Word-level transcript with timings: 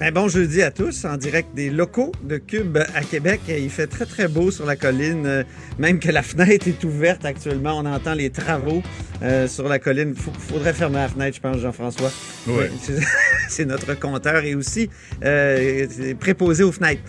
Ben 0.00 0.14
bon 0.14 0.28
jeudi 0.28 0.62
à 0.62 0.70
tous, 0.70 1.04
en 1.04 1.18
direct 1.18 1.54
des 1.54 1.68
locaux 1.68 2.10
de 2.24 2.38
Cube 2.38 2.78
à 2.94 3.02
Québec. 3.02 3.42
Il 3.48 3.68
fait 3.68 3.86
très 3.86 4.06
très 4.06 4.28
beau 4.28 4.50
sur 4.50 4.64
la 4.64 4.74
colline, 4.74 5.26
euh, 5.26 5.42
même 5.78 5.98
que 6.00 6.10
la 6.10 6.22
fenêtre 6.30 6.66
est 6.68 6.82
ouverte 6.84 7.26
actuellement. 7.26 7.76
On 7.78 7.84
entend 7.84 8.14
les 8.14 8.30
travaux 8.30 8.82
euh, 9.22 9.46
sur 9.46 9.68
la 9.68 9.78
colline. 9.78 10.14
Il 10.16 10.40
faudrait 10.48 10.72
fermer 10.72 10.96
la 10.96 11.08
fenêtre, 11.08 11.36
je 11.36 11.40
pense, 11.42 11.58
Jean-François. 11.58 12.10
Oui. 12.46 12.64
C'est- 13.50 13.64
notre 13.66 13.98
compteur 13.98 14.42
et 14.44 14.54
aussi 14.54 14.88
euh, 15.24 15.86
c'est 15.90 16.14
préposé 16.14 16.62
aux 16.62 16.70
fenêtres. 16.72 17.02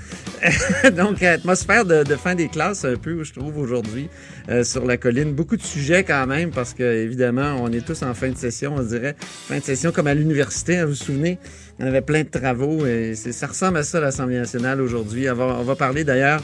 Donc, 0.98 1.22
atmosphère 1.24 1.86
de, 1.86 2.04
de 2.04 2.16
fin 2.16 2.34
des 2.36 2.48
classes 2.50 2.84
un 2.84 2.96
peu, 2.96 3.24
je 3.24 3.32
trouve, 3.32 3.58
aujourd'hui, 3.60 4.10
euh, 4.50 4.64
sur 4.64 4.86
la 4.86 4.98
colline. 4.98 5.34
Beaucoup 5.34 5.56
de 5.56 5.62
sujets 5.62 6.04
quand 6.04 6.26
même, 6.28 6.50
parce 6.50 6.74
que 6.74 6.84
évidemment, 6.84 7.56
on 7.62 7.72
est 7.72 7.86
tous 7.86 8.02
en 8.02 8.14
fin 8.16 8.30
de 8.30 8.38
session, 8.38 8.74
on 8.76 8.82
dirait. 8.84 9.16
Fin 9.22 9.60
de 9.60 9.64
session 9.64 9.92
comme 9.92 10.08
à 10.08 10.14
l'université, 10.16 10.78
hein, 10.78 10.86
vous 10.86 10.92
vous 10.92 10.96
souvenez? 10.98 11.38
On 11.80 11.86
avait 11.86 12.02
plein 12.02 12.24
de 12.24 12.30
travaux 12.30 12.86
et 12.86 13.16
ça 13.16 13.48
ressemble 13.48 13.78
à 13.78 13.84
ça, 13.84 14.00
l'Assemblée 14.00 14.38
nationale 14.38 14.82
aujourd'hui. 14.82 15.30
On 15.30 15.64
va 15.64 15.76
parler 15.76 16.04
d'ailleurs 16.04 16.42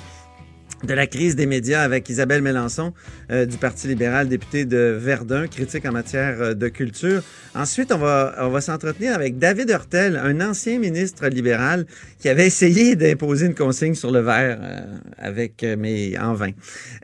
de 0.84 0.94
la 0.94 1.08
crise 1.08 1.36
des 1.36 1.48
médias 1.48 1.82
avec 1.82 2.08
Isabelle 2.10 2.42
Mélenchon 2.42 2.94
euh, 3.32 3.46
du 3.46 3.58
Parti 3.58 3.88
libéral, 3.88 4.28
députée 4.28 4.66
de 4.66 4.96
Verdun, 5.00 5.48
critique 5.48 5.86
en 5.86 5.92
matière 5.92 6.40
euh, 6.40 6.54
de 6.54 6.68
culture. 6.68 7.24
Ensuite, 7.56 7.92
on 7.92 7.98
va, 7.98 8.36
on 8.40 8.50
va 8.50 8.62
s'entretenir 8.62 9.16
avec 9.16 9.40
David 9.40 9.72
Hurtel, 9.72 10.18
un 10.18 10.40
ancien 10.42 10.78
ministre 10.78 11.28
libéral 11.28 11.86
qui 12.20 12.30
avait 12.30 12.46
essayé 12.46 12.96
d'imposer 12.96 13.48
une 13.48 13.56
consigne 13.56 13.96
sur 13.96 14.12
le 14.12 14.20
verre 14.20 14.60
euh, 14.62 14.82
avec, 15.18 15.66
mais 15.78 16.18
en 16.20 16.34
vain. 16.34 16.52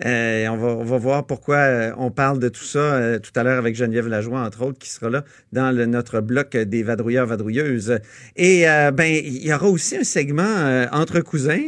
On, 0.05 0.57
va, 0.57 0.67
on 0.67 0.83
va 0.83 0.97
voir 0.97 1.25
pourquoi 1.25 1.93
on 1.97 2.11
parle 2.11 2.39
de 2.39 2.49
tout 2.49 2.63
ça 2.63 3.19
tout 3.19 3.31
à 3.35 3.43
l'heure 3.43 3.57
avec 3.57 3.75
Geneviève 3.75 4.07
Lajoie, 4.07 4.39
entre 4.41 4.63
autres, 4.65 4.77
qui 4.77 4.89
sera 4.89 5.09
là 5.09 5.23
dans 5.51 5.75
notre 5.87 6.19
bloc 6.21 6.55
des 6.55 6.83
vadrouilleurs, 6.83 7.25
vadrouilleuses. 7.25 7.99
Et 8.35 8.65
ben, 8.93 9.05
il 9.05 9.45
y 9.45 9.53
aura 9.53 9.67
aussi 9.67 9.97
un 9.97 10.03
segment 10.03 10.87
entre 10.91 11.21
cousins 11.21 11.61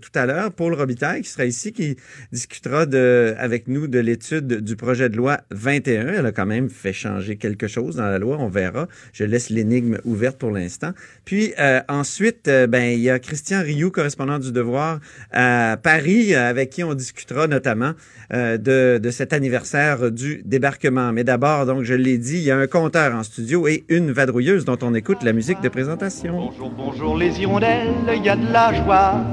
tout 0.00 0.10
à 0.14 0.26
l'heure. 0.26 0.52
Paul 0.52 0.74
Robitaille 0.74 1.24
qui 1.28 1.34
sera 1.34 1.44
ici, 1.44 1.72
qui 1.72 1.96
discutera 2.32 2.86
de, 2.86 3.34
avec 3.38 3.68
nous 3.68 3.86
de 3.86 3.98
l'étude 3.98 4.62
du 4.62 4.76
projet 4.76 5.08
de 5.08 5.16
loi 5.16 5.40
21. 5.50 6.08
Elle 6.08 6.26
a 6.26 6.32
quand 6.32 6.46
même 6.46 6.70
fait 6.70 6.92
changer 6.92 7.36
quelque 7.36 7.68
chose 7.68 7.96
dans 7.96 8.06
la 8.06 8.18
loi, 8.18 8.38
on 8.40 8.48
verra. 8.48 8.88
Je 9.12 9.24
laisse 9.24 9.50
l'énigme 9.50 9.98
ouverte 10.04 10.38
pour 10.38 10.50
l'instant. 10.50 10.92
Puis 11.24 11.52
euh, 11.58 11.80
ensuite, 11.88 12.48
euh, 12.48 12.66
ben, 12.66 12.92
il 12.92 13.00
y 13.00 13.10
a 13.10 13.18
Christian 13.18 13.60
Rioux, 13.62 13.90
correspondant 13.90 14.38
du 14.38 14.52
Devoir 14.52 15.00
à 15.32 15.76
Paris, 15.82 16.34
euh, 16.34 16.48
avec 16.48 16.70
qui 16.70 16.82
on 16.82 16.94
discutera 16.94 17.46
notamment 17.46 17.92
de, 18.30 18.98
de 18.98 19.10
cet 19.10 19.32
anniversaire 19.32 20.10
du 20.10 20.42
débarquement. 20.44 21.12
Mais 21.12 21.24
d'abord, 21.24 21.64
donc, 21.64 21.82
je 21.84 21.94
l'ai 21.94 22.18
dit, 22.18 22.36
il 22.36 22.42
y 22.42 22.50
a 22.50 22.58
un 22.58 22.66
compteur 22.66 23.14
en 23.14 23.22
studio 23.22 23.66
et 23.66 23.84
une 23.88 24.12
vadrouilleuse 24.12 24.66
dont 24.66 24.76
on 24.82 24.94
écoute 24.94 25.22
la 25.22 25.32
musique 25.32 25.62
de 25.62 25.68
présentation. 25.68 26.34
Bonjour, 26.34 26.70
bonjour 26.70 27.16
les 27.16 27.40
hirondelles, 27.40 27.88
il 28.14 28.22
y 28.22 28.28
a 28.28 28.36
de 28.36 28.52
la 28.52 28.72
joie. 28.74 29.24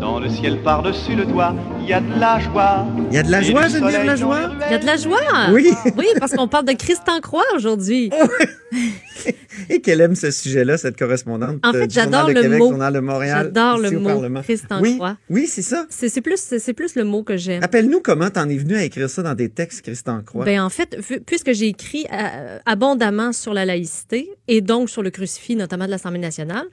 Dans 0.00 0.20
le 0.20 0.28
ciel 0.28 0.62
par-dessus 0.62 1.16
le 1.16 1.26
toit, 1.26 1.43
il 1.80 1.88
y 1.88 1.92
a 1.92 2.00
de 2.00 2.20
la 2.20 2.38
joie. 2.38 2.86
Il 3.10 3.14
y 3.14 3.18
a 3.18 3.22
de 3.22 3.30
la 3.30 3.42
joie, 3.42 3.68
Geneviève 3.68 4.04
les 4.04 4.24
ruelles. 4.24 4.50
Il 4.66 4.72
y 4.72 4.74
a 4.74 4.78
de 4.78 4.86
la 4.86 4.96
joie. 4.96 5.18
Oui. 5.52 5.70
Oui, 5.96 6.06
parce 6.18 6.32
qu'on 6.32 6.48
parle 6.48 6.64
de 6.64 6.72
Christian 6.72 7.20
Croix 7.20 7.44
aujourd'hui. 7.54 8.10
Et 9.70 9.80
qu'elle 9.80 10.00
aime 10.00 10.16
ce 10.16 10.30
sujet-là, 10.30 10.76
cette 10.76 10.98
correspondante. 10.98 11.58
En 11.64 11.72
fait, 11.72 11.86
du 11.86 11.94
Journal 11.94 12.12
j'adore 12.12 12.28
le 12.28 12.42
Québec, 12.42 12.58
mot. 12.58 12.68
Journal 12.70 12.92
de 12.92 13.00
Montréal. 13.00 13.44
J'adore 13.44 13.78
le 13.78 13.90
mot 13.92 14.08
Parlement. 14.08 14.42
Christian 14.42 14.80
oui, 14.80 14.96
Croix. 14.96 15.16
Oui, 15.30 15.46
c'est 15.46 15.62
ça. 15.62 15.86
C'est 15.88 16.20
plus, 16.20 16.40
c'est 16.58 16.72
plus 16.72 16.96
le 16.96 17.04
mot 17.04 17.22
que 17.22 17.36
j'aime. 17.36 17.60
Rappelle-nous 17.62 18.00
comment 18.00 18.30
t'en 18.30 18.48
es 18.48 18.56
venu 18.56 18.76
à 18.76 18.84
écrire 18.84 19.08
ça 19.08 19.22
dans 19.22 19.34
tes 19.36 19.48
textes, 19.48 19.82
Christian 19.82 20.22
Croix. 20.22 20.44
Ben, 20.44 20.60
en 20.60 20.70
fait, 20.70 20.96
vu- 20.98 21.20
puisque 21.20 21.52
j'ai 21.52 21.68
écrit 21.68 22.06
euh, 22.12 22.58
abondamment 22.66 23.32
sur 23.32 23.54
la 23.54 23.64
laïcité 23.64 24.28
et 24.48 24.60
donc 24.60 24.90
sur 24.90 25.02
le 25.02 25.10
crucifix, 25.10 25.56
notamment 25.56 25.86
de 25.86 25.90
l'Assemblée 25.90 26.18
nationale, 26.20 26.64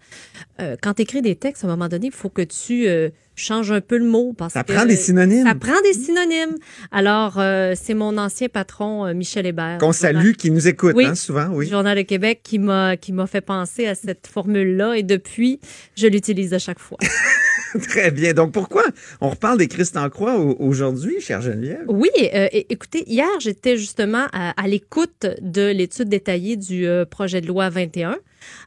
euh, 0.59 0.75
quand 0.81 0.93
tu 0.95 1.03
écris 1.03 1.21
des 1.21 1.35
textes, 1.35 1.63
à 1.63 1.67
un 1.67 1.71
moment 1.71 1.87
donné, 1.87 2.07
il 2.07 2.13
faut 2.13 2.29
que 2.29 2.41
tu 2.41 2.87
euh, 2.87 3.09
changes 3.35 3.71
un 3.71 3.81
peu 3.81 3.97
le 3.97 4.05
mot. 4.05 4.33
Parce 4.37 4.53
ça 4.53 4.63
que, 4.63 4.73
prend 4.73 4.85
des 4.85 4.95
synonymes. 4.95 5.45
Ça 5.47 5.55
prend 5.55 5.79
des 5.83 5.93
synonymes. 5.93 6.57
Alors, 6.91 7.39
euh, 7.39 7.73
c'est 7.81 7.93
mon 7.93 8.17
ancien 8.17 8.49
patron, 8.49 9.13
Michel 9.13 9.45
Hébert. 9.45 9.77
Qu'on 9.79 9.93
salue, 9.93 10.31
qui 10.33 10.51
nous 10.51 10.67
écoute, 10.67 10.93
Oui. 10.95 11.05
hein, 11.05 11.15
souvent, 11.15 11.47
du 11.49 11.55
oui. 11.55 11.67
Journal 11.69 11.97
de 11.97 12.01
Québec 12.03 12.41
qui 12.43 12.59
m'a 12.59 12.97
qui 12.97 13.13
m'a 13.13 13.27
fait 13.27 13.41
penser 13.41 13.87
à 13.87 13.95
cette 13.95 14.27
formule-là 14.27 14.95
et 14.95 15.03
depuis, 15.03 15.59
je 15.95 16.07
l'utilise 16.07 16.53
à 16.53 16.59
chaque 16.59 16.79
fois. 16.79 16.97
Très 17.87 18.11
bien. 18.11 18.33
Donc, 18.33 18.51
pourquoi 18.51 18.83
on 19.21 19.29
reparle 19.29 19.57
des 19.57 19.67
Christian 19.69 20.09
Croix 20.09 20.37
au- 20.37 20.57
aujourd'hui, 20.59 21.21
chère 21.21 21.39
Geneviève? 21.41 21.85
Oui, 21.87 22.09
euh, 22.33 22.47
écoutez, 22.51 23.09
hier, 23.09 23.27
j'étais 23.39 23.77
justement 23.77 24.25
à, 24.33 24.49
à 24.61 24.67
l'écoute 24.67 25.25
de 25.41 25.71
l'étude 25.71 26.09
détaillée 26.09 26.57
du 26.57 26.85
projet 27.09 27.39
de 27.39 27.47
loi 27.47 27.60
21 27.69 28.17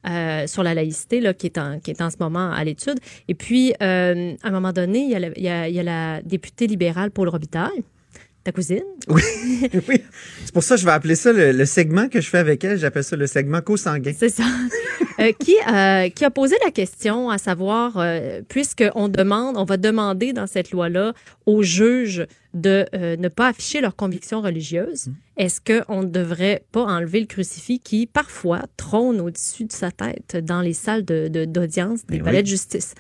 euh, 0.07 0.47
sur 0.47 0.63
la 0.63 0.75
laïcité, 0.75 1.21
là, 1.21 1.35
qui, 1.35 1.47
est 1.47 1.59
en, 1.59 1.81
qui 1.81 1.91
est 1.91 2.01
en 2.01 2.11
ce 2.11 2.17
moment 2.21 2.51
à 2.53 2.63
l'étude. 2.65 2.99
Et 3.29 3.35
puis, 3.35 3.75
euh, 3.83 4.35
à 4.43 4.49
un 4.49 4.51
moment 4.51 4.73
donné, 4.73 5.01
il 5.01 5.11
y, 5.11 5.15
a 5.15 5.19
la, 5.19 5.29
il, 5.37 5.43
y 5.43 5.49
a, 5.49 5.69
il 5.69 5.75
y 5.75 5.81
a 5.81 5.83
la 5.83 6.23
députée 6.23 6.67
libérale 6.67 7.11
Paul 7.11 7.29
Robitaille, 7.29 7.85
ta 8.45 8.53
cousine. 8.53 8.85
Oui. 9.09 9.23
oui. 9.89 10.03
C'est 10.45 10.53
pour 10.53 10.63
ça 10.63 10.75
que 10.77 10.81
je 10.81 10.87
vais 10.87 10.93
appeler 10.93 11.15
ça 11.15 11.33
le, 11.33 11.53
le 11.53 11.67
segment 11.67 12.09
que 12.09 12.21
je 12.21 12.29
fais 12.29 12.39
avec 12.39 12.63
elle. 12.65 12.79
J'appelle 12.79 13.05
ça 13.05 13.17
le 13.17 13.27
segment 13.27 13.61
co-sanguin. 13.61 14.13
C'est 14.17 14.29
ça. 14.29 14.45
Euh, 15.21 15.33
qui, 15.39 15.55
euh, 15.73 16.09
qui 16.09 16.25
a 16.25 16.31
posé 16.31 16.57
la 16.65 16.73
question 16.73 17.31
à 17.31 17.39
savoir, 17.39 17.99
euh, 17.99 18.41
puisqu'on 18.49 19.09
demande, 19.09 19.57
on 19.57 19.65
va 19.65 19.77
demander 19.77 20.33
dans 20.33 20.49
cette 20.49 20.73
loi-là 20.73 21.15
aux 21.47 21.63
juges 21.63 22.27
de 22.55 22.87
euh, 22.95 23.17
ne 23.17 23.29
pas 23.29 23.49
afficher 23.49 23.81
leurs 23.81 23.97
convictions 23.97 24.41
religieuses, 24.41 25.09
est-ce 25.37 25.61
qu'on 25.61 26.03
ne 26.03 26.09
devrait 26.09 26.65
pas 26.71 26.85
enlever 26.85 27.19
le 27.21 27.27
crucifix 27.27 27.81
qui, 27.81 28.07
parfois, 28.07 28.63
trône 28.77 29.21
au-dessus 29.21 29.65
de 29.65 29.73
sa 29.73 29.91
tête 29.91 30.37
dans 30.37 30.61
les 30.61 30.73
salles 30.73 31.05
de- 31.05 31.27
de- 31.29 31.45
d'audience 31.45 32.07
des 32.07 32.21
palais 32.21 32.39
oui. 32.39 32.43
de 32.45 32.49
justice? 32.49 32.95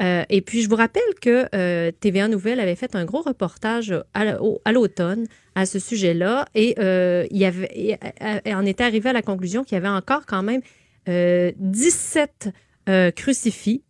Euh, 0.00 0.22
et 0.30 0.40
puis, 0.40 0.62
je 0.62 0.68
vous 0.68 0.76
rappelle 0.76 1.02
que 1.20 1.46
euh, 1.54 1.90
TVA 1.98 2.28
Nouvelle 2.28 2.60
avait 2.60 2.76
fait 2.76 2.94
un 2.94 3.04
gros 3.04 3.22
reportage 3.22 3.92
à 4.14 4.24
la- 4.24 4.40
au- 4.42 4.60
à 4.64 4.70
l'automne 4.72 5.26
à 5.56 5.66
ce 5.66 5.80
sujet-là 5.80 6.46
et 6.54 6.76
euh, 6.78 7.26
il 7.32 7.38
y 7.38 7.44
avait, 7.44 7.98
on 8.46 8.64
était 8.64 8.84
arrivé 8.84 9.10
à 9.10 9.12
la 9.12 9.22
conclusion 9.22 9.64
qu'il 9.64 9.74
y 9.74 9.78
avait 9.78 9.88
encore 9.88 10.24
quand 10.26 10.44
même 10.44 10.60
euh, 11.08 11.50
17 11.56 12.50
euh, 12.88 13.10
crucifix 13.10 13.82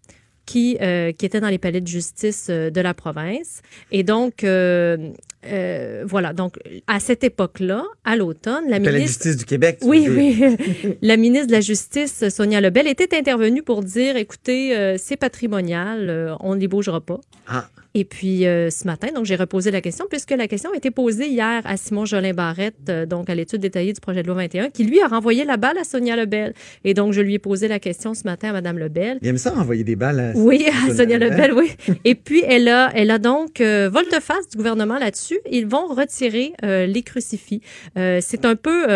qui, 0.51 0.77
euh, 0.81 1.13
qui 1.13 1.27
étaient 1.27 1.39
dans 1.39 1.49
les 1.49 1.59
palais 1.59 1.81
de 1.81 1.87
justice 1.87 2.49
euh, 2.51 2.71
de 2.71 2.81
la 2.81 2.93
province. 2.93 3.63
Et 3.93 4.03
donc, 4.03 4.43
euh, 4.43 5.11
euh, 5.47 6.03
voilà. 6.05 6.33
Donc, 6.33 6.57
à 6.89 6.99
cette 6.99 7.23
époque-là, 7.23 7.85
à 8.05 8.17
l'automne, 8.17 8.65
la 8.69 8.81
Palais 8.81 8.91
de 8.91 8.97
ministre... 8.97 9.23
justice 9.23 9.37
du 9.37 9.45
Québec. 9.45 9.79
tu 9.81 9.87
Oui, 9.87 10.09
oui. 10.11 10.57
la 11.03 11.17
ministre 11.17 11.47
de 11.47 11.53
la 11.53 11.61
Justice, 11.61 12.29
Sonia 12.31 12.61
Lebel, 12.61 12.89
était 12.89 13.17
intervenue 13.17 13.63
pour 13.63 13.85
dire, 13.85 14.17
écoutez, 14.17 14.97
c'est 14.99 15.17
patrimonial, 15.17 16.37
on 16.41 16.57
ne 16.57 16.61
les 16.61 16.67
bougera 16.67 17.01
pas. 17.01 17.21
Ah. 17.47 17.69
Et 17.95 18.05
puis 18.05 18.47
euh, 18.47 18.71
ce 18.71 18.87
matin, 18.87 19.09
donc 19.13 19.25
j'ai 19.25 19.35
reposé 19.35 19.73
la 19.73 19.81
question 19.81 20.07
puisque 20.09 20.31
la 20.31 20.47
question 20.47 20.71
a 20.73 20.77
été 20.77 20.93
posée 20.93 21.27
hier 21.27 21.61
à 21.65 21.77
Simon 21.77 22.05
Jolin 22.05 22.33
Barrette, 22.33 22.77
euh, 22.89 23.05
donc 23.05 23.29
à 23.29 23.35
l'étude 23.35 23.61
détaillée 23.61 23.93
du 23.93 24.01
projet 24.01 24.23
de 24.23 24.29
loi 24.29 24.37
21, 24.37 24.71
qui 24.71 24.85
lui 24.85 25.01
a 25.01 25.09
renvoyé 25.09 25.45
la 25.45 25.57
balle 25.57 25.77
à 25.77 25.83
Sonia 25.83 26.15
Lebel. 26.15 26.55
Et 26.85 26.95
donc 26.95 27.13
je 27.13 27.21
lui 27.21 27.35
ai 27.35 27.39
posé 27.41 27.67
la 27.67 27.81
question 27.81 28.15
ce 28.15 28.23
matin 28.25 28.51
à 28.51 28.53
Madame 28.53 28.79
Lebel. 28.79 29.19
Il 29.23 29.29
aime 29.29 29.39
ça 29.39 29.53
envoyer 29.57 29.83
des 29.83 29.97
balles 29.97 30.21
à 30.21 30.33
Oui, 30.37 30.65
à 30.69 30.95
Sonia 30.95 31.19
Lebel. 31.19 31.51
Lebel, 31.51 31.53
oui. 31.55 31.97
Et 32.05 32.15
puis, 32.15 32.43
elle 32.47 32.69
a, 32.69 32.91
elle 32.95 33.11
a 33.11 33.19
donc 33.19 33.61
euh, 33.61 33.91
volte-face 33.93 34.49
du 34.49 34.57
gouvernement 34.57 34.99
là-dessus. 34.99 35.41
Ils 35.51 35.67
vont 35.67 35.87
retirer 35.87 36.53
les 36.63 37.03
crucifix. 37.03 37.61
C'est 37.97 38.45
un 38.45 38.57
peu, 38.57 38.87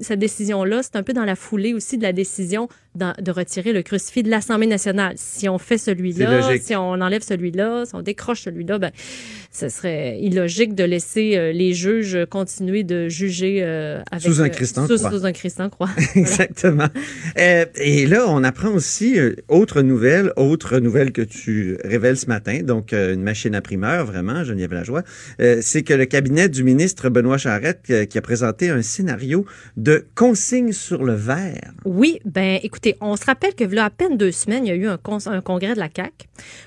cette 0.00 0.18
décision-là, 0.18 0.82
c'est 0.82 0.96
un 0.96 1.02
peu 1.02 1.12
dans 1.12 1.24
la 1.24 1.36
foulée 1.36 1.74
aussi 1.74 1.98
de 1.98 2.02
la 2.02 2.12
décision 2.12 2.68
dans- 2.94 3.14
de 3.20 3.30
retirer 3.30 3.72
le 3.72 3.82
crucifix 3.82 4.22
de 4.22 4.30
l'Assemblée 4.30 4.66
nationale. 4.66 5.14
Si 5.16 5.48
on 5.48 5.58
fait 5.58 5.78
celui-là, 5.78 6.56
si 6.60 6.76
on 6.76 6.92
enlève 7.00 7.22
celui-là, 7.22 7.84
si 7.86 7.94
on 7.94 8.02
décroche 8.02 8.42
celui-là, 8.42 8.78
ben, 8.78 8.90
ce 9.50 9.68
serait 9.68 10.18
illogique 10.20 10.74
de 10.74 10.84
laisser 10.84 11.36
euh, 11.36 11.52
les 11.52 11.74
juges 11.74 12.18
continuer 12.30 12.84
de 12.84 13.08
juger 13.08 13.60
euh, 13.62 14.00
avec, 14.10 14.22
Sous 14.24 14.40
un 14.40 14.46
euh, 14.46 14.48
Christ 14.48 14.78
sous, 14.86 14.96
sous 14.98 15.26
un 15.26 15.32
Christ 15.32 15.60
en 15.60 15.68
croix. 15.70 15.90
Exactement. 16.14 16.88
Euh, 17.38 17.64
et 17.76 18.06
là, 18.06 18.26
on 18.28 18.42
apprend 18.44 18.70
aussi 18.70 19.16
autre 19.48 19.82
nouvelle, 19.82 20.32
autre 20.36 20.78
nouvelle 20.78 21.12
que 21.12 21.22
tu 21.22 21.76
révèles 21.84 22.16
ce 22.16 22.26
matin, 22.26 22.60
donc 22.62 22.92
une 22.92 23.22
machine 23.22 23.54
à 23.54 23.60
primeur, 23.60 24.06
vraiment, 24.06 24.44
Geneviève 24.44 24.72
Lajoie, 24.72 25.02
c'est 25.60 25.82
que 25.82 25.94
le 25.94 26.06
cabinet 26.06 26.48
du 26.48 26.64
ministre 26.64 27.08
Benoît 27.08 27.38
Charette 27.38 27.92
qui 28.08 28.18
a 28.18 28.22
présenté 28.22 28.70
un 28.70 28.82
scénario 28.82 29.44
de 29.76 30.04
consigne 30.14 30.72
sur 30.72 31.04
le 31.04 31.14
verre. 31.14 31.72
Oui, 31.84 32.20
ben 32.24 32.58
écoutez, 32.62 32.81
écoutez, 32.84 32.96
on 33.00 33.16
se 33.16 33.24
rappelle 33.24 33.54
que 33.54 33.64
là, 33.64 33.84
à 33.86 33.90
peine 33.90 34.16
deux 34.16 34.32
semaines, 34.32 34.66
il 34.66 34.68
y 34.68 34.72
a 34.72 34.74
eu 34.74 34.86
un, 34.88 34.96
con- 34.98 35.18
un 35.26 35.40
congrès 35.40 35.74
de 35.74 35.78
la 35.78 35.88
CAQ 35.94 36.26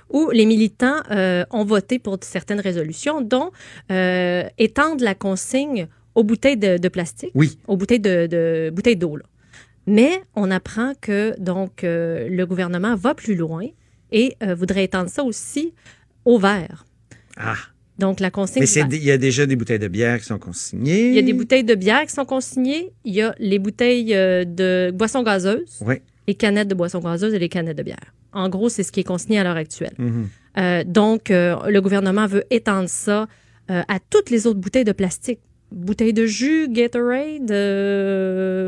où 0.10 0.30
les 0.32 0.46
militants 0.46 1.02
euh, 1.12 1.44
ont 1.52 1.66
voté 1.66 2.00
pour 2.00 2.18
certaines 2.22 2.60
résolutions, 2.62 3.22
dont 3.22 3.52
euh, 3.92 4.44
étendre 4.58 5.04
la 5.04 5.14
consigne 5.16 5.88
aux 6.16 6.24
bouteilles 6.24 6.58
de, 6.58 6.78
de 6.78 6.88
plastique, 6.88 7.32
Oui. 7.36 7.60
aux 7.68 7.76
bouteilles 7.76 8.00
de, 8.00 8.28
de 8.28 8.70
bouteilles 8.74 8.96
d'eau. 8.96 9.18
Mais 9.88 10.22
on 10.36 10.50
apprend 10.52 10.94
que 11.02 11.36
donc 11.40 11.84
euh, 11.84 12.30
le 12.30 12.46
gouvernement 12.46 12.96
va 12.96 13.14
plus 13.14 13.36
loin 13.36 13.66
et 14.12 14.38
voudrait 14.56 14.86
étendre 14.86 15.10
ça 15.10 15.24
aussi 15.24 15.74
au 16.24 16.38
verre. 16.40 16.86
Ah. 17.38 17.56
Donc 17.98 18.20
la 18.20 18.30
consigne. 18.30 18.62
Mais 18.64 18.98
il 18.98 19.04
y 19.04 19.12
a 19.12 19.18
déjà 19.18 19.46
des 19.46 19.56
bouteilles 19.56 19.80
de 19.80 19.88
bière 19.88 20.20
qui 20.20 20.26
sont 20.26 20.38
consignées. 20.40 21.08
Il 21.10 21.16
y 21.16 21.20
a 21.20 21.22
des 21.22 21.34
bouteilles 21.34 21.64
de 21.64 21.76
bière 21.76 22.06
qui 22.06 22.12
sont 22.14 22.26
consignées. 22.26 22.92
Il 23.06 23.14
y 23.14 23.22
a 23.22 23.34
les 23.40 23.58
bouteilles 23.60 24.14
euh, 24.14 24.44
de 24.44 24.92
boissons 24.94 25.24
gazeuses, 25.24 25.80
Oui. 25.86 25.96
les 26.28 26.36
canettes 26.36 26.68
de 26.68 26.76
boissons 26.76 27.00
gazeuses 27.00 27.34
et 27.34 27.40
les 27.40 27.50
canettes 27.50 27.78
de 27.78 27.84
bière. 27.84 28.14
En 28.34 28.50
gros, 28.50 28.68
c'est 28.68 28.84
ce 28.84 28.92
qui 28.92 29.00
est 29.00 29.04
consigné 29.06 29.40
à 29.40 29.44
l'heure 29.46 29.56
actuelle. 29.56 29.94
Mhm. 29.98 30.28
Euh, 30.58 30.84
donc, 30.86 31.32
euh, 31.32 31.56
le 31.70 31.80
gouvernement 31.82 32.28
veut 32.28 32.44
étendre 32.50 32.90
ça 32.90 33.28
euh, 33.72 33.82
à 33.88 34.00
toutes 34.10 34.30
les 34.30 34.46
autres 34.46 34.60
bouteilles 34.60 34.84
de 34.84 34.92
plastique. 34.92 35.40
Bouteilles 35.72 36.14
de 36.14 36.26
jus, 36.26 36.68
Gatorade, 36.70 37.52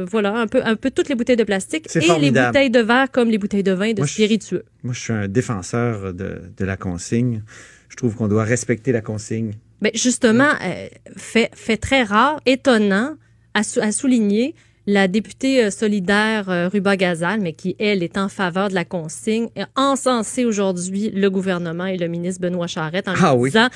voilà, 0.09 0.35
un 0.39 0.47
peu, 0.47 0.61
un 0.63 0.75
peu 0.75 0.89
toutes 0.91 1.09
les 1.09 1.15
bouteilles 1.15 1.35
de 1.37 1.43
plastique 1.43 1.87
et 1.95 2.19
les 2.19 2.31
bouteilles 2.31 2.69
de 2.71 2.79
verre 2.79 3.11
comme 3.11 3.29
les 3.29 3.37
bouteilles 3.37 3.63
de 3.63 3.71
vin 3.71 3.91
de 3.93 3.99
Moi, 3.99 4.07
je- 4.07 4.13
spiritueux. 4.13 4.63
Moi, 4.83 4.93
je 4.93 4.99
suis 4.99 5.13
un 5.13 5.27
défenseur 5.27 6.13
de, 6.13 6.41
de 6.57 6.65
la 6.65 6.77
consigne. 6.77 7.43
Je 7.97 8.03
trouve 8.03 8.15
qu'on 8.15 8.27
doit 8.27 8.43
respecter 8.43 8.91
la 8.91 9.01
consigne. 9.01 9.53
Ben, 9.81 9.89
justement, 9.95 10.51
euh, 10.63 10.87
fait, 11.15 11.49
fait 11.55 11.77
très 11.77 12.03
rare, 12.03 12.39
étonnant 12.45 13.15
à, 13.55 13.63
sou- 13.63 13.79
à 13.81 13.91
souligner, 13.91 14.53
la 14.85 15.07
députée 15.07 15.63
euh, 15.63 15.71
solidaire 15.71 16.47
euh, 16.47 16.67
Ruba 16.67 16.95
Gazal, 16.95 17.41
mais 17.41 17.53
qui, 17.53 17.75
elle, 17.79 18.03
est 18.03 18.19
en 18.19 18.29
faveur 18.29 18.69
de 18.69 18.75
la 18.75 18.85
consigne, 18.85 19.47
a 19.55 19.67
encensé 19.75 20.45
aujourd'hui 20.45 21.09
le 21.09 21.27
gouvernement 21.31 21.87
et 21.87 21.97
le 21.97 22.07
ministre 22.07 22.39
Benoît 22.39 22.67
Charette 22.67 23.07
en 23.07 23.13
lui 23.13 23.19
Ah 23.23 23.35
oui. 23.35 23.49
disant 23.49 23.67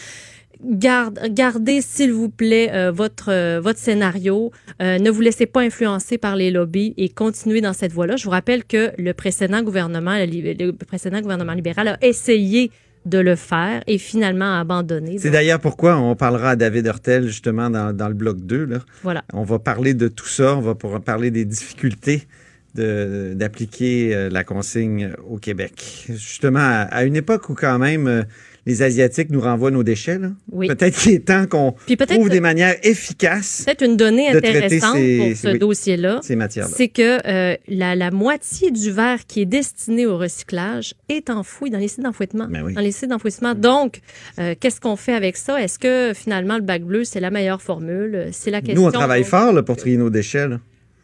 Garde, 0.64 1.20
gardez, 1.32 1.82
s'il 1.82 2.14
vous 2.14 2.30
plaît, 2.30 2.70
euh, 2.72 2.92
votre, 2.92 3.32
euh, 3.32 3.60
votre 3.60 3.80
scénario. 3.80 4.52
Euh, 4.84 5.00
ne 5.00 5.10
vous 5.10 5.22
laissez 5.22 5.48
pas 5.48 5.62
influencer 5.62 6.20
par 6.20 6.36
les 6.36 6.52
lobbies 6.52 6.94
et 6.98 7.10
continuez 7.10 7.62
dans 7.62 7.74
cette 7.74 7.92
voie-là. 7.92 8.18
Je 8.18 8.26
vous 8.26 8.30
rappelle 8.30 8.64
que 8.66 8.92
le 9.00 9.14
précédent 9.16 9.64
gouvernement, 9.64 10.16
le, 10.16 10.54
le 10.54 10.72
précédent 10.74 11.20
gouvernement 11.22 11.54
libéral 11.54 11.88
a 11.88 11.98
essayé 12.06 12.70
de 13.06 13.18
le 13.18 13.36
faire 13.36 13.82
et 13.88 13.98
finalement 13.98 14.58
a 14.58 14.60
abandonné. 14.60 15.18
C'est 15.18 15.32
d'ailleurs 15.32 15.60
pourquoi 15.60 15.98
on 15.98 16.16
parlera 16.16 16.52
à 16.52 16.56
David 16.56 16.86
Hurtel 16.86 17.28
justement 17.28 17.70
dans, 17.70 17.96
dans 17.96 18.08
le 18.08 18.14
bloc 18.14 18.40
2. 18.42 18.66
Là. 18.66 18.80
Voilà. 19.04 19.24
On 19.34 19.44
va 19.44 19.60
parler 19.60 19.94
de 19.94 20.08
tout 20.08 20.28
ça. 20.28 20.56
On 20.56 20.62
va 20.62 20.76
parler 21.00 21.32
des 21.32 21.46
difficultés 21.46 22.28
d'appliquer 22.74 24.16
euh, 24.16 24.30
la 24.30 24.44
consigne 24.44 25.12
au 25.30 25.38
Québec. 25.38 26.06
Justement, 26.08 26.60
à, 26.60 26.84
à 26.84 27.04
une 27.04 27.18
époque 27.18 27.50
où 27.50 27.54
quand 27.54 27.78
même 27.78 28.08
euh, 28.08 28.24
les 28.66 28.82
Asiatiques 28.84 29.30
nous 29.32 29.42
renvoient 29.42 29.72
nos 29.72 29.84
déchets. 29.84 30.20
là. 30.20 30.30
Oui. 30.52 30.68
Peut-être 30.68 30.98
qu'il 30.98 31.14
est 31.14 31.26
temps 31.28 31.46
qu'on 31.48 31.76
trouve 32.08 32.30
des 32.30 32.40
manières 32.40 32.76
efficaces 32.84 33.64
Peut-être 33.66 33.84
une 33.84 33.98
donnée 33.98 34.30
intéressante 34.30 34.96
ces- 34.98 35.18
pour 35.18 35.38
ce 35.38 35.48
oui. 35.54 35.60
dossier-là, 35.60 36.20
ces 36.22 36.36
matières-là. 36.36 36.74
c'est 36.76 36.88
que 36.88 37.28
euh, 37.28 37.56
la, 37.68 37.96
la 37.96 38.12
moitié 38.12 38.70
du 38.72 38.92
verre 38.92 39.26
qui 39.28 39.42
est 39.42 39.46
destiné 39.46 40.06
au 40.06 40.18
recyclage 40.18 40.94
est 41.10 41.30
enfoui 41.30 41.70
dans 41.70 41.80
les 41.80 41.88
sites 41.88 42.04
d'enfouissement. 42.04 42.48
Ben 42.50 42.64
oui. 42.64 42.74
Dans 42.74 42.82
les 42.82 42.92
sites 42.92 43.10
d'enfouissement. 43.10 43.56
Donc, 43.56 44.02
euh, 44.40 44.54
qu'est-ce 44.60 44.80
qu'on 44.80 44.96
fait 44.96 45.14
avec 45.14 45.38
ça? 45.38 45.62
Est-ce 45.62 45.80
que 45.80 46.14
finalement 46.16 46.56
le 46.58 46.62
bac 46.64 46.84
bleu, 46.84 47.04
c'est 47.04 47.20
la 47.20 47.32
meilleure 47.32 47.62
formule? 47.62 48.30
C'est 48.32 48.52
la 48.52 48.62
question. 48.62 48.82
Nous, 48.82 48.88
on 48.88 48.92
travaille 48.92 49.22
donc- 49.22 49.30
fort 49.30 49.54
là, 49.54 49.64
pour 49.64 49.76
trier 49.78 49.98
nos 49.98 50.10
déchets. 50.10 50.48
là. 50.48 50.60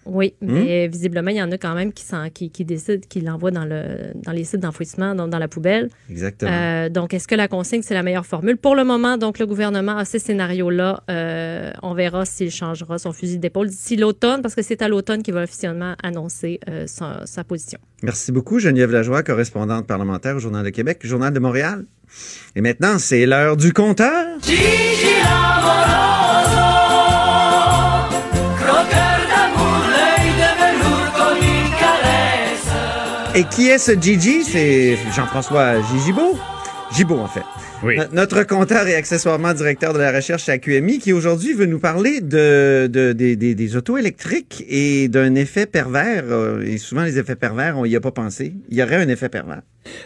Oui, 0.07 0.33
Hmm? 0.41 0.51
mais 0.53 0.87
visiblement, 0.87 1.29
il 1.31 1.37
y 1.37 1.41
en 1.41 1.51
a 1.51 1.57
quand 1.57 1.73
même 1.75 1.91
qui, 1.93 2.03
s'en- 2.03 2.29
qui, 2.29 2.49
qui 2.49 2.63
décident 2.65 3.01
qu'ils 3.09 3.25
l'envoient 3.25 3.51
dans, 3.51 3.65
le, 3.65 4.13
dans 4.15 4.31
les 4.31 4.43
sites 4.43 4.59
d'enfouissement, 4.61 5.13
dans, 5.15 5.27
dans 5.27 5.39
la 5.39 5.47
poubelle. 5.47 5.89
Exactement. 6.09 6.51
Euh, 6.51 6.89
donc, 6.89 7.13
est-ce 7.13 7.27
que 7.27 7.35
la 7.35 7.47
consigne, 7.47 7.81
c'est 7.81 7.93
la 7.93 8.03
meilleure 8.03 8.25
formule? 8.25 8.57
Pour 8.57 8.75
le 8.75 8.83
moment, 8.83 9.17
donc, 9.17 9.39
le 9.39 9.45
gouvernement 9.45 9.97
a 9.97 10.05
ces 10.05 10.19
scénarios-là. 10.19 11.03
Euh, 11.09 11.71
on 11.83 11.93
verra 11.93 12.25
s'il 12.25 12.51
changera 12.51 12.97
son 12.97 13.11
fusil 13.11 13.37
d'épaule 13.39 13.67
d'ici 13.67 13.95
l'automne, 13.97 14.41
parce 14.41 14.55
que 14.55 14.61
c'est 14.61 14.81
à 14.81 14.87
l'automne 14.87 15.23
qu'il 15.23 15.33
va 15.33 15.43
officiellement 15.43 15.95
annoncer 16.03 16.59
euh, 16.69 16.85
sa, 16.87 17.21
sa 17.25 17.43
position. 17.43 17.79
Merci 18.03 18.31
beaucoup, 18.31 18.59
Geneviève 18.59 18.91
Lajoie, 18.91 19.23
correspondante 19.23 19.87
parlementaire 19.87 20.35
au 20.35 20.39
Journal 20.39 20.63
de 20.63 20.69
Québec, 20.69 20.99
Journal 21.03 21.33
de 21.33 21.39
Montréal. 21.39 21.85
Et 22.55 22.61
maintenant, 22.61 22.97
c'est 22.99 23.25
l'heure 23.25 23.57
du 23.57 23.73
compteur. 23.73 24.37
Et 33.37 33.43
qui 33.43 33.67
est 33.67 33.77
ce 33.77 33.91
Gigi? 33.99 34.43
C'est 34.43 34.95
Jean-François 35.15 35.75
Gigibo. 35.91 36.37
Gibo, 36.95 37.15
en 37.19 37.27
fait. 37.27 37.43
Oui. 37.83 37.95
No- 37.97 38.03
Notre 38.13 38.41
compteur 38.43 38.87
et 38.87 38.95
accessoirement 38.95 39.53
directeur 39.53 39.93
de 39.93 39.99
la 39.99 40.11
recherche 40.11 40.49
à 40.49 40.57
QMI, 40.57 40.97
qui 40.97 41.13
aujourd'hui 41.13 41.53
veut 41.53 41.67
nous 41.67 41.77
parler 41.79 42.21
de, 42.21 42.87
de- 42.87 43.13
des, 43.13 43.75
autos 43.75 43.97
électriques 43.97 44.65
et 44.67 45.07
d'un 45.09 45.35
effet 45.35 45.67
pervers. 45.67 46.23
Euh, 46.29 46.63
Et 46.65 46.77
souvent, 46.79 47.03
les 47.03 47.19
effets 47.19 47.35
pervers, 47.35 47.77
on 47.77 47.85
y 47.85 47.95
a 47.95 47.99
pas 48.01 48.11
pensé. 48.11 48.53
Il 48.69 48.77
y 48.77 48.81
aurait 48.81 48.95
un 48.95 49.07
effet 49.09 49.29
pervers. 49.29 49.61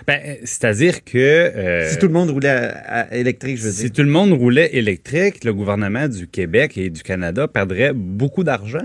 Ben, 0.08 0.20
c'est-à-dire 0.44 1.04
que 1.06 1.18
euh, 1.18 1.90
Si 1.90 1.98
tout 2.00 2.08
le 2.08 2.14
monde 2.14 2.32
roulait 2.32 2.50
à, 2.50 3.08
à 3.12 3.16
électrique, 3.16 3.58
je 3.58 3.64
veux 3.64 3.72
si 3.72 3.84
dire. 3.84 3.92
tout 3.94 4.04
le 4.04 4.10
monde 4.10 4.34
roulait 4.34 4.70
électrique, 4.76 5.44
le 5.46 5.54
gouvernement 5.54 6.08
du 6.10 6.28
Québec 6.28 6.78
et 6.78 6.90
du 6.90 7.02
Canada 7.02 7.48
perdrait 7.48 7.94
beaucoup 7.96 8.44
d'argent. 8.44 8.84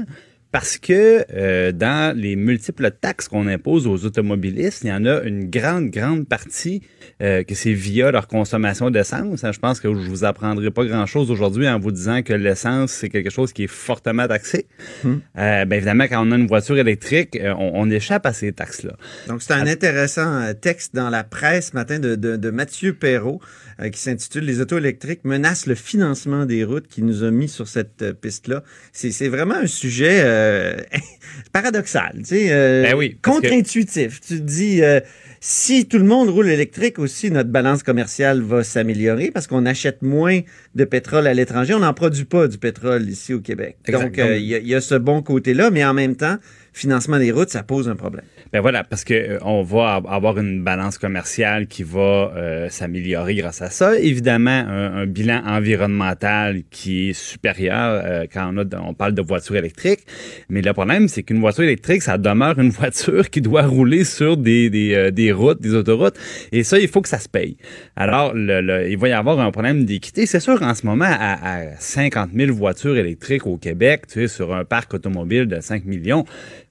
Parce 0.58 0.78
que 0.78 1.22
euh, 1.34 1.70
dans 1.70 2.16
les 2.16 2.34
multiples 2.34 2.90
taxes 2.90 3.28
qu'on 3.28 3.46
impose 3.46 3.86
aux 3.86 4.06
automobilistes, 4.06 4.84
il 4.84 4.88
y 4.88 4.92
en 4.94 5.04
a 5.04 5.20
une 5.20 5.50
grande, 5.50 5.90
grande 5.90 6.26
partie 6.26 6.80
euh, 7.20 7.42
que 7.42 7.54
c'est 7.54 7.74
via 7.74 8.10
leur 8.10 8.26
consommation 8.26 8.90
d'essence. 8.90 9.44
Hein, 9.44 9.52
Je 9.52 9.58
pense 9.58 9.80
que 9.80 9.92
je 9.92 10.08
vous 10.08 10.24
apprendrai 10.24 10.70
pas 10.70 10.86
grand-chose 10.86 11.30
aujourd'hui 11.30 11.68
en 11.68 11.78
vous 11.78 11.92
disant 11.92 12.22
que 12.22 12.32
l'essence, 12.32 12.90
c'est 12.90 13.10
quelque 13.10 13.28
chose 13.28 13.52
qui 13.52 13.64
est 13.64 13.70
fortement 13.70 14.26
taxé. 14.26 14.66
Hmm. 15.04 15.16
Euh, 15.36 15.66
ben 15.66 15.76
évidemment, 15.76 16.04
quand 16.04 16.26
on 16.26 16.32
a 16.32 16.36
une 16.36 16.46
voiture 16.46 16.78
électrique, 16.78 17.38
on, 17.38 17.72
on 17.74 17.90
échappe 17.90 18.24
à 18.24 18.32
ces 18.32 18.52
taxes-là. 18.52 18.96
Donc, 19.28 19.42
c'est 19.42 19.52
un 19.52 19.66
intéressant 19.66 20.54
texte 20.58 20.94
dans 20.94 21.10
la 21.10 21.22
presse 21.22 21.68
ce 21.72 21.74
matin 21.74 21.98
de, 21.98 22.14
de, 22.14 22.36
de 22.36 22.50
Mathieu 22.50 22.94
Perrault 22.94 23.42
euh, 23.80 23.88
qui 23.90 24.00
s'intitule 24.00 24.44
Les 24.44 24.60
autos 24.60 24.78
électriques 24.78 25.20
menacent 25.24 25.66
le 25.66 25.74
financement 25.74 26.46
des 26.46 26.64
routes 26.64 26.88
qui 26.88 27.02
nous 27.02 27.22
a 27.24 27.30
mis 27.30 27.48
sur 27.48 27.68
cette 27.68 28.02
euh, 28.02 28.12
piste-là. 28.12 28.62
C'est 28.92 29.28
vraiment 29.28 29.54
un 29.56 29.66
sujet 29.66 30.20
euh, 30.24 30.76
paradoxal, 31.52 32.14
tu 32.18 32.24
sais, 32.24 32.46
euh, 32.50 32.82
Ben 32.82 32.94
oui, 32.94 33.16
parce 33.20 33.36
que- 33.36 33.42
contre-intuitif. 33.48 34.20
Tu 34.20 34.38
te 34.38 34.42
dis, 34.42 34.82
euh, 34.82 35.00
si 35.40 35.86
tout 35.86 35.98
le 35.98 36.04
monde 36.04 36.28
roule 36.28 36.48
électrique 36.48 36.98
aussi, 36.98 37.30
notre 37.30 37.50
balance 37.50 37.82
commerciale 37.82 38.40
va 38.42 38.64
s'améliorer 38.64 39.30
parce 39.30 39.46
qu'on 39.46 39.66
achète 39.66 40.02
moins 40.02 40.40
de 40.74 40.84
pétrole 40.84 41.26
à 41.26 41.34
l'étranger. 41.34 41.74
On 41.74 41.80
n'en 41.80 41.94
produit 41.94 42.24
pas 42.24 42.48
du 42.48 42.58
pétrole 42.58 43.08
ici 43.08 43.34
au 43.34 43.40
Québec. 43.40 43.76
Donc, 43.90 44.16
y, 44.16 44.20
il 44.40 44.66
y 44.66 44.74
a 44.74 44.80
ce 44.80 44.94
bon 44.94 45.22
côté-là, 45.22 45.70
mais 45.70 45.84
en 45.84 45.94
même 45.94 46.16
temps, 46.16 46.38
financement 46.76 47.18
des 47.18 47.32
routes, 47.32 47.48
ça 47.48 47.62
pose 47.62 47.88
un 47.88 47.96
problème. 47.96 48.24
Ben 48.52 48.60
voilà, 48.60 48.84
parce 48.84 49.02
que 49.02 49.14
euh, 49.14 49.38
on 49.42 49.62
va 49.62 49.94
av- 49.96 50.06
avoir 50.08 50.38
une 50.38 50.62
balance 50.62 50.98
commerciale 50.98 51.66
qui 51.68 51.82
va 51.82 52.32
euh, 52.36 52.68
s'améliorer 52.68 53.34
grâce 53.34 53.62
à 53.62 53.70
ça. 53.70 53.98
Évidemment, 53.98 54.50
un, 54.68 55.06
bilan 55.06 55.42
environnemental 55.46 56.62
qui 56.70 57.10
est 57.10 57.12
supérieur 57.12 58.02
euh, 58.04 58.26
quand 58.32 58.52
on, 58.54 58.58
a, 58.58 58.64
on 58.80 58.92
parle 58.94 59.14
de 59.14 59.22
voiture 59.22 59.56
électrique. 59.56 60.00
Mais 60.48 60.60
le 60.62 60.72
problème, 60.72 61.08
c'est 61.08 61.22
qu'une 61.22 61.40
voiture 61.40 61.64
électrique, 61.64 62.02
ça 62.02 62.18
demeure 62.18 62.58
une 62.58 62.70
voiture 62.82 63.30
qui 63.30 63.40
doit 63.40 63.62
rouler 63.62 64.04
sur 64.04 64.36
des, 64.36 64.68
des, 64.70 65.10
des 65.12 65.32
routes, 65.32 65.60
des 65.60 65.74
autoroutes. 65.74 66.16
Et 66.52 66.62
ça, 66.62 66.78
il 66.78 66.88
faut 66.88 67.00
que 67.00 67.08
ça 67.08 67.18
se 67.18 67.28
paye. 67.28 67.56
Alors, 67.96 68.34
le, 68.34 68.60
le- 68.60 68.90
il 68.90 68.98
va 68.98 69.08
y 69.08 69.12
avoir 69.12 69.40
un 69.40 69.50
problème 69.50 69.84
d'équité. 69.86 70.26
C'est 70.26 70.40
sûr, 70.40 70.62
en 70.62 70.74
ce 70.74 70.84
moment, 70.86 71.06
à, 71.08 71.56
à 71.72 71.76
50 71.78 72.30
000 72.34 72.52
voitures 72.54 72.96
électriques 72.96 73.46
au 73.46 73.56
Québec, 73.56 74.02
tu 74.06 74.20
sais, 74.20 74.28
sur 74.28 74.54
un 74.54 74.64
parc 74.64 74.92
automobile 74.94 75.46
de 75.46 75.60
5 75.60 75.84
millions, 75.84 76.24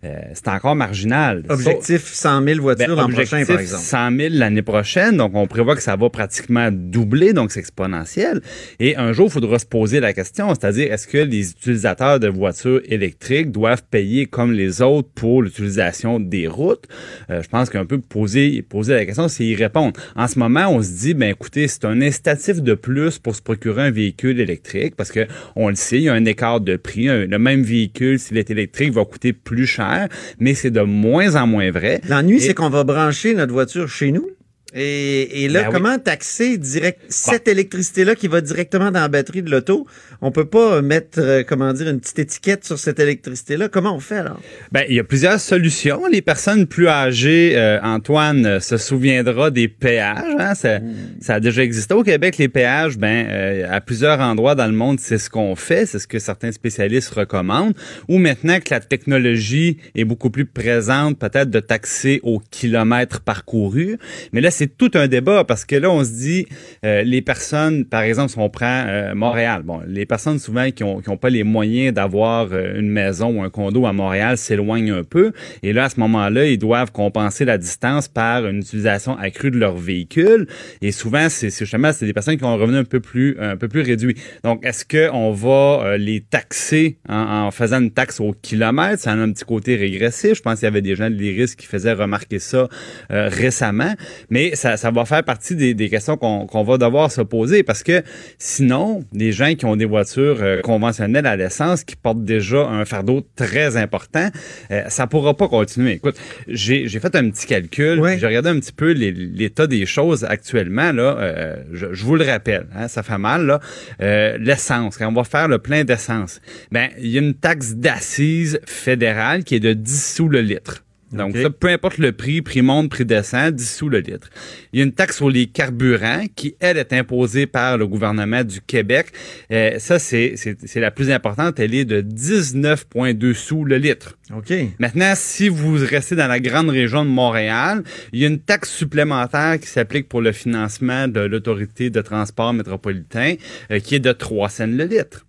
euh, 0.05 0.19
c'est 0.33 0.47
encore 0.49 0.75
marginal. 0.75 1.43
Objectif 1.49 2.03
100 2.13 2.43
000 2.43 2.61
voitures 2.61 2.95
Ben, 2.95 3.01
l'an 3.01 3.09
prochain, 3.09 3.43
par 3.45 3.59
exemple. 3.59 3.83
100 3.83 4.11
000 4.17 4.29
l'année 4.33 4.61
prochaine, 4.61 5.17
donc 5.17 5.31
on 5.35 5.47
prévoit 5.47 5.75
que 5.75 5.81
ça 5.81 5.95
va 5.95 6.09
pratiquement 6.09 6.69
doubler, 6.71 7.33
donc 7.33 7.51
c'est 7.51 7.59
exponentiel. 7.59 8.41
Et 8.79 8.95
un 8.97 9.13
jour, 9.13 9.27
il 9.27 9.31
faudra 9.31 9.59
se 9.59 9.65
poser 9.65 9.99
la 9.99 10.13
question, 10.13 10.49
c'est-à-dire 10.49 10.91
est-ce 10.93 11.07
que 11.07 11.17
les 11.17 11.51
utilisateurs 11.51 12.19
de 12.19 12.27
voitures 12.27 12.81
électriques 12.85 13.51
doivent 13.51 13.83
payer 13.89 14.25
comme 14.25 14.51
les 14.53 14.81
autres 14.81 15.09
pour 15.15 15.41
l'utilisation 15.41 16.19
des 16.19 16.47
routes? 16.47 16.85
Euh, 17.29 17.41
Je 17.41 17.49
pense 17.49 17.69
qu'un 17.69 17.85
peu 17.85 17.99
poser 17.99 18.61
poser 18.61 18.93
la 18.93 19.05
question, 19.05 19.27
c'est 19.27 19.45
y 19.45 19.55
répondre. 19.55 19.93
En 20.15 20.27
ce 20.27 20.37
moment, 20.39 20.67
on 20.69 20.81
se 20.81 20.91
dit, 20.91 21.13
ben 21.13 21.29
écoutez, 21.31 21.67
c'est 21.67 21.85
un 21.85 22.01
incitatif 22.01 22.61
de 22.61 22.73
plus 22.73 23.17
pour 23.19 23.35
se 23.35 23.41
procurer 23.41 23.83
un 23.83 23.91
véhicule 23.91 24.39
électrique, 24.39 24.95
parce 24.95 25.11
que 25.11 25.27
on 25.55 25.69
le 25.69 25.75
sait, 25.75 25.97
il 25.97 26.03
y 26.03 26.09
a 26.09 26.13
un 26.13 26.25
écart 26.25 26.61
de 26.61 26.75
prix. 26.75 27.09
Un- 27.09 27.25
le 27.25 27.39
même 27.39 27.63
véhicule, 27.63 28.19
s'il 28.19 28.37
est 28.37 28.49
électrique, 28.51 28.91
va 28.93 29.05
coûter 29.05 29.33
plus 29.33 29.65
cher, 29.67 29.94
mais 30.39 30.53
c'est 30.53 30.71
de 30.71 30.81
moins 30.81 31.35
en 31.35 31.47
moins 31.47 31.71
vrai. 31.71 32.01
L'ennui, 32.07 32.37
Et- 32.37 32.39
c'est 32.39 32.53
qu'on 32.53 32.69
va 32.69 32.83
brancher 32.83 33.33
notre 33.33 33.53
voiture 33.53 33.89
chez 33.89 34.11
nous. 34.11 34.27
Et, 34.77 35.45
et 35.45 35.47
là, 35.47 35.61
Ben 35.61 35.67
oui. 35.69 35.73
comment 35.73 35.97
taxer 35.97 36.57
direct 36.57 36.99
cette 37.07 37.47
électricité-là 37.47 38.13
qui 38.13 38.27
va 38.27 38.41
directement 38.41 38.91
dans 38.91 38.99
la 38.99 39.07
batterie 39.07 39.41
de 39.41 39.49
l'auto? 39.49 39.87
On 40.21 40.31
peut 40.31 40.45
pas 40.45 40.81
mettre, 40.81 41.19
euh, 41.19 41.43
comment 41.47 41.71
dire, 41.71 41.87
une 41.89 42.01
petite 42.01 42.19
étiquette 42.19 42.65
sur 42.65 42.77
cette 42.77 42.99
électricité-là. 42.99 43.69
Comment 43.69 43.95
on 43.95 44.01
fait 44.01 44.17
alors? 44.17 44.39
Ben, 44.73 44.83
il 44.89 44.95
y 44.95 44.99
a 44.99 45.05
plusieurs 45.05 45.39
solutions. 45.39 46.01
Les 46.11 46.21
personnes 46.21 46.67
plus 46.67 46.89
âgées, 46.89 47.53
euh, 47.55 47.79
Antoine 47.83 48.45
euh, 48.45 48.59
se 48.59 48.75
souviendra 48.75 49.49
des 49.49 49.69
péages. 49.69 50.35
Hein? 50.39 50.55
Ça, 50.55 50.79
ça 51.21 51.35
a 51.35 51.39
déjà 51.39 51.63
existé 51.63 51.93
au 51.93 52.03
Québec, 52.03 52.37
les 52.37 52.49
péages. 52.49 52.97
Ben, 52.97 53.27
euh, 53.29 53.67
à 53.71 53.79
plusieurs 53.79 54.19
endroits 54.19 54.55
dans 54.55 54.67
le 54.67 54.73
monde, 54.73 54.99
c'est 54.99 55.17
ce 55.19 55.29
qu'on 55.29 55.55
fait, 55.55 55.85
c'est 55.85 55.99
ce 55.99 56.07
que 56.07 56.19
certains 56.19 56.51
spécialistes 56.51 57.13
recommandent. 57.13 57.75
Ou 58.09 58.17
maintenant 58.17 58.59
que 58.59 58.73
la 58.73 58.81
technologie 58.81 59.77
est 59.95 60.03
beaucoup 60.03 60.29
plus 60.29 60.45
présente, 60.45 61.17
peut-être 61.17 61.49
de 61.49 61.61
taxer 61.61 62.19
au 62.23 62.41
kilomètre 62.51 63.21
parcouru. 63.21 63.97
Mais 64.33 64.41
là, 64.41 64.51
c'est 64.51 64.64
tout 64.67 64.91
un 64.93 65.07
débat 65.07 65.43
parce 65.43 65.65
que 65.65 65.75
là, 65.75 65.89
on 65.89 66.03
se 66.03 66.11
dit, 66.11 66.45
euh, 66.83 67.03
les 67.03 67.21
personnes, 67.21 67.85
par 67.85 68.01
exemple, 68.01 68.31
si 68.31 68.39
on 68.39 68.49
prend 68.49 68.85
euh, 68.87 69.15
Montréal, 69.15 69.63
bon, 69.63 69.81
les 69.87 70.05
personnes 70.05 70.39
souvent 70.39 70.69
qui 70.71 70.83
ont, 70.83 71.01
qui 71.01 71.09
ont 71.09 71.17
pas 71.17 71.29
les 71.29 71.43
moyens 71.43 71.93
d'avoir 71.93 72.49
euh, 72.51 72.79
une 72.79 72.89
maison 72.89 73.39
ou 73.39 73.43
un 73.43 73.49
condo 73.49 73.85
à 73.85 73.93
Montréal 73.93 74.37
s'éloignent 74.37 74.93
un 74.93 75.03
peu. 75.03 75.31
Et 75.63 75.73
là, 75.73 75.85
à 75.85 75.89
ce 75.89 75.99
moment-là, 75.99 76.45
ils 76.45 76.57
doivent 76.57 76.91
compenser 76.91 77.45
la 77.45 77.57
distance 77.57 78.07
par 78.07 78.45
une 78.45 78.59
utilisation 78.59 79.17
accrue 79.17 79.51
de 79.51 79.57
leur 79.57 79.75
véhicule. 79.75 80.47
Et 80.81 80.91
souvent, 80.91 81.27
c'est 81.29 81.49
c'est 81.49 81.65
justement 81.65 81.91
c'est 81.93 82.05
des 82.05 82.13
personnes 82.13 82.37
qui 82.37 82.43
ont 82.43 82.49
un 82.49 82.55
revenu 82.55 82.77
un 82.77 82.83
peu 82.83 82.99
plus 82.99 83.37
un 83.39 83.57
peu 83.57 83.67
plus 83.67 83.81
réduit. 83.81 84.15
Donc, 84.43 84.65
est-ce 84.65 84.85
que 84.85 85.09
on 85.11 85.31
va 85.31 85.97
les 85.97 86.21
taxer 86.21 86.97
en, 87.07 87.45
en 87.45 87.51
faisant 87.51 87.81
une 87.81 87.91
taxe 87.91 88.19
au 88.19 88.33
kilomètre? 88.33 89.01
Ça 89.03 89.11
a 89.11 89.15
un 89.15 89.31
petit 89.31 89.45
côté 89.45 89.75
régressif. 89.75 90.35
Je 90.35 90.41
pense 90.41 90.59
qu'il 90.59 90.65
y 90.65 90.67
avait 90.67 90.81
des 90.81 90.95
gens 90.95 91.09
de 91.09 91.15
l'IRIS 91.15 91.55
qui 91.55 91.65
faisaient 91.65 91.93
remarquer 91.93 92.39
ça 92.39 92.67
récemment. 93.09 93.93
Mais 94.29 94.54
ça, 94.55 94.77
ça 94.77 94.91
va 94.91 95.05
faire 95.05 95.23
partie 95.23 95.55
des, 95.55 95.73
des 95.73 95.89
questions 95.89 96.17
qu'on 96.17 96.45
qu'on 96.47 96.63
va 96.63 96.77
devoir 96.77 97.11
se 97.11 97.21
poser 97.21 97.63
parce 97.63 97.83
que 97.83 98.03
sinon, 98.37 99.03
les 99.13 99.31
gens 99.31 99.55
qui 99.55 99.65
ont 99.65 99.75
des 99.75 99.85
voitures 99.85 100.37
euh, 100.41 100.61
conventionnelles 100.61 101.25
à 101.25 101.35
l'essence 101.35 101.83
qui 101.83 101.95
portent 101.95 102.23
déjà 102.23 102.67
un 102.67 102.85
fardeau 102.85 103.25
très 103.35 103.77
important, 103.77 104.29
euh, 104.71 104.83
ça 104.89 105.07
pourra 105.07 105.35
pas 105.35 105.47
continuer. 105.47 105.93
Écoute, 105.93 106.17
j'ai 106.47 106.87
fait 106.87 107.15
un 107.15 107.29
petit 107.29 107.47
calcul, 107.47 108.01
puis 108.01 108.19
j'ai 108.19 108.27
regardé 108.27 108.49
un 108.49 108.59
petit 108.59 108.71
peu 108.73 108.91
l'état 108.91 109.67
des 109.67 109.85
choses 109.85 110.23
actuellement. 110.23 110.91
Là, 110.91 111.17
euh, 111.19 111.55
je, 111.73 111.87
je 111.93 112.03
vous 112.05 112.15
le 112.15 112.25
rappelle, 112.25 112.67
hein, 112.75 112.87
ça 112.87 113.03
fait 113.03 113.17
mal. 113.17 113.45
là. 113.45 113.59
Euh, 114.01 114.37
L'essence, 114.39 114.97
quand 114.97 115.07
on 115.07 115.13
va 115.13 115.23
faire 115.23 115.47
le 115.47 115.59
plein 115.59 115.83
d'essence, 115.83 116.41
ben 116.71 116.89
il 116.99 117.07
y 117.07 117.17
a 117.17 117.21
une 117.21 117.33
taxe 117.33 117.73
d'assises 117.73 118.59
fédérale 118.65 119.43
qui 119.43 119.55
est 119.55 119.59
de 119.59 119.73
10 119.73 120.13
sous 120.15 120.29
le 120.29 120.41
litre. 120.41 120.84
Donc, 121.11 121.37
ça, 121.37 121.49
peu 121.49 121.67
importe 121.69 121.97
le 121.99 122.11
prix, 122.11 122.41
prix 122.41 122.61
monte, 122.61 122.89
prix 122.89 123.05
descend, 123.05 123.53
10 123.55 123.75
sous 123.77 123.89
le 123.89 123.99
litre. 123.99 124.29
Il 124.73 124.79
y 124.79 124.81
a 124.81 124.85
une 124.85 124.91
taxe 124.91 125.17
sur 125.17 125.29
les 125.29 125.45
carburants 125.47 126.23
qui, 126.35 126.55
elle, 126.59 126.77
est 126.77 126.91
imposée 126.93 127.45
par 127.47 127.77
le 127.77 127.87
gouvernement 127.87 128.43
du 128.43 128.59
Québec. 128.59 129.07
Euh, 129.51 129.77
ça, 129.79 129.99
c'est 129.99 130.33
c'est- 130.35 130.57
c'est 130.65 130.79
la 130.79 130.91
plus 130.91 131.11
importante. 131.11 131.59
Elle 131.59 131.73
est 131.75 131.85
de 131.85 132.01
19,2 132.01 133.33
sous 133.33 133.63
le 133.65 133.77
litre. 133.77 134.17
OK. 134.35 134.51
Maintenant, 134.79 135.13
si 135.15 135.47
vous 135.47 135.75
restez 135.75 136.15
dans 136.15 136.27
la 136.27 136.39
grande 136.39 136.69
région 136.69 137.05
de 137.05 137.09
Montréal, 137.09 137.83
il 138.11 138.19
y 138.19 138.25
a 138.25 138.27
une 138.27 138.39
taxe 138.39 138.71
supplémentaire 138.71 139.59
qui 139.59 139.67
s'applique 139.67 140.09
pour 140.09 140.21
le 140.21 140.31
financement 140.31 141.07
de 141.07 141.19
l'autorité 141.21 141.89
de 141.89 142.01
transport 142.01 142.53
métropolitain 142.53 143.35
euh, 143.71 143.79
qui 143.79 143.95
est 143.95 143.99
de 143.99 144.11
3 144.11 144.49
cents 144.49 144.67
le 144.67 144.83
litre. 144.85 145.25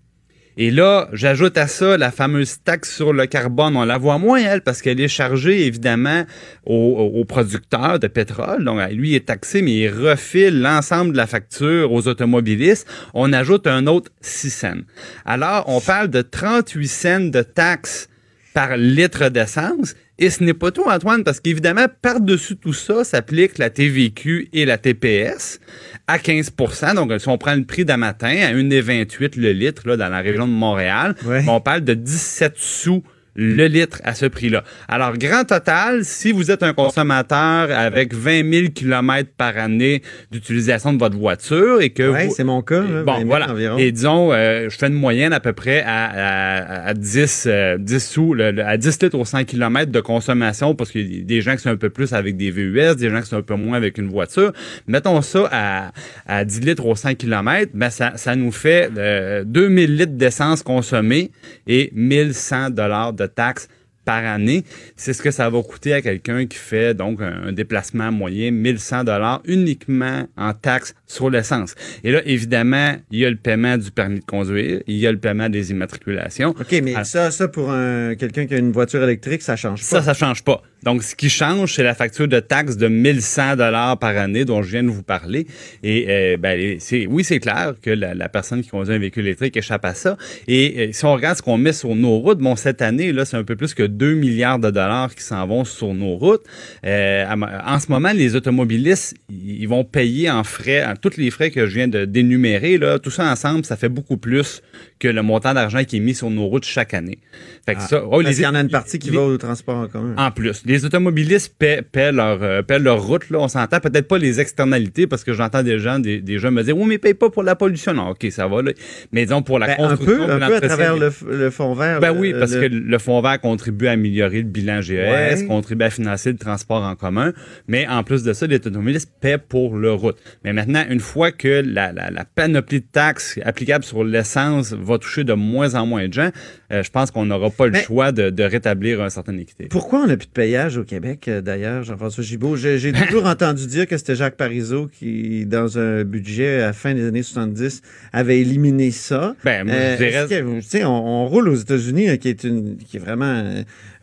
Et 0.59 0.71
là, 0.71 1.09
j'ajoute 1.13 1.59
à 1.59 1.67
ça 1.67 1.99
la 1.99 2.11
fameuse 2.11 2.63
taxe 2.65 2.95
sur 2.95 3.13
le 3.13 3.27
carbone. 3.27 3.77
On 3.77 3.85
la 3.85 3.99
voit 3.99 4.19
moins, 4.19 4.39
elle, 4.39 4.63
parce 4.63 4.81
qu'elle 4.81 5.01
est 5.01 5.09
chargée, 5.09 5.67
évidemment, 5.67 6.25
aux, 6.65 7.25
producteurs 7.27 7.99
de 7.99 8.07
pétrole. 8.07 8.65
Donc, 8.65 8.81
lui, 8.91 9.15
est 9.15 9.27
taxé, 9.27 9.61
mais 9.61 9.75
il 9.75 9.89
refile 9.89 10.63
l'ensemble 10.63 11.13
de 11.13 11.17
la 11.19 11.27
facture 11.27 11.93
aux 11.93 12.09
automobilistes. 12.09 12.89
On 13.13 13.35
ajoute 13.35 13.67
un 13.67 13.87
autre 13.87 14.11
6 14.23 14.51
cents. 14.51 14.81
Alors, 15.27 15.65
on 15.69 15.81
parle 15.81 16.09
de 16.09 16.23
38 16.23 16.89
cents 16.89 17.21
de 17.21 17.43
taxes 17.43 18.09
par 18.57 18.79
litre 18.79 19.29
d'essence. 19.29 19.95
Et 20.19 20.31
ce 20.31 20.43
n'est 20.43 20.55
pas 20.55 20.71
tout, 20.71 20.85
Antoine, 20.87 21.25
parce 21.25 21.41
qu'évidemment, 21.41 21.89
par-dessus 22.01 22.57
tout 22.57 22.73
ça 22.73 23.05
s'applique 23.05 23.59
la 23.59 23.69
TVQ 23.69 24.49
et 24.55 24.65
la 24.65 24.79
TPS 24.79 25.61
à 26.07 26.17
15% 26.17 26.95
Donc, 26.95 27.13
si 27.21 27.29
on 27.29 27.37
prend 27.37 27.55
le 27.55 27.65
prix 27.65 27.85
d'un 27.85 27.99
matin 27.99 28.29
à 28.29 28.55
1,28 28.55 29.39
le 29.39 29.53
litre 29.53 29.87
là, 29.87 29.99
dans 29.99 30.09
la 30.09 30.21
région 30.21 30.49
de 30.49 30.53
Montréal, 30.53 31.15
on 31.47 31.61
parle 31.61 31.83
de 31.83 31.93
17 31.93 32.55
sous 32.57 33.03
le 33.37 33.67
litre 33.67 34.01
à 34.05 34.15
ce 34.15 34.27
prix-là. 34.27 34.65
Alors, 34.89 35.17
grand 35.17 35.45
total, 35.45 36.05
si 36.05 36.33
vous 36.33 36.51
êtes 36.51 36.63
un 36.63 36.73
consommateur 36.73 37.71
avec 37.71 38.15
20 38.15 38.51
000 38.53 38.69
kilomètres 38.75 39.31
par 39.37 39.57
année 39.59 40.03
d'utilisation 40.31 40.93
de 40.93 40.99
votre 40.99 41.17
voiture 41.17 41.81
et 41.81 41.91
que 41.91 42.03
vous... 42.03 42.35
c'est 42.35 42.45
mon 42.45 42.63
cas. 42.63 42.81
là, 42.81 43.03
20 43.03 43.05
Bon, 43.05 43.17
000 43.17 43.27
voilà. 43.29 43.51
environ. 43.51 43.79
Et 43.79 43.93
disons, 43.93 44.33
euh, 44.33 44.69
je 44.71 44.77
fais 44.77 44.87
une 44.89 44.95
moyenne 44.95 45.33
à 45.33 45.41
peu 45.41 45.53
près 45.53 45.83
à, 45.83 46.05
à, 46.07 46.89
à 46.89 46.95
10, 46.95 47.45
euh, 47.47 47.77
10 47.79 47.99
sous, 48.09 48.35
le- 48.35 48.51
le- 48.53 48.65
à 48.65 48.77
10 48.77 49.03
litres 49.03 49.19
au 49.19 49.25
100 49.25 49.45
km 49.45 49.91
de 49.93 50.01
consommation, 50.01 50.75
parce 50.75 50.91
qu'il 50.91 51.15
y 51.17 51.21
a 51.21 51.25
des 51.25 51.41
gens 51.41 51.55
qui 51.57 51.63
sont 51.63 51.71
un 51.71 51.77
peu 51.77 51.91
plus 51.91 52.13
avec 52.13 52.37
des 52.37 52.51
VUS, 52.51 52.97
des 52.97 53.11
gens 53.11 53.21
qui 53.21 53.29
sont 53.29 53.37
un 53.37 53.43
peu 53.43 53.55
moins 53.55 53.77
avec 53.77 53.99
une 53.99 54.09
voiture. 54.09 54.53
Mettons 54.87 55.21
ça 55.23 55.49
à, 55.53 55.93
à 56.27 56.45
10 56.45 56.61
litres 56.61 56.87
au 56.87 56.95
100 56.97 57.15
km, 57.17 57.71
ben 57.75 57.91
ça, 57.91 58.13
ça 58.17 58.35
nous 58.35 58.53
fait 58.53 58.91
euh, 58.97 59.45
2000 59.45 59.97
litres 59.97 60.13
d'essence 60.13 60.63
consommée 60.63 61.31
et 61.67 61.91
1100 61.95 62.71
dollars 62.71 63.13
de 63.13 63.26
taxes 63.27 63.69
par 64.07 64.25
année. 64.25 64.65
C'est 64.95 65.13
ce 65.13 65.21
que 65.21 65.31
ça 65.31 65.51
va 65.51 65.63
coûter 65.63 65.93
à 65.93 66.01
quelqu'un 66.01 66.47
qui 66.47 66.57
fait 66.57 66.95
donc 66.95 67.21
un, 67.21 67.53
déplacement 67.53 68.11
moyen 68.13 68.53
1100 68.53 69.05
dollars 69.05 69.43
uniquement 69.47 70.27
en 70.37 70.55
taxes 70.55 70.95
sur 71.07 71.29
l'essence. 71.29 71.75
Et 72.05 72.13
là, 72.13 72.23
évidemment, 72.25 72.95
il 73.11 73.19
y 73.19 73.27
a 73.27 73.31
le 73.31 73.37
paiement 73.37 73.77
du 73.77 73.91
permis 73.91 74.21
de 74.21 74.25
conduire, 74.25 74.81
il 74.87 74.97
y 74.97 75.07
a 75.07 75.13
le 75.13 75.19
paiement 75.19 75.49
des 75.49 75.73
immatriculations. 75.73 76.51
OK, 76.51 76.81
mais 76.83 76.95
Ah. 76.97 77.05
ça, 77.05 77.31
ça 77.31 77.49
pour 77.49 77.71
un, 77.71 78.15
quelqu'un 78.15 78.47
qui 78.47 78.55
a 78.55 78.59
une 78.59 78.73
voiture 78.73 79.03
électrique, 79.03 79.43
ça 79.43 79.57
change 79.57 79.81
pas. 79.81 79.87
Ça, 79.87 80.03
ça 80.03 80.15
change 80.15 80.45
pas. 80.45 80.63
Donc, 80.87 81.03
ce 81.03 81.15
qui 81.17 81.29
change, 81.29 81.75
c'est 81.75 81.83
la 81.83 81.95
facture 81.95 82.29
de 82.29 82.39
taxe 82.41 82.77
de 82.77 82.87
1100 82.89 83.57
dollars 83.57 83.99
par 83.99 84.17
année 84.17 84.45
dont 84.45 84.63
je 84.63 84.71
viens 84.71 84.83
de 84.85 84.89
vous 84.89 85.03
parler. 85.03 85.47
Et 85.83 86.07
euh, 86.09 86.37
ben, 86.39 86.77
c'est, 86.79 87.07
oui, 87.07 87.25
c'est 87.25 87.41
clair 87.41 87.75
que 87.83 87.91
la, 87.91 88.15
la 88.15 88.29
personne 88.29 88.63
qui 88.63 88.69
conduit 88.71 88.95
un 88.95 88.99
véhicule 88.99 89.27
électrique 89.27 89.57
échappe 89.57 89.85
à 89.85 89.95
ça. 89.95 90.17
Et 90.47 90.89
euh, 90.89 90.93
si 90.93 91.05
on 91.05 91.13
regarde 91.13 91.37
ce 91.37 91.43
qu'on 91.43 91.59
met 91.59 91.73
sur 91.73 91.95
nos 91.97 92.19
routes, 92.19 92.39
bon, 92.39 92.57
cette 92.57 92.81
année, 92.83 93.13
là, 93.13 93.25
c'est 93.25 93.37
un 93.37 93.43
peu 93.45 93.57
plus 93.57 93.75
que 93.75 93.83
2 93.83 94.15
milliards 94.15 94.61
de 94.61 94.71
dollars 94.71 95.13
qui 95.15 95.25
s'en 95.25 95.45
vont 95.47 95.65
sur 95.65 95.93
nos 95.93 96.15
routes. 96.17 96.45
Euh, 96.85 97.27
en 97.67 97.81
ce 97.81 97.91
moment, 97.91 98.13
les 98.15 98.37
automobilistes, 98.37 99.15
ils 99.29 99.67
vont 99.67 99.83
payer 99.85 100.31
en 100.31 100.45
frais, 100.45 100.85
en 100.85 100.95
tous 100.95 101.17
les 101.17 101.31
frais 101.31 101.51
que 101.51 101.67
je 101.67 101.75
viens 101.75 101.89
de 101.89 102.05
d'énumérer, 102.05 102.79
là, 102.79 102.99
tout 103.01 103.11
ça 103.11 103.25
ensemble, 103.31 103.65
ça 103.65 103.77
fait 103.77 103.89
beaucoup 103.89 104.17
plus 104.19 104.63
que 105.01 105.09
le 105.09 105.23
montant 105.23 105.53
d'argent 105.53 105.83
qui 105.85 105.97
est 105.97 106.01
mis 106.01 106.15
sur 106.15 106.31
nos 106.31 106.47
routes 106.47 106.65
chaque 106.65 106.95
année. 106.95 107.19
Fait 107.67 107.75
que 107.75 107.83
ça, 107.83 108.03
oh, 108.05 108.11
Parce 108.11 108.25
les- 108.25 108.35
qu'il 108.35 108.43
y 108.45 108.47
en 108.47 108.55
a 108.55 108.61
une 108.61 108.71
partie 108.71 108.99
qui 108.99 109.11
les- 109.11 109.17
va 109.17 109.23
au 109.25 109.37
transport 109.37 109.77
en 109.77 109.89
commun. 109.89 110.15
en 110.17 110.31
plus, 110.31 110.63
les 110.65 110.76
automobilistes 110.85 111.55
paient, 111.59 111.83
paient 111.83 112.13
leur, 112.13 112.43
euh, 112.43 112.63
paient 112.63 112.79
leur 112.79 113.03
route. 113.03 113.31
Là. 113.31 113.39
On 113.41 113.49
s'entend 113.49 113.81
peut-être 113.81 114.09
pas 114.09 114.19
les 114.19 114.41
externalités 114.41 115.07
parce 115.07 115.25
que 115.25 115.33
j'entends 115.33 115.63
des 115.63 115.79
gens, 115.79 115.99
des, 115.99 116.21
des 116.21 116.39
gens 116.39 116.51
me 116.51 116.63
dire, 116.63 116.77
oui, 116.77 116.85
mais 116.87 116.95
ils 116.97 116.99
payent 116.99 117.15
pas 117.15 117.31
pour 117.31 117.43
la 117.43 117.55
pollution. 117.57 117.95
Non, 117.95 118.11
OK, 118.11 118.27
ça 118.31 118.47
va. 118.47 118.63
Là. 118.63 118.73
Mais 119.13 119.25
disons 119.25 119.43
pour 119.43 119.59
la 119.59 119.67
Ben, 119.69 119.73
un 119.75 119.77
construction. 119.97 120.17
peu, 120.27 120.35
puis 120.35 120.45
un 120.45 120.47
peu 120.49 120.57
à 120.57 120.61
travers 120.61 120.97
le, 120.97 121.09
f- 121.11 121.27
le 121.29 121.51
fond 121.51 121.75
vert. 121.75 122.01
ben 122.01 122.11
oui, 122.17 122.35
parce 122.39 122.53
le- 122.55 122.61
que 122.61 122.67
le 122.75 122.99
fonds 122.99 123.21
vert 123.21 123.41
contribue 123.41 123.87
à 123.87 123.93
améliorer 123.93 124.39
le 124.39 124.49
bilan 124.49 124.81
GES, 124.83 124.93
Ouais. 124.97 125.45
contribue 125.49 125.85
à 125.85 125.91
financer 125.91 126.33
le 126.33 126.39
transport 126.39 126.83
en 126.83 126.95
commun, 126.97 127.33
mais 127.69 127.87
en 127.89 128.03
plus 128.03 128.23
de 128.23 128.33
ça, 128.33 128.47
les 128.47 128.57
automobilistes 128.57 129.11
paient 129.21 129.39
pour 129.39 129.77
leur 129.77 129.99
route. 129.99 130.17
Mais 130.45 130.53
maintenant, 130.53 130.85
une 130.91 131.01
fois 131.01 131.31
que 131.33 131.63
la, 131.65 131.93
la, 131.93 132.11
la 132.11 132.25
panoplie 132.25 132.81
de 132.81 132.87
taxes 132.91 133.39
applicable 133.45 133.85
sur 133.85 134.05
l'essence 134.05 134.73
va 134.73 134.99
toucher 134.99 135.25
de 135.25 135.33
moins 135.33 135.75
en 135.75 135.87
moins 135.87 136.09
de 136.09 136.13
gens, 136.13 136.31
euh, 136.73 136.83
je 136.83 136.91
pense 136.91 137.11
qu'on 137.11 137.27
n'aura 137.27 137.51
pas 137.51 137.67
le 137.67 137.73
Mais- 137.73 137.83
choix 137.85 138.13
de, 138.13 138.31
de 138.31 138.43
rétablir 138.43 139.01
un 139.01 139.11
certain 139.11 139.37
équité. 139.39 139.67
Pourquoi 139.71 140.01
on 140.01 140.07
n'a 140.07 140.17
plus 140.17 140.27
de 140.27 140.33
payage 140.33 140.77
au 140.79 140.85
Québec, 140.85 141.29
euh, 141.29 141.41
d'ailleurs, 141.41 141.83
Jean-François 141.85 142.25
Gibault? 142.25 142.57
J'ai 142.57 142.79
j'ai 142.79 142.93
toujours 143.09 143.27
entendu 143.27 143.67
dire 143.67 143.87
que 143.87 143.97
c'était 143.97 144.15
Jacques 144.17 144.37
Parizeau 144.37 144.89
qui, 144.89 145.47
dans 145.47 145.79
un 145.79 146.05
budget 146.05 146.57
à 146.63 146.67
la 146.67 146.73
fin 146.73 146.95
des 146.95 147.07
années 147.07 147.23
70, 147.23 147.83
avait 148.13 148.41
éliminé 148.41 148.91
ça. 148.91 149.35
Ben, 149.45 149.65
moi, 149.65 149.75
je 149.75 149.97
dirais- 149.97 150.13
est-ce 150.15 150.27
que- 150.29 150.57
tu 150.61 150.63
sais, 150.63 150.85
on, 150.85 151.25
on 151.25 151.27
roule 151.27 151.49
aux 151.49 151.55
États-Unis, 151.55 152.09
hein, 152.09 152.17
qui 152.17 152.29
est 152.29 152.45
une, 152.45 152.77
qui 152.79 152.97
est 152.97 153.01
vraiment 153.01 153.45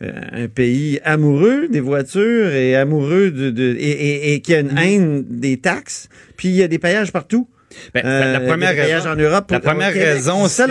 euh, 0.02 0.10
un 0.32 0.48
pays 0.48 1.00
amoureux 1.04 1.68
des 1.68 1.80
voitures 1.80 2.52
et 2.52 2.76
amoureux 2.76 3.30
de, 3.30 3.50
de 3.50 3.74
et, 3.78 3.90
et- 3.90 4.34
et 4.34 4.40
qui 4.40 4.54
a 4.54 4.60
une 4.60 4.76
haine 4.78 5.24
des 5.28 5.56
taxes. 5.58 6.08
Puis 6.36 6.48
il 6.48 6.54
y 6.54 6.62
a 6.62 6.68
des 6.68 6.78
payages 6.78 7.12
partout. 7.12 7.48
Ben, 7.94 8.02
Euh, 8.04 8.32
la 8.32 8.40
première 8.40 8.70
des 8.70 8.76
voyages 8.80 9.02
raison- 9.02 9.10
en 9.10 9.16
Europe. 9.16 9.50
la 9.50 9.60
pour- 9.60 9.70
première 9.70 9.90
au 9.90 9.92
raison, 9.94 10.48
c'est 10.48 10.66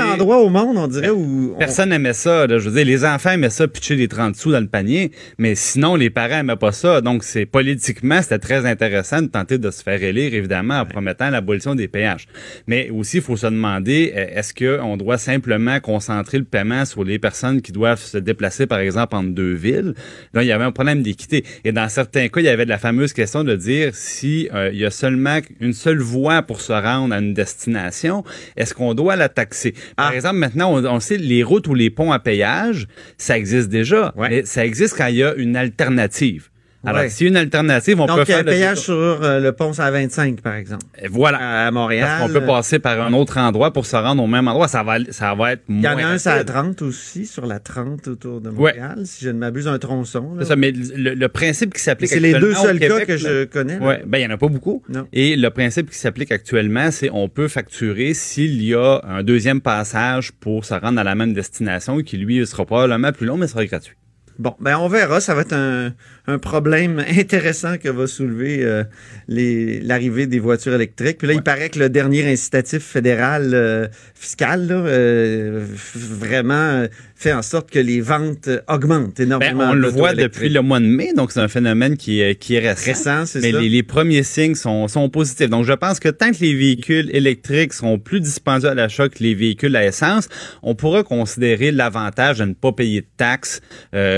monde, 0.50 0.78
on 0.78 0.88
dirait, 0.88 1.10
où... 1.10 1.54
on- 1.56 1.60
Personne 1.60 1.90
n'aimait 1.90 2.14
ça. 2.14 2.48
Là. 2.48 2.58
Je 2.58 2.70
veux 2.70 2.76
dire, 2.76 2.86
les 2.86 3.06
enfants 3.06 3.32
aimaient 3.32 3.50
ça, 3.50 3.68
pitcher 3.68 3.96
les 3.96 4.08
30 4.08 4.36
sous 4.36 4.52
dans 4.52 4.60
le 4.60 4.68
panier, 4.68 5.12
mais 5.38 5.56
sinon, 5.56 5.96
les 5.96 6.10
parents 6.10 6.38
n'aimaient 6.38 6.56
pas 6.56 6.72
ça. 6.72 7.02
Donc, 7.02 7.24
c'est 7.24 7.46
politiquement, 7.46 8.22
c'était 8.22 8.40
très 8.40 8.66
intéressant 8.66 9.22
de 9.22 9.28
tenter 9.28 9.58
de 9.58 9.72
se 9.72 9.82
faire 9.84 10.02
élire, 10.04 10.34
évidemment, 10.34 10.80
en 10.80 10.86
promettant 10.86 11.30
l'abolition 11.30 11.76
des 11.76 11.88
péages. 11.88 12.28
Mais 12.68 12.90
aussi, 12.90 13.18
il 13.18 13.24
faut 13.24 13.38
se 13.38 13.48
demander, 13.48 14.14
euh, 14.16 14.26
est-ce 14.36 14.54
qu'on 14.54 14.98
doit 14.98 15.18
simplement 15.18 15.80
concentrer 15.80 16.38
le 16.38 16.44
paiement 16.46 16.86
sur 16.86 17.04
les 17.04 17.20
personnes 17.20 17.62
qui 17.62 17.72
doivent 17.72 18.00
se 18.02 18.18
déplacer, 18.18 18.66
par 18.68 18.80
exemple, 18.80 19.16
entre 19.16 19.30
deux 19.30 19.54
villes? 19.54 19.94
Là, 20.34 20.44
il 20.44 20.48
y 20.48 20.52
avait 20.52 20.64
un 20.64 20.72
problème 20.72 21.02
d'équité. 21.02 21.44
Et 21.64 21.72
dans 21.72 21.90
certains 21.90 22.28
cas, 22.28 22.40
il 22.42 22.46
y 22.46 22.50
avait 22.50 22.66
de 22.66 22.70
la 22.70 22.78
fameuse 22.78 23.14
question 23.14 23.44
de 23.44 23.56
dire 23.56 23.92
si 23.94 24.50
euh, 24.54 24.70
il 24.74 24.80
y 24.80 24.86
a 24.86 24.92
seulement 24.92 25.40
une 25.60 25.74
seule 25.74 26.00
voie 26.00 26.42
pour 26.42 26.62
se 26.62 26.72
rendre 26.74 26.93
à 27.12 27.18
une 27.20 27.34
destination, 27.34 28.24
est-ce 28.58 28.74
qu'on 28.74 28.94
doit 28.94 29.16
la 29.16 29.30
taxer? 29.30 29.74
Par 29.96 30.10
Ah. 30.12 30.16
exemple, 30.16 30.38
maintenant, 30.38 30.72
on, 30.74 30.86
on 30.86 31.00
sait 31.00 31.18
les 31.18 31.44
routes 31.44 31.68
ou 31.68 31.74
les 31.74 31.90
ponts 31.90 32.12
à 32.12 32.20
péage, 32.20 32.88
ça 33.18 33.38
existe 33.38 33.70
déjà. 33.70 34.14
Ouais. 34.16 34.30
Mais 34.30 34.46
ça 34.46 34.66
existe 34.66 34.96
quand 34.98 35.08
il 35.08 35.16
y 35.16 35.24
a 35.24 35.34
une 35.36 35.56
alternative. 35.56 36.50
Alors, 36.86 37.02
Ouais. 37.02 37.10
s'il 37.10 37.28
y 37.28 37.30
a 37.30 37.32
une 37.32 37.38
alternative, 37.38 38.02
on 38.02 38.06
Donc, 38.06 38.18
peut 38.18 38.26
faire 38.26 38.40
un 38.40 38.44
le 38.44 38.52
péage 38.52 38.80
sur 38.80 38.94
euh, 38.94 39.40
le 39.40 39.54
pont 39.54 39.72
à 39.80 39.90
25, 39.90 40.42
par 40.42 40.56
exemple, 40.56 40.84
Et 41.02 41.08
Voilà. 41.08 41.68
à 41.68 41.72
Montréal. 41.72 42.08
Parce 42.20 42.28
qu'on 42.34 42.40
peut 42.40 42.46
passer 42.46 42.78
par 42.80 43.00
un 43.02 43.14
autre 43.14 43.38
endroit 43.38 43.72
pour 43.72 43.86
se 43.86 43.96
rendre 43.96 44.22
au 44.22 44.28
même 44.28 44.48
endroit. 44.50 44.68
Ça 44.68 44.84
va, 44.84 44.98
ça 45.12 45.34
va 45.34 45.54
être 45.54 45.62
Il 45.70 45.78
y 45.78 45.82
moins 45.82 45.94
en 45.94 45.98
a 45.98 46.04
un 46.08 46.18
la 46.26 46.32
rapide. 46.34 46.46
30 46.48 46.82
aussi, 46.82 47.26
sur 47.26 47.46
la 47.46 47.60
30 47.60 48.10
autour 48.10 48.42
de 48.42 48.50
Montréal, 48.50 49.04
si 49.06 49.24
je 49.24 49.30
ne 49.30 49.38
m'abuse, 49.38 49.68
un 49.68 49.80
tronçon. 49.80 50.36
C'est 50.40 50.46
ça, 50.46 50.56
mais 50.58 50.72
le, 50.72 51.14
le 51.14 51.28
principe 51.30 51.74
qui 51.74 51.82
s'applique 51.82 52.10
C'est 52.10 52.20
les 52.20 52.34
deux 52.34 52.54
seuls 52.54 52.80
cas 52.80 53.00
que 53.06 53.12
là- 53.14 53.18
je 53.18 53.44
connais. 53.46 53.78
Ouais, 53.78 54.04
ben 54.06 54.18
il 54.18 54.24
y 54.24 54.28
en 54.28 54.32
a 54.32 54.38
pas 54.38 54.50
beaucoup. 54.50 54.84
Non. 54.90 55.08
Et 55.14 55.38
le 55.38 55.50
principe 55.52 55.90
qui 55.90 55.98
s'applique 55.98 56.34
actuellement, 56.34 56.92
c'est 56.92 57.10
on 57.14 57.30
peut 57.30 57.48
facturer 57.48 58.14
s'il 58.14 58.62
y 58.62 58.74
a 58.76 59.00
un 59.08 59.24
deuxième 59.24 59.62
passage 59.62 60.34
pour 60.34 60.66
se 60.66 60.74
rendre 60.74 61.00
à 61.00 61.04
la 61.06 61.16
même 61.16 61.34
destination 61.34 62.02
qui 62.02 62.18
lui 62.18 62.46
sera 62.46 62.66
probablement 62.66 63.14
plus 63.14 63.26
long 63.26 63.38
mais 63.38 63.48
sera 63.48 63.66
gratuit. 63.66 63.96
Bon, 64.40 64.56
ben 64.60 64.78
on 64.78 64.88
verra. 64.88 65.22
Ça 65.22 65.36
va 65.36 65.42
être 65.42 65.54
un, 65.54 65.94
un 66.26 66.40
problème 66.40 67.04
intéressant 67.18 67.78
que 67.78 67.90
va 67.90 68.08
soulever 68.08 68.64
euh, 68.64 68.84
l'arrivée 69.28 70.28
des 70.28 70.40
voitures 70.40 70.74
électriques. 70.74 71.18
Puis 71.18 71.28
là, 71.28 71.34
il 71.34 71.42
paraît 71.42 71.70
que 71.70 71.80
le 71.80 71.90
dernier 71.90 72.26
incitatif 72.32 72.84
fédéral 72.84 73.52
euh, 73.54 73.88
fiscal, 74.16 74.68
là, 74.68 74.76
euh, 74.76 75.66
vraiment 75.96 76.86
fait 77.16 77.34
en 77.34 77.42
sorte 77.42 77.72
que 77.72 77.80
les 77.80 78.02
ventes 78.02 78.50
augmentent 78.68 79.18
Ben, 79.18 79.26
énormément. 79.26 79.70
on 79.72 79.74
le 79.74 79.88
voit 79.88 80.14
depuis 80.14 80.50
le 80.50 80.62
mois 80.62 80.80
de 80.80 80.86
mai, 80.86 81.14
donc 81.16 81.32
c'est 81.32 81.40
un 81.40 81.48
phénomène 81.48 81.96
qui 81.96 82.22
est, 82.22 82.36
qui 82.36 82.56
est 82.56 82.60
récent. 82.60 83.24
Mais 83.36 83.52
ça? 83.52 83.60
les, 83.60 83.70
les 83.70 83.84
premiers 83.84 84.24
signes 84.24 84.56
sont, 84.56 84.88
sont 84.88 85.10
positifs. 85.10 85.50
Donc, 85.50 85.66
je 85.66 85.74
pense 85.74 86.00
que 86.00 86.10
tant 86.10 86.32
que 86.32 86.40
les 86.40 86.54
véhicules 86.54 87.10
électriques 87.14 87.74
seront 87.74 87.98
plus 87.98 88.20
dispendieux 88.20 88.70
à 88.70 88.74
l'achat 88.74 89.08
que 89.08 89.20
les 89.20 89.36
véhicules 89.36 89.76
à 89.76 89.86
essence, 89.86 90.28
on 90.64 90.76
pourra 90.76 91.04
considérer 91.04 91.72
l'avantage 91.72 92.40
de 92.40 92.46
ne 92.46 92.54
pas 92.54 92.72
payer 92.72 93.02
de 93.02 93.08
taxes 93.18 93.62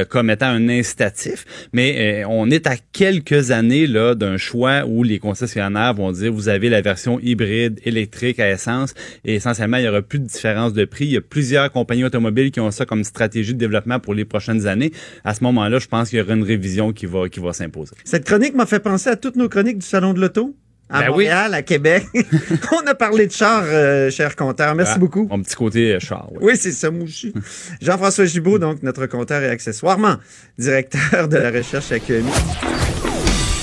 comme 0.10 0.30
étant 0.30 0.48
un 0.48 0.70
incitatif. 0.70 1.46
Mais 1.74 1.95
euh, 1.96 2.26
on 2.30 2.50
est 2.50 2.68
à 2.68 2.76
quelques 2.92 3.52
années 3.52 3.88
là 3.88 4.16
d'un 4.16 4.38
choix 4.38 4.86
où 4.86 5.04
les 5.04 5.20
concessionnaires 5.20 5.94
vont 5.94 6.12
dire 6.12 6.32
vous 6.32 6.50
avez 6.50 6.70
la 6.70 6.82
version 6.82 7.20
hybride 7.20 7.80
électrique 7.86 8.40
à 8.40 8.50
essence 8.52 8.94
et 9.24 9.36
essentiellement 9.36 9.78
il 9.78 9.86
y 9.86 9.88
aura 9.88 10.02
plus 10.02 10.20
de 10.20 10.26
différence 10.26 10.74
de 10.74 10.86
prix. 10.86 11.06
Il 11.06 11.12
y 11.12 11.18
a 11.18 11.22
plusieurs 11.22 11.72
compagnies 11.72 12.04
automobiles 12.04 12.52
qui 12.52 12.60
ont 12.60 12.72
ça 12.72 12.86
comme 12.86 13.04
stratégie 13.04 13.54
de 13.54 13.60
développement 13.60 14.00
pour 14.00 14.14
les 14.14 14.26
prochaines 14.26 14.68
années. 14.68 14.92
À 15.24 15.34
ce 15.34 15.44
moment-là, 15.44 15.80
je 15.80 15.88
pense 15.88 16.10
qu'il 16.10 16.20
y 16.20 16.22
aura 16.22 16.34
une 16.34 16.44
révision 16.44 16.94
qui 16.94 17.06
va 17.06 17.30
qui 17.30 17.40
va 17.40 17.54
s'imposer. 17.54 17.96
Cette 18.04 18.26
chronique 18.26 18.56
m'a 18.56 18.66
fait 18.66 18.80
penser 18.80 19.10
à 19.10 19.16
toutes 19.16 19.36
nos 19.36 19.50
chroniques 19.50 19.80
du 19.80 19.86
Salon 19.86 20.14
de 20.14 20.20
l'Auto. 20.20 20.56
À 20.90 21.00
Ben 21.02 21.06
oui. 21.08 21.26
Montréal, 21.26 21.54
à 21.56 21.62
Québec. 21.64 22.06
on 22.72 22.86
a 22.88 22.94
parlé 22.94 23.26
de 23.26 23.32
char, 23.32 23.64
euh, 23.66 24.12
cher 24.12 24.36
compteur. 24.36 24.76
Merci 24.76 24.94
Ah, 24.96 25.00
beaucoup. 25.00 25.28
Mon 25.30 25.42
petit 25.42 25.56
côté 25.56 25.94
euh, 25.96 26.00
char. 26.00 26.28
oui. 26.32 26.38
Oui, 26.42 26.54
c'est 26.60 26.72
ça, 26.72 26.92
Mouchi. 26.92 27.34
Jean-François 27.82 28.26
Gibault, 28.26 28.60
donc 28.60 28.84
notre 28.84 29.08
compteur 29.08 29.42
et 29.42 29.50
accessoirement 29.50 30.16
directeur 30.60 31.28
de 31.28 31.38
la 31.38 31.50
recherche 31.50 31.92
à 31.92 31.98
QMI. 32.00 32.30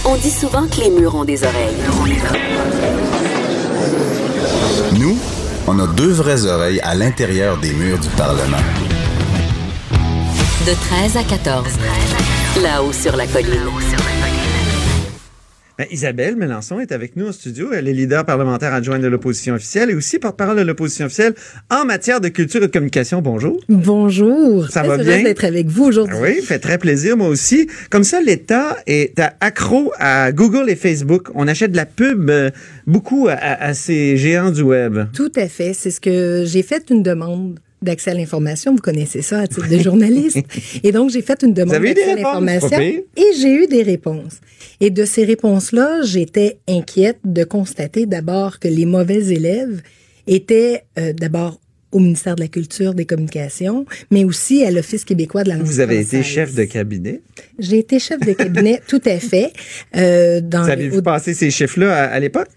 On 0.05 0.17
dit 0.17 0.31
souvent 0.31 0.67
que 0.67 0.81
les 0.81 0.91
murs 0.91 1.15
ont 1.15 1.25
des 1.25 1.45
oreilles. 1.45 1.77
Nous, 4.99 5.17
on 5.69 5.79
a 5.79 5.87
deux 5.87 6.11
vraies 6.11 6.45
oreilles 6.45 6.81
à 6.83 6.95
l'intérieur 6.97 7.57
des 7.59 7.73
murs 7.73 7.99
du 8.01 8.09
Parlement. 8.11 8.59
De 10.67 10.73
13 10.75 11.17
à 11.17 11.23
14. 11.23 11.65
Là-haut 12.63 12.93
sur 12.93 13.17
la 13.17 13.27
colline. 13.29 13.61
Ben, 15.83 15.89
Isabelle 15.91 16.37
Mélenchon 16.37 16.79
est 16.79 16.93
avec 16.93 17.17
nous 17.17 17.27
au 17.27 17.33
studio. 17.33 17.73
Elle 17.73 17.89
est 17.89 17.93
leader 17.93 18.25
parlementaire 18.25 18.73
adjointe 18.73 19.03
de 19.03 19.09
l'opposition 19.09 19.55
officielle 19.57 19.91
et 19.91 19.95
aussi 19.97 20.21
porte-parole 20.21 20.57
de 20.57 20.63
l'opposition 20.63 21.07
officielle 21.07 21.35
en 21.71 21.85
matière 21.85 22.21
de 22.21 22.29
culture 22.29 22.63
et 22.63 22.69
de 22.69 22.73
communication. 22.73 23.21
Bonjour. 23.21 23.61
Bonjour. 23.69 24.69
Ça 24.71 24.85
va 24.85 24.97
bien? 24.97 25.25
d'être 25.25 25.45
avec 25.45 25.67
vous 25.67 25.83
aujourd'hui. 25.87 26.15
Oui, 26.23 26.41
fait 26.41 26.61
très 26.61 26.79
plaisir, 26.79 27.17
moi 27.17 27.27
aussi. 27.27 27.67
Comme 27.91 28.05
ça, 28.05 28.21
l'État 28.21 28.77
est 28.87 29.21
accro 29.41 29.93
à 29.99 30.31
Google 30.31 30.71
et 30.71 30.77
Facebook. 30.77 31.31
On 31.35 31.49
achète 31.49 31.73
de 31.73 31.77
la 31.77 31.87
pub 31.87 32.31
euh, 32.31 32.51
beaucoup 32.87 33.27
à- 33.29 33.33
à 33.33 33.75
ces 33.75 34.17
géants 34.17 34.53
du 34.53 34.63
web. 34.63 34.99
Tout 35.13 35.33
à 35.35 35.49
fait. 35.49 35.73
C'est 35.75 35.91
ce 35.91 36.01
que 36.01 36.45
j'ai 36.47 36.63
fait 36.63 36.91
une 36.91 37.03
demande 37.03 37.59
d'accès 37.85 38.11
à 38.11 38.15
l'information. 38.15 38.73
Vous 38.73 38.81
connaissez 38.81 39.23
ça 39.23 39.41
à 39.41 39.47
titre 39.47 39.69
de 39.69 39.79
journaliste. 39.79 40.39
Et 40.83 40.93
donc, 40.93 41.11
j'ai 41.11 41.23
fait 41.23 41.43
une 41.43 41.55
demande 41.55 41.83
d'accès 41.83 42.13
à 42.13 42.17
l'information 42.17 42.79
et 42.79 43.05
j'ai 43.41 43.55
eu 43.55 43.67
des 43.67 43.83
réponses. 43.83 44.41
Et 44.81 44.91
de 44.91 45.05
ces 45.05 45.25
réponses-là, 45.25 46.03
j'étais 46.03 46.59
inquiète 46.69 47.19
de 47.25 47.45
constater 47.45 48.07
d'abord 48.07 48.59
que 48.59 48.69
les 48.69 48.87
mauvais 48.87 49.27
élèves 49.33 49.83
étaient 50.27 50.85
euh, 50.99 51.13
d'abord 51.13 51.61
au 51.93 51.99
ministère 51.99 52.35
de 52.37 52.41
la 52.41 52.49
Culture, 52.49 52.95
des 52.95 53.05
Communications, 53.05 53.85
mais 54.11 54.25
aussi 54.25 54.65
à 54.65 54.71
l'Office 54.71 55.05
québécois 55.05 55.45
de 55.45 55.51
la 55.51 55.57
langue 55.57 55.67
Vous 55.67 55.81
avez 55.81 56.01
été 56.01 56.23
chef 56.23 56.55
de 56.55 56.65
cabinet? 56.65 57.21
J'ai 57.59 57.79
été 57.79 57.99
chef 57.99 58.21
de 58.21 58.33
cabinet, 58.33 58.81
tout 58.89 59.03
à 59.05 59.19
fait. 59.19 59.53
Euh, 59.95 60.41
dans 60.41 60.63
Vous 60.63 60.71
avez-vous 60.71 61.03
passé 61.03 61.35
ces 61.35 61.51
chiffres-là 61.51 61.95
à, 61.95 62.05
à 62.05 62.19
l'époque? 62.19 62.49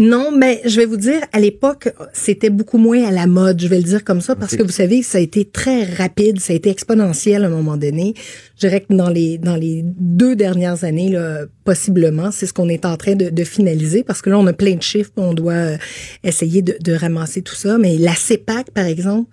Non, 0.00 0.32
mais 0.34 0.62
je 0.64 0.80
vais 0.80 0.86
vous 0.86 0.96
dire, 0.96 1.20
à 1.32 1.38
l'époque, 1.40 1.92
c'était 2.14 2.48
beaucoup 2.48 2.78
moins 2.78 3.04
à 3.06 3.10
la 3.10 3.26
mode, 3.26 3.60
je 3.60 3.68
vais 3.68 3.76
le 3.76 3.82
dire 3.84 4.02
comme 4.02 4.22
ça, 4.22 4.34
parce 4.34 4.56
que 4.56 4.62
vous 4.62 4.70
savez, 4.72 5.02
ça 5.02 5.18
a 5.18 5.20
été 5.20 5.44
très 5.44 5.84
rapide, 5.84 6.40
ça 6.40 6.54
a 6.54 6.56
été 6.56 6.70
exponentiel 6.70 7.44
à 7.44 7.48
un 7.48 7.50
moment 7.50 7.76
donné. 7.76 8.14
Je 8.56 8.66
dirais 8.66 8.80
que 8.80 8.94
dans 8.94 9.10
les 9.10 9.36
dans 9.36 9.56
les 9.56 9.82
deux 9.84 10.34
dernières 10.36 10.84
années, 10.84 11.10
là, 11.10 11.44
possiblement, 11.64 12.30
c'est 12.30 12.46
ce 12.46 12.54
qu'on 12.54 12.70
est 12.70 12.86
en 12.86 12.96
train 12.96 13.14
de, 13.14 13.28
de 13.28 13.44
finaliser, 13.44 14.02
parce 14.02 14.22
que 14.22 14.30
là, 14.30 14.38
on 14.38 14.46
a 14.46 14.54
plein 14.54 14.74
de 14.74 14.82
chiffres, 14.82 15.10
on 15.16 15.34
doit 15.34 15.52
euh, 15.52 15.76
essayer 16.24 16.62
de, 16.62 16.76
de 16.80 16.92
ramasser 16.94 17.42
tout 17.42 17.54
ça. 17.54 17.76
Mais 17.76 17.98
la 17.98 18.14
CEPAC, 18.14 18.70
par 18.70 18.86
exemple, 18.86 19.28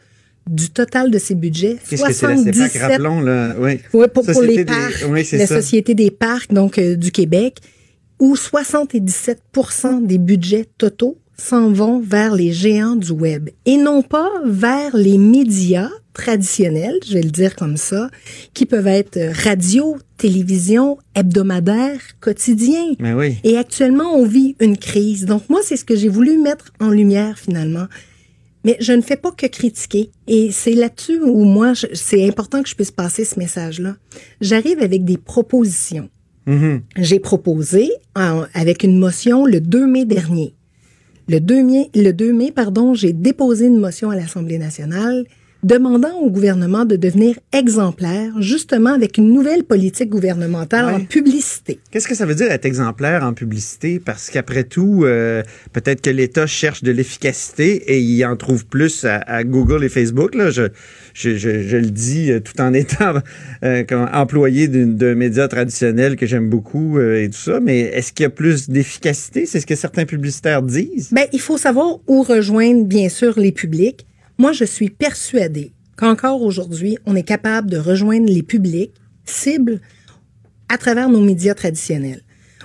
du 0.49 0.69
total 0.69 1.11
de 1.11 1.17
ses 1.17 1.35
budgets, 1.35 1.77
Qu'est-ce 1.89 2.03
que 2.03 2.11
c'est 2.13 2.27
la 2.27 2.37
CEPAC? 2.37 2.53
77 2.71 2.81
Rappelons, 2.81 3.21
là. 3.21 3.55
Oui. 3.57 3.79
oui, 3.93 4.05
pour, 4.13 4.41
les 4.41 4.57
des- 4.57 4.65
parcs, 4.65 5.05
oui, 5.09 5.25
la 5.31 5.47
ça. 5.47 5.61
Société 5.61 5.93
des 5.95 6.11
parcs 6.11 6.53
donc 6.53 6.77
euh, 6.77 6.95
du 6.97 7.11
Québec, 7.11 7.57
où 8.19 8.35
77% 8.35 10.05
des 10.05 10.17
budgets 10.17 10.67
totaux 10.77 11.17
s'en 11.37 11.71
vont 11.71 11.99
vers 11.99 12.33
les 12.33 12.51
géants 12.51 12.95
du 12.95 13.11
web 13.11 13.49
et 13.65 13.77
non 13.77 14.01
pas 14.01 14.29
vers 14.43 14.97
les 14.97 15.17
médias 15.17 15.89
traditionnels, 16.13 16.97
je 17.07 17.13
vais 17.13 17.21
le 17.21 17.29
dire 17.29 17.55
comme 17.55 17.77
ça, 17.77 18.09
qui 18.55 18.65
peuvent 18.65 18.87
être 18.87 19.19
radio, 19.43 19.97
télévision, 20.17 20.97
hebdomadaire, 21.15 21.99
quotidien. 22.19 22.95
Mais 22.99 23.13
oui. 23.13 23.37
Et 23.43 23.55
actuellement, 23.55 24.15
on 24.15 24.25
vit 24.25 24.55
une 24.59 24.77
crise. 24.77 25.25
Donc 25.25 25.47
moi, 25.47 25.59
c'est 25.63 25.77
ce 25.77 25.85
que 25.85 25.95
j'ai 25.95 26.09
voulu 26.09 26.39
mettre 26.39 26.73
en 26.79 26.89
lumière 26.89 27.37
finalement. 27.37 27.85
Mais 28.63 28.77
je 28.79 28.93
ne 28.93 29.01
fais 29.01 29.15
pas 29.15 29.31
que 29.31 29.45
critiquer. 29.45 30.09
Et 30.27 30.51
c'est 30.51 30.73
là-dessus 30.73 31.21
où 31.21 31.43
moi, 31.45 31.73
c'est 31.93 32.27
important 32.27 32.63
que 32.63 32.69
je 32.69 32.75
puisse 32.75 32.91
passer 32.91 33.23
ce 33.23 33.39
message-là. 33.39 33.95
J'arrive 34.41 34.81
avec 34.81 35.05
des 35.05 35.17
propositions. 35.17 36.09
Mhm. 36.47 36.81
J'ai 36.95 37.19
proposé 37.19 37.91
avec 38.15 38.83
une 38.83 38.97
motion 38.97 39.45
le 39.45 39.59
2 39.59 39.85
mai 39.85 40.05
dernier. 40.05 40.55
Le 41.27 41.39
2 41.39 41.61
mai, 41.61 41.89
le 41.93 42.11
2 42.11 42.31
mai 42.31 42.51
pardon, 42.51 42.93
j'ai 42.93 43.11
déposé 43.13 43.67
une 43.67 43.79
motion 43.79 44.09
à 44.09 44.15
l'Assemblée 44.15 44.57
nationale 44.57 45.25
demandant 45.63 46.15
au 46.19 46.29
gouvernement 46.29 46.85
de 46.85 46.95
devenir 46.95 47.37
exemplaire, 47.51 48.33
justement 48.41 48.91
avec 48.93 49.17
une 49.17 49.33
nouvelle 49.33 49.63
politique 49.63 50.09
gouvernementale 50.09 50.85
en 50.93 50.99
publicité. 51.03 51.79
Qu'est-ce 51.91 52.07
que 52.07 52.15
ça 52.15 52.25
veut 52.25 52.35
dire 52.35 52.51
être 52.51 52.65
exemplaire 52.65 53.23
en 53.23 53.33
publicité? 53.33 53.99
Parce 53.99 54.29
qu'après 54.29 54.63
tout, 54.63 55.03
euh, 55.03 55.43
peut-être 55.73 56.01
que 56.01 56.09
l'État 56.09 56.47
cherche 56.47 56.83
de 56.83 56.91
l'efficacité 56.91 57.93
et 57.93 57.99
il 57.99 58.25
en 58.25 58.35
trouve 58.35 58.65
plus 58.65 59.05
à, 59.05 59.15
à 59.17 59.43
Google 59.43 59.83
et 59.83 59.89
Facebook. 59.89 60.35
Là. 60.35 60.51
Je, 60.51 60.63
je, 61.13 61.35
je, 61.37 61.63
je 61.63 61.77
le 61.77 61.89
dis 61.89 62.31
euh, 62.31 62.39
tout 62.39 62.59
en 62.61 62.73
étant 62.73 63.15
euh, 63.63 63.83
comme 63.83 64.07
employé 64.13 64.67
d'un 64.67 65.15
média 65.15 65.47
traditionnel 65.47 66.15
que 66.15 66.25
j'aime 66.25 66.49
beaucoup 66.49 66.97
euh, 66.97 67.23
et 67.23 67.29
tout 67.29 67.37
ça. 67.37 67.59
Mais 67.59 67.79
est-ce 67.79 68.13
qu'il 68.13 68.23
y 68.23 68.27
a 68.27 68.29
plus 68.29 68.69
d'efficacité? 68.69 69.45
C'est 69.45 69.59
ce 69.59 69.65
que 69.65 69.75
certains 69.75 70.05
publicitaires 70.05 70.61
disent. 70.61 71.09
Ben, 71.11 71.25
il 71.33 71.41
faut 71.41 71.57
savoir 71.57 71.99
où 72.07 72.21
rejoindre, 72.23 72.85
bien 72.85 73.09
sûr, 73.09 73.39
les 73.39 73.51
publics. 73.51 74.05
Moi, 74.37 74.51
je 74.51 74.65
suis 74.65 74.89
persuadée 74.89 75.71
qu'encore 75.95 76.41
aujourd'hui, 76.41 76.97
on 77.05 77.15
est 77.15 77.23
capable 77.23 77.69
de 77.69 77.77
rejoindre 77.77 78.31
les 78.31 78.43
publics 78.43 78.93
cibles 79.25 79.79
à 80.69 80.77
travers 80.77 81.09
nos 81.09 81.21
médias 81.21 81.53
traditionnels. 81.55 82.21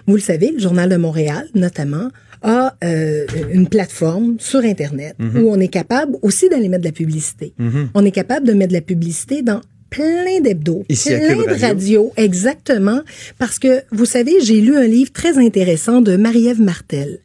Vous 0.07 0.17
le 0.17 0.21
savez, 0.21 0.51
le 0.53 0.59
Journal 0.59 0.89
de 0.91 0.97
Montréal, 0.97 1.49
notamment, 1.55 2.11
a 2.43 2.75
euh, 2.83 3.25
une 3.53 3.69
plateforme 3.69 4.37
sur 4.41 4.61
Internet 4.61 5.15
Mhm. 5.19 5.37
où 5.45 5.51
on 5.51 5.61
est 5.61 5.69
capable 5.69 6.17
aussi 6.23 6.49
d'aller 6.49 6.69
mettre 6.69 6.83
de 6.83 6.89
la 6.89 6.93
publicité. 6.93 7.55
On 7.95 8.05
est 8.05 8.11
capable 8.11 8.47
de 8.49 8.53
mettre 8.53 8.71
de 8.71 8.77
la 8.77 8.81
publicité 8.83 9.43
dans 9.43 9.61
plein 9.91 10.41
d'hebdos, 10.41 10.85
plein 10.89 11.37
de 11.37 11.51
Radio. 11.51 11.67
radios, 11.69 12.13
exactement, 12.17 13.01
parce 13.39 13.59
que 13.61 13.83
vous 13.93 14.07
savez, 14.07 14.41
j'ai 14.43 14.61
lu 14.61 14.77
un 14.77 14.87
livre 14.89 15.13
très 15.13 15.39
intéressant 15.39 16.01
de 16.01 16.17
Marie-Ève 16.17 16.61
Martel, 16.61 17.21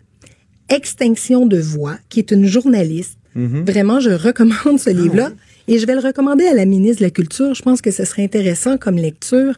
Extinction 0.69 1.45
de 1.45 1.57
voix, 1.59 1.97
qui 2.09 2.19
est 2.19 2.31
une 2.31 2.45
journaliste. 2.45 3.16
Mhm. 3.37 3.65
Vraiment, 3.65 3.99
je 3.99 4.09
recommande 4.09 4.79
ce 4.79 4.89
livre-là. 4.89 5.29
Ah 5.31 5.41
Et 5.67 5.79
je 5.79 5.85
vais 5.85 5.93
le 5.93 6.01
recommander 6.01 6.45
à 6.45 6.53
la 6.53 6.65
ministre 6.65 6.99
de 6.99 7.05
la 7.05 7.11
Culture. 7.11 7.53
Je 7.53 7.61
pense 7.61 7.81
que 7.81 7.91
ce 7.91 8.03
serait 8.03 8.23
intéressant 8.23 8.77
comme 8.77 8.97
lecture, 8.97 9.53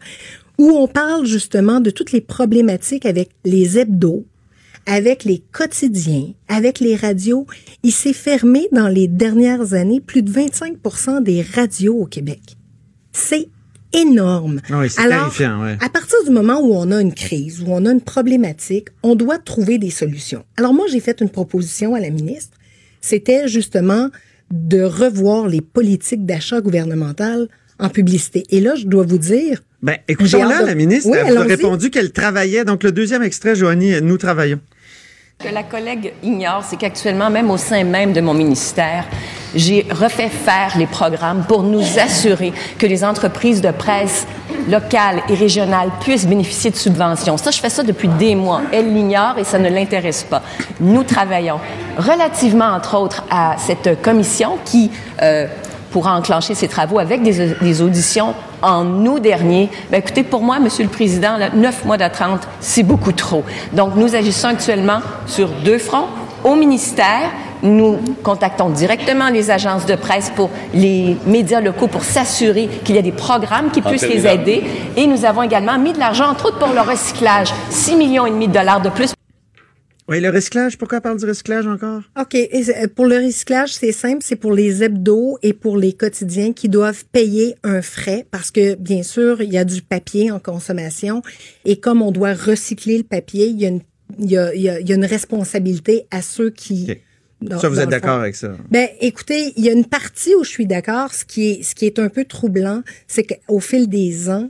où 0.57 0.69
on 0.71 0.87
parle 0.87 1.25
justement 1.25 1.79
de 1.79 1.89
toutes 1.89 2.11
les 2.11 2.21
problématiques 2.21 3.05
avec 3.05 3.29
les 3.45 3.79
hebdos, 3.79 4.25
avec 4.85 5.23
les 5.23 5.41
quotidiens, 5.51 6.33
avec 6.49 6.81
les 6.81 6.95
radios. 6.97 7.47
Il 7.83 7.93
s'est 7.93 8.13
fermé 8.13 8.67
dans 8.73 8.89
les 8.89 9.07
dernières 9.07 9.73
années 9.73 10.01
plus 10.01 10.21
de 10.21 10.31
25% 10.31 11.23
des 11.23 11.41
radios 11.41 11.95
au 11.95 12.05
Québec. 12.05 12.41
C'est 13.13 13.47
énorme. 13.93 14.61
Ah 14.69 14.79
oui, 14.79 14.89
c'est 14.89 15.01
Alors, 15.01 15.33
ouais. 15.61 15.77
à 15.81 15.89
partir 15.89 16.17
du 16.25 16.31
moment 16.31 16.59
où 16.59 16.73
on 16.73 16.91
a 16.91 17.01
une 17.01 17.13
crise, 17.13 17.61
où 17.61 17.67
on 17.69 17.85
a 17.85 17.91
une 17.91 18.01
problématique, 18.01 18.89
on 19.03 19.15
doit 19.15 19.39
trouver 19.39 19.77
des 19.77 19.89
solutions. 19.89 20.43
Alors 20.57 20.73
moi, 20.73 20.85
j'ai 20.91 20.99
fait 20.99 21.21
une 21.21 21.29
proposition 21.29 21.95
à 21.95 21.99
la 21.99 22.09
ministre. 22.09 22.58
C'était 23.01 23.47
justement 23.47 24.09
de 24.51 24.81
revoir 24.81 25.47
les 25.47 25.61
politiques 25.61 26.25
d'achat 26.25 26.61
gouvernementales 26.61 27.47
en 27.79 27.89
publicité. 27.89 28.43
Et 28.49 28.59
là, 28.59 28.75
je 28.75 28.85
dois 28.87 29.03
vous 29.05 29.17
dire, 29.19 29.61
Ben, 29.81 29.97
écoutons-la, 30.07 30.61
de- 30.61 30.65
la 30.67 30.75
ministre. 30.75 31.09
Oui, 31.09 31.17
elle 31.23 31.33
vous 31.33 31.39
a 31.41 31.43
répondu 31.45 31.89
qu'elle 31.89 32.11
travaillait. 32.11 32.65
Donc, 32.65 32.83
le 32.83 32.91
deuxième 32.91 33.23
extrait, 33.23 33.55
Joanie, 33.55 34.01
nous 34.01 34.17
travaillons. 34.17 34.59
Ce 35.41 35.47
que 35.47 35.53
la 35.53 35.63
collègue 35.63 36.11
ignore, 36.21 36.65
c'est 36.67 36.75
qu'actuellement, 36.75 37.29
même 37.29 37.49
au 37.49 37.55
sein 37.55 37.85
même 37.85 38.11
de 38.11 38.19
mon 38.19 38.33
ministère, 38.33 39.05
j'ai 39.55 39.87
refait 39.89 40.27
faire 40.27 40.77
les 40.77 40.85
programmes 40.85 41.45
pour 41.47 41.63
nous 41.63 41.97
assurer 41.97 42.51
que 42.77 42.85
les 42.85 43.05
entreprises 43.05 43.61
de 43.61 43.71
presse 43.71 44.27
locales 44.67 45.21
et 45.29 45.35
régionales 45.35 45.91
puissent 46.01 46.27
bénéficier 46.27 46.71
de 46.71 46.75
subventions. 46.75 47.37
Ça, 47.37 47.51
je 47.51 47.59
fais 47.61 47.69
ça 47.69 47.83
depuis 47.83 48.09
des 48.09 48.35
mois. 48.35 48.63
Elle 48.73 48.93
l'ignore 48.93 49.37
et 49.37 49.45
ça 49.45 49.59
ne 49.59 49.69
l'intéresse 49.69 50.23
pas. 50.23 50.41
Nous 50.81 51.05
travaillons 51.05 51.61
relativement, 51.97 52.73
entre 52.73 52.97
autres, 52.97 53.23
à 53.31 53.55
cette 53.57 54.01
commission 54.01 54.57
qui 54.65 54.91
euh, 55.21 55.47
pourra 55.91 56.15
enclencher 56.15 56.55
ses 56.55 56.67
travaux 56.67 56.99
avec 56.99 57.23
des, 57.23 57.55
des 57.55 57.81
auditions 57.81 58.33
en 58.61 59.05
août 59.05 59.21
dernier. 59.21 59.69
Ben, 59.91 59.99
écoutez, 59.99 60.23
pour 60.23 60.41
moi, 60.41 60.59
Monsieur 60.59 60.83
le 60.83 60.89
Président, 60.89 61.37
là, 61.37 61.49
neuf 61.53 61.85
mois 61.85 61.97
d'attente, 61.97 62.47
c'est 62.59 62.83
beaucoup 62.83 63.11
trop. 63.11 63.43
Donc, 63.73 63.95
nous 63.95 64.15
agissons 64.15 64.49
actuellement 64.49 64.99
sur 65.25 65.49
deux 65.63 65.77
fronts. 65.77 66.07
Au 66.43 66.55
ministère, 66.55 67.31
nous 67.61 67.99
contactons 68.23 68.69
directement 68.69 69.29
les 69.29 69.51
agences 69.51 69.85
de 69.85 69.95
presse 69.95 70.31
pour 70.33 70.49
les 70.73 71.17
médias 71.25 71.59
locaux 71.59 71.87
pour 71.87 72.03
s'assurer 72.03 72.69
qu'il 72.83 72.95
y 72.95 72.99
a 72.99 73.01
des 73.01 73.11
programmes 73.11 73.71
qui 73.71 73.81
puissent 73.81 74.07
les 74.07 74.25
aider. 74.25 74.63
Et 74.95 75.07
nous 75.07 75.25
avons 75.25 75.43
également 75.43 75.77
mis 75.77 75.93
de 75.93 75.99
l'argent, 75.99 76.29
entre 76.29 76.47
autres, 76.47 76.59
pour 76.59 76.73
le 76.73 76.81
recyclage. 76.81 77.53
6 77.69 77.95
millions 77.95 78.25
et 78.25 78.31
demi 78.31 78.47
de 78.47 78.53
dollars 78.53 78.81
de 78.81 78.89
plus 78.89 79.13
Oui, 80.09 80.19
le 80.19 80.29
recyclage. 80.29 80.77
Pourquoi 80.77 80.97
elle 80.97 81.01
parle 81.03 81.19
du 81.19 81.25
recyclage 81.25 81.67
encore? 81.67 82.01
OK. 82.19 82.35
Pour 82.95 83.05
le 83.05 83.17
recyclage, 83.25 83.73
c'est 83.73 83.91
simple, 83.91 84.19
c'est 84.25 84.35
pour 84.35 84.53
les 84.53 84.83
hebdos 84.83 85.37
et 85.43 85.53
pour 85.53 85.77
les 85.77 85.93
quotidiens 85.93 86.51
qui 86.51 86.67
doivent 86.67 87.05
payer 87.11 87.55
un 87.63 87.81
frais 87.81 88.25
parce 88.31 88.49
que, 88.49 88.75
bien 88.75 89.03
sûr, 89.03 89.41
il 89.41 89.53
y 89.53 89.57
a 89.57 89.65
du 89.65 89.81
papier 89.83 90.31
en 90.31 90.39
consommation 90.39 91.21
et 91.65 91.79
comme 91.79 92.01
on 92.01 92.11
doit 92.11 92.33
recycler 92.33 92.97
le 92.97 93.03
papier, 93.03 93.47
il 93.47 93.61
y 93.61 93.65
a 93.65 93.69
une, 93.69 93.81
il 94.17 94.31
y 94.31 94.37
a, 94.37 94.53
il 94.55 94.61
y 94.61 94.69
a- 94.69 94.79
une 94.95 95.05
responsabilité 95.05 96.05
à 96.09 96.21
ceux 96.23 96.49
qui... 96.49 96.87
OK. 96.89 96.97
dans- 97.41 97.59
Ça, 97.59 97.69
vous 97.69 97.79
êtes 97.79 97.89
d'accord 97.89 98.19
avec 98.21 98.35
ça? 98.35 98.57
Ben, 98.71 98.87
écoutez, 99.01 99.53
il 99.57 99.63
y 99.63 99.69
a 99.69 99.73
une 99.73 99.85
partie 99.85 100.33
où 100.35 100.43
je 100.43 100.49
suis 100.49 100.65
d'accord. 100.65 101.13
Ce 101.13 101.23
qui 101.23 101.51
est, 101.51 101.63
ce 101.63 101.75
qui 101.75 101.85
est 101.85 101.99
un 101.99 102.09
peu 102.09 102.25
troublant, 102.25 102.81
c'est 103.07 103.23
qu'au 103.23 103.59
fil 103.59 103.87
des 103.87 104.29
ans, 104.29 104.49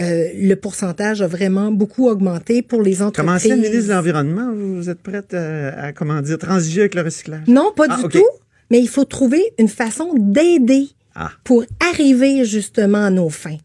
euh, 0.00 0.28
le 0.34 0.54
pourcentage 0.54 1.22
a 1.22 1.26
vraiment 1.26 1.70
beaucoup 1.72 2.08
augmenté 2.08 2.62
pour 2.62 2.82
les 2.82 2.96
Comme 2.96 3.06
entreprises. 3.08 3.34
ancienne 3.34 3.60
ministre 3.60 3.88
de 3.88 3.92
l'Environnement, 3.94 4.52
vous 4.54 4.88
êtes 4.90 5.00
prête 5.02 5.34
à, 5.34 5.68
à, 5.86 5.92
comment 5.92 6.20
dire, 6.20 6.38
transiger 6.38 6.80
avec 6.82 6.94
le 6.94 7.02
recyclage? 7.02 7.46
Non, 7.48 7.72
pas 7.74 7.86
Ah, 7.88 7.96
du 8.02 8.08
tout. 8.08 8.24
Mais 8.70 8.80
il 8.80 8.88
faut 8.88 9.04
trouver 9.04 9.42
une 9.58 9.68
façon 9.68 10.12
d'aider 10.16 10.88
Ah. 11.14 11.30
pour 11.44 11.64
arriver 11.92 12.44
justement 12.44 13.04
à 13.06 13.10
nos 13.10 13.28
fins. 13.30 13.56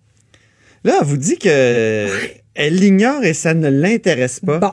Là, 0.83 1.01
vous 1.03 1.17
dit 1.17 1.37
que 1.37 2.07
elle 2.55 2.75
l'ignore 2.75 3.23
et 3.23 3.33
ça 3.33 3.53
ne 3.53 3.69
l'intéresse 3.69 4.39
pas. 4.39 4.59
Bon. 4.59 4.71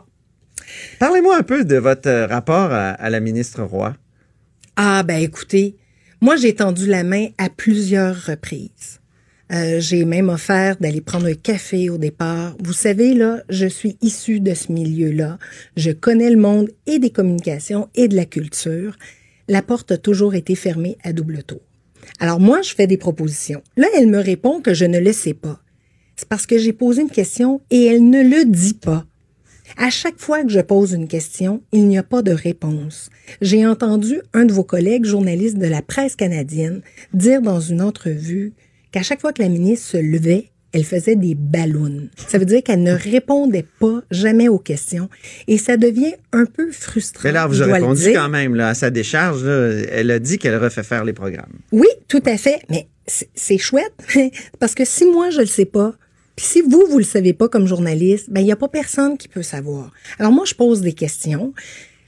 Parlez-moi 0.99 1.37
un 1.37 1.42
peu 1.42 1.64
de 1.64 1.77
votre 1.77 2.09
euh, 2.09 2.27
rapport 2.27 2.73
à, 2.73 2.90
à 2.90 3.11
la 3.11 3.20
ministre 3.20 3.62
Roy. 3.62 3.94
Ah, 4.77 5.03
ben 5.03 5.20
écoutez, 5.23 5.77
moi, 6.20 6.37
j'ai 6.37 6.55
tendu 6.55 6.87
la 6.87 7.03
main 7.03 7.27
à 7.38 7.49
plusieurs 7.51 8.14
reprises. 8.27 8.99
Euh, 9.52 9.80
j'ai 9.80 10.04
même 10.04 10.28
offert 10.28 10.76
d'aller 10.76 11.00
prendre 11.00 11.26
un 11.26 11.34
café 11.34 11.90
au 11.90 11.98
départ. 11.98 12.54
Vous 12.60 12.72
savez, 12.72 13.14
là, 13.14 13.42
je 13.48 13.66
suis 13.66 13.96
issue 14.00 14.38
de 14.38 14.54
ce 14.54 14.70
milieu-là. 14.70 15.38
Je 15.76 15.90
connais 15.90 16.30
le 16.30 16.36
monde 16.36 16.70
et 16.86 16.98
des 16.98 17.10
communications 17.10 17.88
et 17.96 18.06
de 18.06 18.14
la 18.14 18.26
culture. 18.26 18.96
La 19.48 19.62
porte 19.62 19.90
a 19.90 19.98
toujours 19.98 20.34
été 20.34 20.54
fermée 20.54 20.96
à 21.02 21.12
double 21.12 21.42
tour. 21.42 21.60
Alors 22.20 22.38
moi, 22.38 22.62
je 22.62 22.74
fais 22.74 22.86
des 22.86 22.96
propositions. 22.96 23.62
Là, 23.76 23.88
elle 23.96 24.06
me 24.06 24.20
répond 24.20 24.60
que 24.60 24.74
je 24.74 24.84
ne 24.84 25.00
le 25.00 25.12
sais 25.12 25.34
pas. 25.34 25.60
C'est 26.14 26.28
parce 26.28 26.46
que 26.46 26.58
j'ai 26.58 26.72
posé 26.72 27.02
une 27.02 27.10
question 27.10 27.60
et 27.70 27.86
elle 27.86 28.08
ne 28.08 28.22
le 28.22 28.44
dit 28.44 28.74
pas. 28.74 29.04
À 29.76 29.90
chaque 29.90 30.18
fois 30.18 30.42
que 30.42 30.50
je 30.50 30.60
pose 30.60 30.92
une 30.92 31.08
question, 31.08 31.62
il 31.72 31.88
n'y 31.88 31.98
a 31.98 32.02
pas 32.02 32.22
de 32.22 32.32
réponse. 32.32 33.10
J'ai 33.40 33.66
entendu 33.66 34.20
un 34.32 34.44
de 34.44 34.52
vos 34.52 34.64
collègues 34.64 35.04
journalistes 35.04 35.58
de 35.58 35.66
la 35.66 35.82
presse 35.82 36.16
canadienne 36.16 36.82
dire 37.14 37.40
dans 37.40 37.60
une 37.60 37.80
entrevue 37.80 38.52
qu'à 38.92 39.03
chaque 39.03 39.20
fois 39.20 39.33
que 39.33 39.42
la 39.42 39.48
ministre 39.48 39.87
se 39.87 39.96
levait, 39.96 40.50
elle 40.72 40.85
faisait 40.85 41.16
des 41.16 41.35
ballons. 41.35 42.09
Ça 42.29 42.38
veut 42.38 42.44
dire 42.44 42.62
qu'elle 42.62 42.83
ne 42.83 42.92
répondait 42.92 43.66
pas 43.81 44.03
jamais 44.11 44.48
aux 44.48 44.59
questions 44.59 45.09
et 45.48 45.59
ça 45.59 45.76
devient 45.76 46.14
un 46.33 46.44
peu 46.44 46.70
frustrant. 46.70 47.22
Mais 47.24 47.33
là, 47.33 47.46
vous 47.46 47.55
je 47.55 47.62
a 47.64 47.66
dois 47.66 47.79
le 47.79 47.85
répondu 47.85 48.12
quand 48.12 48.29
même 48.29 48.55
là, 48.55 48.68
à 48.68 48.74
sa 48.74 48.90
décharge. 48.90 49.44
là, 49.44 49.70
elle 49.90 50.11
a 50.11 50.18
dit 50.18 50.38
qu'elle 50.38 50.57
refait 50.57 50.83
faire 50.83 51.05
les 51.05 51.12
programmes. 51.12 51.59
Oui, 51.72 51.88
tout 52.09 52.22
à 52.24 52.37
fait. 52.37 52.61
Mais 52.68 52.87
c'est 53.07 53.59
chouette 53.59 53.94
parce 54.61 54.74
que 54.74 54.85
si 54.85 55.07
moi 55.07 55.31
je 55.31 55.40
le 55.40 55.46
sais 55.46 55.64
pas, 55.64 55.94
puis 56.37 56.46
si 56.46 56.62
vous 56.62 56.85
vous 56.88 56.98
le 56.98 57.05
savez 57.05 57.33
pas 57.33 57.48
comme 57.48 57.66
journaliste, 57.66 58.31
ben 58.31 58.40
il 58.40 58.46
y 58.46 58.53
a 58.53 58.57
pas 58.57 58.68
personne 58.68 59.18
qui 59.18 59.29
peut 59.29 59.42
savoir. 59.42 59.90
Alors 60.18 60.33
moi 60.33 60.44
je 60.46 60.55
pose 60.55 60.81
des 60.81 60.92
questions. 60.92 61.53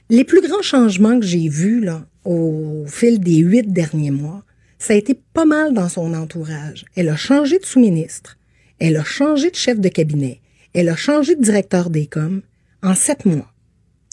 Les 0.09 0.23
plus 0.23 0.41
grands 0.41 0.61
changements 0.61 1.19
que 1.19 1.25
j'ai 1.25 1.49
vus 1.49 1.81
là 1.81 2.05
au 2.23 2.85
fil 2.87 3.19
des 3.19 3.37
huit 3.37 3.71
derniers 3.73 4.11
mois, 4.11 4.43
ça 4.83 4.93
a 4.93 4.97
été 4.97 5.17
pas 5.33 5.45
mal 5.45 5.73
dans 5.73 5.87
son 5.87 6.13
entourage. 6.13 6.83
Elle 6.97 7.07
a 7.07 7.15
changé 7.15 7.57
de 7.57 7.65
sous-ministre, 7.65 8.37
elle 8.79 8.97
a 8.97 9.03
changé 9.05 9.49
de 9.49 9.55
chef 9.55 9.79
de 9.79 9.87
cabinet, 9.87 10.41
elle 10.73 10.89
a 10.89 10.97
changé 10.97 11.35
de 11.35 11.41
directeur 11.41 11.89
des 11.89 12.05
coms 12.05 12.41
en 12.81 12.93
sept 12.93 13.25
mois. 13.25 13.49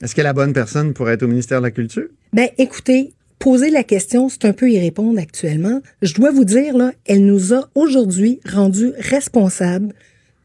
Est-ce 0.00 0.14
qu'elle 0.14 0.26
est 0.26 0.28
la 0.28 0.32
bonne 0.32 0.52
personne 0.52 0.94
pour 0.94 1.10
être 1.10 1.24
au 1.24 1.26
ministère 1.26 1.58
de 1.58 1.64
la 1.64 1.72
Culture? 1.72 2.06
Ben, 2.32 2.48
écoutez, 2.56 3.12
poser 3.40 3.70
la 3.70 3.82
question, 3.82 4.28
c'est 4.28 4.44
un 4.44 4.52
peu 4.52 4.70
y 4.70 4.78
répondre 4.78 5.18
actuellement. 5.18 5.82
Je 6.02 6.14
dois 6.14 6.30
vous 6.30 6.44
dire, 6.44 6.76
là, 6.76 6.92
elle 7.04 7.26
nous 7.26 7.52
a 7.52 7.68
aujourd'hui 7.74 8.38
rendus 8.48 8.92
responsables 8.96 9.92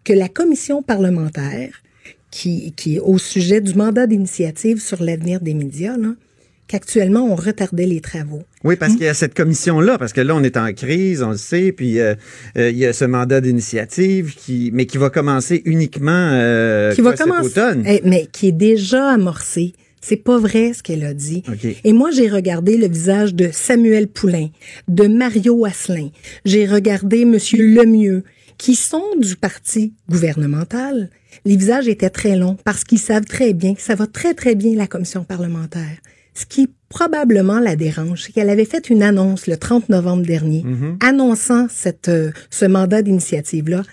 que 0.04 0.14
la 0.14 0.28
commission 0.28 0.82
parlementaire, 0.82 1.84
qui, 2.32 2.72
qui 2.72 2.96
est 2.96 3.00
au 3.00 3.20
sujet 3.20 3.62
du 3.62 3.76
mandat 3.76 4.08
d'initiative 4.08 4.82
sur 4.82 5.04
l'avenir 5.04 5.40
des 5.40 5.54
médias, 5.54 5.98
là, 5.98 6.16
qu'actuellement, 6.68 7.26
on 7.26 7.36
retardait 7.36 7.86
les 7.86 8.02
travaux. 8.02 8.44
Oui, 8.64 8.76
parce 8.76 8.94
qu'il 8.94 9.04
y 9.04 9.08
a 9.08 9.14
cette 9.14 9.36
commission-là, 9.36 9.98
parce 9.98 10.14
que 10.14 10.22
là, 10.22 10.36
on 10.36 10.44
est 10.44 10.58
en 10.58 10.74
crise, 10.74 11.22
on 11.22 11.32
le 11.32 11.38
sait, 11.38 11.72
puis 11.72 12.00
euh, 12.00 12.16
euh, 12.58 12.72
il 12.72 12.78
y 12.78 12.86
a 12.86 12.94
ce 12.94 13.06
mandat 13.06 13.42
d'initiative, 13.42 14.34
qui, 14.36 14.72
mais 14.74 14.86
qui 14.86 14.98
va 14.98 15.10
commencer 15.10 15.62
uniquement 15.66 16.12
euh, 16.12 16.94
qui 16.94 17.02
quoi, 17.02 17.12
va 17.12 17.18
cet 17.18 17.28
commencer, 17.28 17.48
automne. 17.48 17.84
Eh, 17.88 18.02
mais 18.04 18.28
qui 18.32 18.48
est 18.48 18.52
déjà 18.52 19.10
amorcé. 19.10 19.74
C'est 20.02 20.18
pas 20.18 20.38
vrai 20.38 20.74
ce 20.74 20.84
qu'elle 20.84 21.04
a 21.04 21.16
dit. 21.16 21.42
Et 21.84 21.92
moi, 21.92 22.12
j'ai 22.12 22.30
regardé 22.30 22.78
le 22.78 22.88
visage 22.88 23.34
de 23.34 23.50
Samuel 23.52 24.08
Poulain, 24.08 24.50
de 24.88 25.08
Mario 25.08 25.66
Asselin. 25.66 26.10
J'ai 26.46 26.68
regardé 26.68 27.26
Monsieur 27.26 27.66
Lemieux, 27.66 28.24
qui 28.60 28.76
sont 28.76 29.04
du 29.20 29.36
parti 29.36 29.94
gouvernemental. 30.08 31.10
Les 31.44 31.58
visages 31.58 31.88
étaient 31.88 32.12
très 32.12 32.36
longs 32.36 32.56
parce 32.64 32.84
qu'ils 32.84 33.00
savent 33.00 33.26
très 33.26 33.54
bien 33.54 33.74
que 33.74 33.82
ça 33.82 33.96
va 33.96 34.06
très, 34.06 34.36
très 34.36 34.54
bien 34.54 34.76
la 34.76 34.86
commission 34.86 35.24
parlementaire. 35.24 35.98
Ce 36.36 36.46
qui 36.46 36.70
probablement 36.90 37.60
la 37.60 37.76
dérange, 37.76 38.24
c'est 38.24 38.32
qu'elle 38.32 38.50
avait 38.50 38.66
fait 38.66 38.90
une 38.90 39.02
annonce 39.04 39.48
le 39.48 39.58
30 39.58 39.90
novembre 39.90 40.24
dernier, 40.26 40.64
annonçant 41.02 41.68
cette, 41.70 42.10
euh, 42.10 42.32
ce 42.50 42.66
mandat 42.66 43.02
d'initiative-là, 43.02 43.84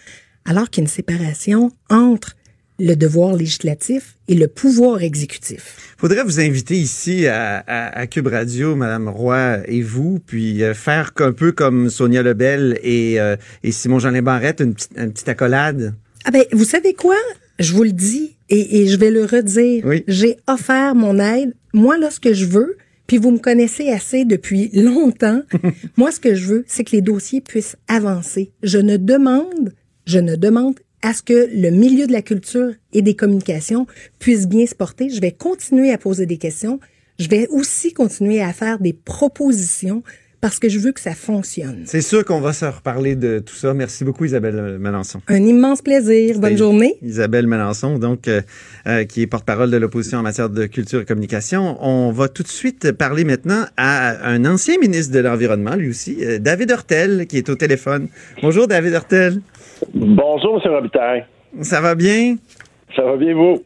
alors 0.44 0.68
qu'il 0.70 0.82
y 0.82 0.84
a 0.84 0.86
une 0.86 0.90
séparation 0.90 1.70
entre 1.88 2.36
le 2.78 2.94
devoir 2.94 3.34
législatif 3.36 4.16
et 4.28 4.34
le 4.34 4.48
pouvoir 4.48 5.02
exécutif. 5.02 5.94
Faudrait 5.98 6.24
vous 6.24 6.40
inviter 6.40 6.74
ici 6.76 7.26
à, 7.28 7.58
à, 7.66 7.96
à 7.98 8.06
Cube 8.08 8.26
Radio, 8.26 8.74
Madame 8.74 9.08
Roy 9.08 9.58
et 9.66 9.82
vous, 9.82 10.18
puis 10.26 10.62
euh, 10.64 10.74
faire 10.74 11.12
un 11.20 11.32
peu 11.32 11.52
comme 11.52 11.90
Sonia 11.90 12.22
Lebel 12.22 12.78
et, 12.82 13.20
euh, 13.20 13.36
et 13.62 13.70
Simon 13.72 13.98
Jeanin 14.00 14.22
Barrette, 14.22 14.60
une 14.60 14.74
petite, 14.74 14.90
une 14.96 15.12
petite 15.12 15.28
accolade. 15.28 15.94
Ah 16.24 16.30
ben, 16.32 16.44
vous 16.52 16.64
savez 16.64 16.94
quoi? 16.94 17.16
Je 17.60 17.72
vous 17.72 17.84
le 17.84 17.92
dis, 17.92 18.36
et, 18.48 18.80
et 18.82 18.88
je 18.88 18.96
vais 18.96 19.10
le 19.10 19.24
redire, 19.24 19.84
Oui. 19.86 20.02
j'ai 20.08 20.36
offert 20.48 20.94
mon 20.96 21.18
aide. 21.20 21.52
Moi, 21.72 21.98
là, 21.98 22.10
ce 22.10 22.20
que 22.20 22.34
je 22.34 22.46
veux, 22.46 22.76
puis 23.06 23.18
vous 23.18 23.30
me 23.30 23.38
connaissez 23.38 23.88
assez 23.88 24.24
depuis 24.24 24.70
longtemps, 24.72 25.42
moi, 25.96 26.12
ce 26.12 26.20
que 26.20 26.34
je 26.34 26.46
veux, 26.46 26.64
c'est 26.66 26.84
que 26.84 26.92
les 26.92 27.02
dossiers 27.02 27.40
puissent 27.40 27.76
avancer. 27.88 28.52
Je 28.62 28.78
ne 28.78 28.96
demande, 28.96 29.74
je 30.06 30.18
ne 30.18 30.36
demande 30.36 30.78
à 31.02 31.14
ce 31.14 31.22
que 31.22 31.48
le 31.52 31.70
milieu 31.70 32.06
de 32.06 32.12
la 32.12 32.22
culture 32.22 32.72
et 32.92 33.02
des 33.02 33.14
communications 33.14 33.86
puisse 34.18 34.46
bien 34.46 34.66
se 34.66 34.74
porter. 34.74 35.10
Je 35.10 35.20
vais 35.20 35.32
continuer 35.32 35.92
à 35.92 35.98
poser 35.98 36.26
des 36.26 36.38
questions. 36.38 36.78
Je 37.18 37.28
vais 37.28 37.48
aussi 37.48 37.92
continuer 37.92 38.40
à 38.40 38.52
faire 38.52 38.78
des 38.78 38.92
propositions 38.92 40.02
parce 40.42 40.58
que 40.58 40.68
je 40.68 40.80
veux 40.80 40.90
que 40.90 41.00
ça 41.00 41.14
fonctionne. 41.14 41.82
C'est 41.86 42.00
sûr 42.00 42.24
qu'on 42.24 42.40
va 42.40 42.52
se 42.52 42.64
reparler 42.64 43.14
de 43.14 43.38
tout 43.38 43.54
ça. 43.54 43.72
Merci 43.74 44.04
beaucoup, 44.04 44.24
Isabelle 44.24 44.58
euh, 44.58 44.78
Melançon. 44.78 45.20
Un 45.28 45.46
immense 45.46 45.80
plaisir. 45.80 46.40
Bonne 46.40 46.58
journée. 46.58 46.96
Isabelle 47.00 47.46
Melançon, 47.46 47.96
donc, 48.00 48.26
euh, 48.26 48.42
euh, 48.88 49.04
qui 49.04 49.22
est 49.22 49.28
porte-parole 49.28 49.70
de 49.70 49.76
l'opposition 49.76 50.18
en 50.18 50.22
matière 50.22 50.50
de 50.50 50.66
culture 50.66 51.00
et 51.00 51.04
communication. 51.04 51.78
On 51.80 52.10
va 52.10 52.28
tout 52.28 52.42
de 52.42 52.48
suite 52.48 52.90
parler 52.90 53.22
maintenant 53.24 53.62
à 53.76 54.28
un 54.28 54.44
ancien 54.44 54.78
ministre 54.78 55.14
de 55.14 55.20
l'Environnement, 55.20 55.76
lui 55.76 55.90
aussi, 55.90 56.24
euh, 56.24 56.40
David 56.40 56.70
Hurtel, 56.70 57.28
qui 57.28 57.38
est 57.38 57.48
au 57.48 57.54
téléphone. 57.54 58.08
Bonjour, 58.42 58.66
David 58.66 58.94
Hurtel. 58.94 59.40
Bonjour, 59.94 60.60
M. 60.64 60.72
Robitaille. 60.72 61.24
Ça 61.60 61.80
va 61.80 61.94
bien? 61.94 62.36
Ça 62.96 63.02
va 63.02 63.16
bien, 63.16 63.32
vous? 63.32 63.62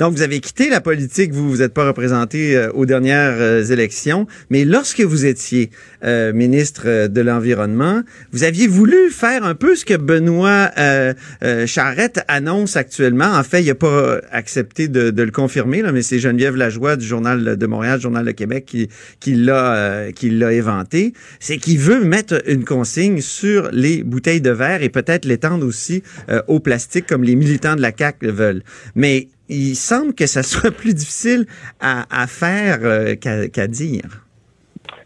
Donc, 0.00 0.14
vous 0.14 0.22
avez 0.22 0.40
quitté 0.40 0.70
la 0.70 0.80
politique, 0.80 1.30
vous 1.30 1.50
vous 1.50 1.58
n'êtes 1.58 1.74
pas 1.74 1.86
représenté 1.86 2.56
euh, 2.56 2.72
aux 2.72 2.86
dernières 2.86 3.36
euh, 3.38 3.62
élections, 3.62 4.26
mais 4.48 4.64
lorsque 4.64 5.02
vous 5.02 5.26
étiez 5.26 5.68
euh, 6.04 6.32
ministre 6.32 6.84
euh, 6.86 7.06
de 7.06 7.20
l'Environnement, 7.20 8.00
vous 8.32 8.42
aviez 8.42 8.66
voulu 8.66 9.10
faire 9.10 9.44
un 9.44 9.54
peu 9.54 9.76
ce 9.76 9.84
que 9.84 9.92
Benoît 9.92 10.70
euh, 10.78 11.12
euh, 11.44 11.66
Charette 11.66 12.24
annonce 12.28 12.76
actuellement. 12.76 13.26
En 13.26 13.42
fait, 13.42 13.60
il 13.60 13.66
n'a 13.66 13.74
pas 13.74 14.22
accepté 14.32 14.88
de, 14.88 15.10
de 15.10 15.22
le 15.22 15.30
confirmer, 15.30 15.82
là, 15.82 15.92
mais 15.92 16.00
c'est 16.00 16.18
Geneviève 16.18 16.56
Lajoie 16.56 16.96
du 16.96 17.06
Journal 17.06 17.58
de 17.58 17.66
Montréal, 17.66 18.00
Journal 18.00 18.24
de 18.24 18.30
Québec, 18.30 18.64
qui, 18.64 18.88
qui 19.20 19.34
l'a 19.34 20.12
qui 20.16 20.28
éventé. 20.28 21.12
C'est 21.40 21.58
qu'il 21.58 21.78
veut 21.78 22.02
mettre 22.02 22.42
une 22.46 22.64
consigne 22.64 23.20
sur 23.20 23.68
les 23.70 24.02
bouteilles 24.02 24.40
de 24.40 24.50
verre 24.50 24.82
et 24.82 24.88
peut-être 24.88 25.26
l'étendre 25.26 25.66
aussi 25.66 26.02
au 26.48 26.58
plastique, 26.58 27.06
comme 27.06 27.22
les 27.22 27.36
militants 27.36 27.76
de 27.76 27.82
la 27.82 27.92
CAQ 27.94 28.24
le 28.24 28.32
veulent. 28.32 28.62
Mais 28.94 29.28
il 29.50 29.74
semble 29.74 30.14
que 30.14 30.26
ça 30.26 30.42
soit 30.44 30.70
plus 30.70 30.94
difficile 30.94 31.46
à, 31.80 32.26
faire 32.26 32.78
euh, 32.82 33.14
qu'à 33.16 33.66
dire. 33.66 34.24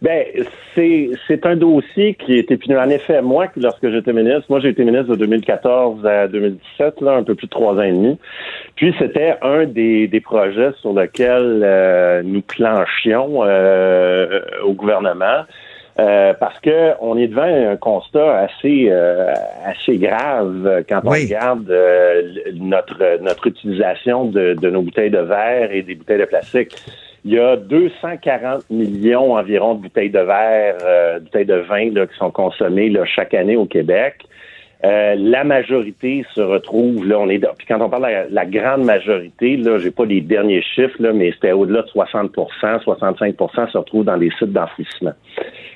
Ben, 0.03 0.23
c'est, 0.75 1.47
un 1.47 1.57
dossier 1.57 2.15
qui 2.15 2.39
est. 2.39 2.51
En 2.73 2.91
effet, 2.91 3.23
moi, 3.23 3.47
lorsque 3.57 3.89
j'étais 3.91 4.13
ministre, 4.13 4.45
moi, 4.51 4.61
j'ai 4.61 4.69
été 4.69 4.85
ministre 4.85 5.09
de 5.09 5.17
2014 5.17 6.05
à 6.05 6.29
2017, 6.29 7.01
là, 7.01 7.13
un 7.13 7.23
peu 7.23 7.35
plus 7.35 7.47
de 7.47 7.51
trois 7.51 7.75
ans 7.75 7.83
et 7.83 7.93
demi. 7.93 8.19
Puis, 8.77 8.95
c'était 8.99 9.37
un 9.41 9.65
des, 9.65 10.21
projets 10.23 10.73
sur 10.81 10.93
lesquels 10.93 11.63
euh, 11.65 12.23
nous 12.23 12.43
planchions 12.43 13.45
euh, 13.45 14.41
au 14.65 14.73
gouvernement. 14.73 15.45
Euh, 16.01 16.35
parce 16.35 16.59
que 16.59 16.91
on 17.01 17.17
est 17.17 17.29
devant 17.29 17.43
un 17.45 17.77
constat 17.77 18.39
assez 18.39 18.89
euh, 18.91 19.33
assez 19.65 19.97
grave 19.97 20.83
quand 20.89 21.01
on 21.05 21.11
Oui. 21.11 21.27
regarde 21.27 21.71
euh, 21.71 22.23
notre 22.55 23.23
notre 23.23 23.47
utilisation 23.47 24.25
de, 24.25 24.55
de 24.55 24.71
nos 24.71 24.83
bouteilles 24.83 25.11
de 25.11 25.21
verre 25.21 25.71
et 25.71 25.83
des 25.83 25.95
bouteilles 25.95 26.19
de 26.19 26.25
plastique. 26.25 26.75
Il 27.25 27.33
y 27.33 27.39
a 27.39 27.57
240 27.57 28.69
millions 28.71 29.35
environ 29.37 29.75
de 29.77 29.83
bouteilles 29.83 30.11
de 30.11 30.19
verre, 30.19 30.77
euh, 30.85 31.21
bouteilles 31.21 31.47
de 31.47 31.55
vin 31.55 31.91
là, 31.93 32.07
qui 32.07 32.17
sont 32.19 32.31
consommées 32.33 32.91
là, 32.91 33.05
chaque 33.07 33.33
année 33.33 33.57
au 33.57 33.65
Québec. 33.67 34.27
Euh, 34.85 35.15
la 35.17 35.45
majorité 35.45 36.25
se 36.35 36.41
retrouve 36.43 37.07
là, 37.09 37.19
on 37.19 37.29
est 37.31 37.39
dans- 37.39 37.55
puis 37.57 37.67
quand 37.67 37.81
on 37.81 37.89
parle 37.89 38.03
de 38.03 38.09
la, 38.09 38.25
la 38.29 38.45
grande 38.45 38.85
majorité, 38.85 39.57
là, 39.57 39.79
j'ai 39.79 39.91
pas 39.91 40.05
les 40.05 40.21
derniers 40.21 40.61
chiffres 40.63 40.97
là, 41.01 41.13
mais 41.15 41.33
c'était 41.33 41.53
au-delà 41.53 41.83
de 41.83 41.89
60% 41.89 42.81
65% 42.85 43.71
se 43.73 43.79
retrouvent 43.79 44.05
dans 44.05 44.19
des 44.19 44.31
sites 44.39 44.53
d'enfouissement. 44.53 45.13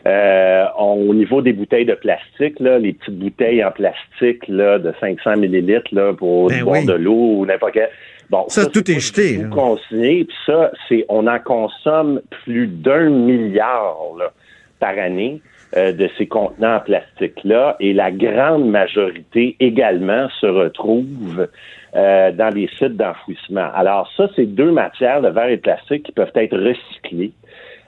Euh, 0.07 0.65
on- 0.79 1.07
au 1.09 1.15
niveau 1.15 1.41
des 1.41 1.53
bouteilles 1.53 1.87
de 1.87 1.95
plastique, 1.95 2.61
là, 2.61 2.79
les 2.79 2.93
petites 2.93 3.19
bouteilles 3.19 3.65
en 3.65 3.71
plastique 3.71 4.47
là, 4.49 4.79
de 4.79 4.93
500 5.01 5.37
millilitres 5.39 5.89
là, 5.95 6.13
pour 6.13 6.49
Ben 6.49 6.63
boire 6.63 6.79
oui. 6.81 6.87
de 6.87 6.93
l'eau 6.93 7.39
ou 7.39 7.47
n'importe 7.47 7.73
quel. 7.75 7.89
Bon, 8.31 8.45
Ça, 8.49 8.67
tout 8.67 8.83
c'est 8.87 8.93
est 8.97 9.01
jeté, 9.01 9.43
tout 9.43 9.49
consigné, 9.49 10.25
puis 10.27 10.37
ça, 10.45 10.71
c'est 10.87 11.07
on 11.09 11.27
en 11.27 11.39
consomme 11.39 12.21
plus 12.45 12.67
d'un 12.67 13.09
milliard 13.09 13.97
là, 14.19 14.33
par 14.81 14.99
année 14.99 15.41
euh, 15.77 15.93
de 15.93 16.09
ces 16.17 16.27
contenants 16.27 16.77
en 16.77 16.81
plastique-là, 16.81 17.77
et 17.81 17.93
la 17.93 18.11
grande 18.11 18.69
majorité 18.69 19.57
également 19.61 20.29
se 20.41 20.47
retrouve 20.47 21.49
euh, 21.95 22.33
dans 22.33 22.55
les 22.55 22.69
sites 22.79 22.97
d'enfouissement. 22.97 23.69
Alors 23.75 24.11
ça, 24.17 24.29
c'est 24.35 24.47
deux 24.47 24.73
matières, 24.73 25.21
le 25.21 25.31
verre 25.31 25.49
et 25.49 25.57
le 25.57 25.61
plastique, 25.61 26.05
qui 26.05 26.13
peuvent 26.13 26.33
être 26.35 26.57
recyclées. 26.57 27.33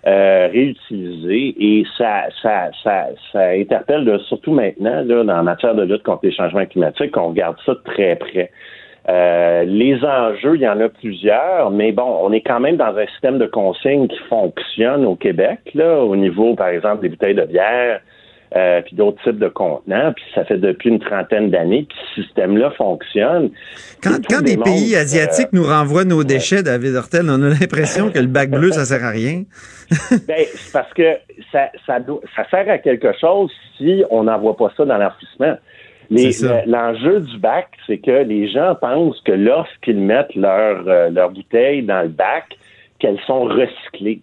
euh, 0.06 0.48
réutilisées 0.50 1.54
et 1.58 1.84
ça, 1.98 2.24
ça, 2.42 2.70
ça, 2.82 3.08
ça 3.32 3.48
interpelle 3.50 4.04
là, 4.04 4.18
surtout 4.28 4.52
maintenant 4.52 5.02
là, 5.04 5.24
dans 5.24 5.36
la 5.36 5.42
matière 5.42 5.74
de 5.74 5.82
lutte 5.82 6.02
contre 6.02 6.24
les 6.24 6.32
changements 6.32 6.64
climatiques, 6.66 7.12
qu'on 7.12 7.28
regarde 7.28 7.56
ça 7.66 7.74
très 7.84 8.16
près. 8.16 8.50
Euh, 9.10 9.64
les 9.64 9.96
enjeux, 10.04 10.54
il 10.54 10.60
y 10.60 10.68
en 10.68 10.78
a 10.80 10.88
plusieurs, 10.88 11.70
mais 11.70 11.90
bon, 11.90 12.18
on 12.22 12.32
est 12.32 12.42
quand 12.42 12.60
même 12.60 12.76
dans 12.76 12.96
un 12.96 13.06
système 13.08 13.38
de 13.38 13.46
consigne 13.46 14.06
qui 14.06 14.18
fonctionne 14.28 15.04
au 15.04 15.16
Québec, 15.16 15.58
là, 15.74 15.98
au 16.00 16.14
niveau, 16.14 16.54
par 16.54 16.68
exemple, 16.68 17.02
des 17.02 17.08
bouteilles 17.08 17.34
de 17.34 17.44
bière, 17.44 18.00
euh, 18.56 18.80
puis 18.82 18.94
d'autres 18.96 19.20
types 19.22 19.38
de 19.38 19.48
contenants, 19.48 20.12
puis 20.12 20.24
ça 20.34 20.44
fait 20.44 20.58
depuis 20.58 20.90
une 20.90 20.98
trentaine 21.00 21.50
d'années 21.50 21.86
que 21.86 21.94
ce 22.14 22.22
système-là 22.22 22.70
fonctionne. 22.72 23.50
Quand, 24.02 24.42
des 24.42 24.56
pays 24.56 24.94
asiatiques 24.96 25.46
euh, 25.54 25.58
nous 25.58 25.64
renvoient 25.64 26.04
nos 26.04 26.22
déchets, 26.24 26.62
David 26.62 26.94
Hurtel, 26.94 27.26
on 27.28 27.42
a 27.42 27.48
l'impression 27.48 28.10
que 28.10 28.18
le 28.18 28.26
bac 28.26 28.50
bleu, 28.50 28.70
ça 28.72 28.84
sert 28.84 29.04
à 29.04 29.10
rien. 29.10 29.42
Ben, 30.28 30.44
c'est 30.54 30.72
parce 30.72 30.92
que 30.94 31.16
ça, 31.50 31.70
ça, 31.84 31.98
doit- 31.98 32.20
ça 32.36 32.48
sert 32.48 32.68
à 32.70 32.78
quelque 32.78 33.12
chose 33.20 33.50
si 33.76 34.04
on 34.10 34.24
n'envoie 34.24 34.56
pas 34.56 34.72
ça 34.76 34.84
dans 34.84 34.98
l'enfouissement. 34.98 35.56
L'enjeu 36.66 37.20
du 37.20 37.38
bac, 37.38 37.68
c'est 37.86 37.98
que 37.98 38.22
les 38.24 38.48
gens 38.48 38.74
pensent 38.80 39.20
que 39.24 39.32
lorsqu'ils 39.32 39.98
mettent 40.00 40.34
leur, 40.34 40.86
euh, 40.88 41.08
leur 41.10 41.30
bouteille 41.30 41.82
dans 41.82 42.02
le 42.02 42.08
bac, 42.08 42.44
qu'elles 42.98 43.20
sont 43.26 43.42
recyclées. 43.44 44.20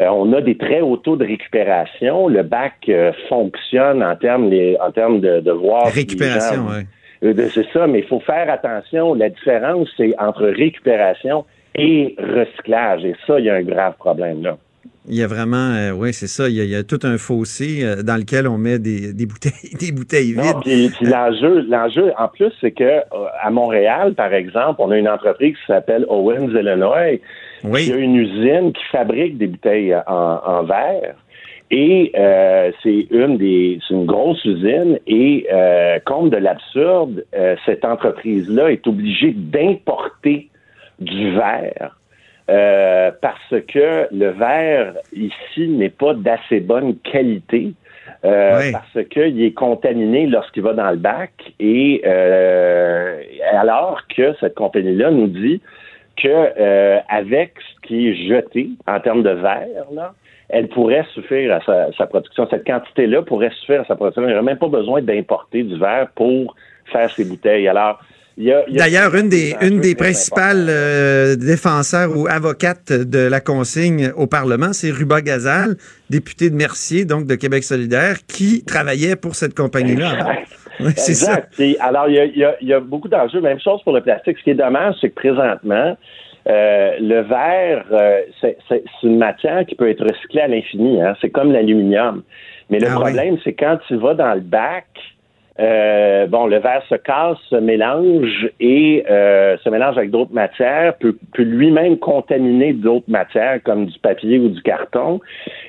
Euh, 0.00 0.08
on 0.08 0.32
a 0.32 0.40
des 0.40 0.56
très 0.56 0.80
hauts 0.80 0.96
taux 0.96 1.16
de 1.16 1.26
récupération. 1.26 2.28
Le 2.28 2.42
bac 2.42 2.74
euh, 2.88 3.12
fonctionne 3.28 4.02
en 4.02 4.16
termes, 4.16 4.48
les- 4.50 4.76
en 4.80 4.90
termes 4.92 5.20
de, 5.20 5.40
de 5.40 5.50
voir. 5.52 5.86
Récupération, 5.92 6.66
oui. 6.70 7.34
C'est 7.50 7.66
ça, 7.72 7.86
mais 7.86 7.98
il 8.00 8.06
faut 8.06 8.20
faire 8.20 8.50
attention. 8.50 9.12
La 9.14 9.28
différence, 9.28 9.88
c'est 9.96 10.14
entre 10.18 10.46
récupération 10.46 11.44
et 11.74 12.14
recyclage. 12.18 13.04
Et 13.04 13.14
ça, 13.26 13.38
il 13.38 13.44
y 13.46 13.50
a 13.50 13.56
un 13.56 13.62
grave 13.62 13.94
problème 13.98 14.42
là. 14.42 14.56
Il 15.08 15.14
y 15.16 15.22
a 15.22 15.26
vraiment, 15.26 15.70
euh, 15.72 15.92
oui, 15.92 16.12
c'est 16.12 16.26
ça, 16.26 16.48
il 16.48 16.56
y, 16.56 16.60
a, 16.60 16.64
il 16.64 16.70
y 16.70 16.76
a 16.76 16.84
tout 16.84 16.98
un 17.04 17.16
fossé 17.16 17.80
euh, 17.82 18.02
dans 18.02 18.16
lequel 18.16 18.46
on 18.46 18.58
met 18.58 18.78
des, 18.78 19.14
des 19.14 19.24
bouteilles, 19.26 19.74
des 19.80 19.92
bouteilles 19.92 20.32
vides. 20.32 20.54
Non, 20.54 20.60
puis, 20.60 20.90
puis 20.90 21.06
l'enjeu, 21.06 21.64
l'enjeu, 21.68 22.12
en 22.18 22.28
plus, 22.28 22.52
c'est 22.60 22.72
que 22.72 22.84
euh, 22.84 23.02
à 23.42 23.50
Montréal, 23.50 24.14
par 24.14 24.34
exemple, 24.34 24.76
on 24.78 24.90
a 24.90 24.98
une 24.98 25.08
entreprise 25.08 25.54
qui 25.56 25.66
s'appelle 25.66 26.04
Owens 26.08 26.50
Illinois, 26.50 27.18
Oui. 27.64 27.84
qui 27.86 27.92
a 27.92 27.96
une 27.96 28.14
usine 28.14 28.72
qui 28.74 28.84
fabrique 28.92 29.38
des 29.38 29.46
bouteilles 29.46 29.96
en, 30.06 30.40
en 30.44 30.62
verre. 30.64 31.14
Et 31.72 32.12
c'est 32.82 33.06
une 33.12 33.38
des, 33.38 33.78
c'est 33.86 33.94
une 33.94 34.04
grosse 34.04 34.44
usine. 34.44 34.98
Et 35.06 35.46
compte 36.04 36.30
de 36.30 36.36
l'absurde, 36.36 37.24
cette 37.64 37.84
entreprise-là 37.84 38.72
est 38.72 38.84
obligée 38.88 39.32
d'importer 39.36 40.48
du 40.98 41.30
verre 41.30 41.96
euh, 42.50 43.10
parce 43.22 43.54
que 43.68 44.08
le 44.12 44.28
verre 44.30 44.94
ici 45.12 45.68
n'est 45.68 45.88
pas 45.88 46.14
d'assez 46.14 46.60
bonne 46.60 46.96
qualité. 46.98 47.72
euh, 48.24 48.58
Oui. 48.60 48.72
Parce 48.72 49.06
qu'il 49.08 49.42
est 49.42 49.52
contaminé 49.52 50.26
lorsqu'il 50.26 50.62
va 50.62 50.72
dans 50.74 50.90
le 50.90 50.96
bac 50.96 51.32
et 51.60 52.02
euh, 52.04 53.22
alors 53.52 54.02
que 54.14 54.34
cette 54.40 54.54
compagnie-là 54.54 55.10
nous 55.10 55.28
dit 55.28 55.60
que 56.16 56.28
euh, 56.28 56.98
avec 57.08 57.54
ce 57.60 57.86
qui 57.86 58.08
est 58.08 58.14
jeté 58.28 58.70
en 58.86 59.00
termes 59.00 59.22
de 59.22 59.30
verre, 59.30 59.86
là, 59.92 60.12
elle 60.48 60.68
pourrait 60.68 61.06
suffire 61.14 61.54
à 61.54 61.60
sa, 61.60 61.92
sa 61.92 62.06
production. 62.06 62.46
Cette 62.50 62.66
quantité-là 62.66 63.22
pourrait 63.22 63.50
suffire 63.60 63.82
à 63.82 63.84
sa 63.84 63.94
production. 63.94 64.22
Il 64.22 64.28
n'y 64.28 64.34
aurait 64.34 64.42
même 64.42 64.58
pas 64.58 64.68
besoin 64.68 65.00
d'importer 65.00 65.62
du 65.62 65.78
verre 65.78 66.08
pour 66.16 66.56
faire 66.92 67.08
ses 67.10 67.24
bouteilles. 67.24 67.68
Alors, 67.68 68.00
D'ailleurs, 68.70 69.14
une 69.14 69.28
des, 69.28 69.54
une 69.60 69.80
principales 69.96 70.66
euh, 70.68 71.36
défenseurs 71.36 72.16
ou 72.16 72.26
avocates 72.26 72.92
de 72.92 73.18
la 73.18 73.40
consigne 73.40 74.12
au 74.16 74.26
Parlement, 74.26 74.72
c'est 74.72 74.90
Ruba 74.90 75.20
Gazal, 75.20 75.76
député 76.08 76.50
de 76.50 76.54
Mercier, 76.54 77.04
donc 77.04 77.26
de 77.26 77.34
Québec 77.34 77.64
solidaire, 77.64 78.16
qui 78.26 78.64
travaillait 78.64 79.16
pour 79.16 79.34
cette 79.34 79.54
compagnie-là. 79.54 80.12
Exact. 80.12 80.46
Oui, 80.80 80.92
c'est 80.96 81.14
ça. 81.14 81.42
Alors, 81.80 82.08
il 82.08 82.14
y 82.14 82.18
a, 82.18 82.24
il 82.24 82.38
y 82.38 82.44
a- 82.44 82.56
il 82.62 82.68
y 82.68 82.72
a 82.72 82.80
beaucoup 82.80 83.08
d'enjeux. 83.08 83.40
Même 83.42 83.60
chose 83.60 83.82
pour 83.84 83.92
le 83.92 84.00
plastique. 84.00 84.38
Ce 84.38 84.44
qui 84.44 84.50
est 84.50 84.54
dommage, 84.54 84.94
c'est 85.00 85.10
que 85.10 85.14
présentement, 85.14 85.96
euh, 86.48 86.90
le 87.00 87.20
verre, 87.20 87.84
euh, 87.92 88.20
c'est 88.40 88.56
une 89.02 89.18
matière 89.18 89.66
qui 89.66 89.74
peut 89.74 89.90
être 89.90 90.02
recyclée 90.02 90.40
à 90.40 90.48
l'infini. 90.48 91.02
Hein? 91.02 91.14
C'est 91.20 91.28
comme 91.28 91.52
l'aluminium. 91.52 92.22
Mais 92.70 92.78
le 92.78 92.86
Ah 92.86 92.94
oui. 92.94 93.00
problème, 93.02 93.36
c'est 93.44 93.52
quand 93.52 93.78
tu 93.88 93.96
vas 93.96 94.14
dans 94.14 94.32
le 94.32 94.40
bac, 94.40 94.86
euh, 95.60 96.26
bon, 96.26 96.46
le 96.46 96.58
verre 96.58 96.82
se 96.88 96.94
casse, 96.94 97.36
se 97.50 97.56
mélange 97.56 98.48
et 98.60 99.04
euh, 99.10 99.58
se 99.58 99.68
mélange 99.68 99.98
avec 99.98 100.10
d'autres 100.10 100.32
matières, 100.32 100.96
peut, 100.96 101.16
peut 101.34 101.42
lui-même 101.42 101.98
contaminer 101.98 102.72
d'autres 102.72 103.10
matières 103.10 103.62
comme 103.62 103.86
du 103.86 103.98
papier 103.98 104.38
ou 104.38 104.48
du 104.48 104.62
carton 104.62 105.20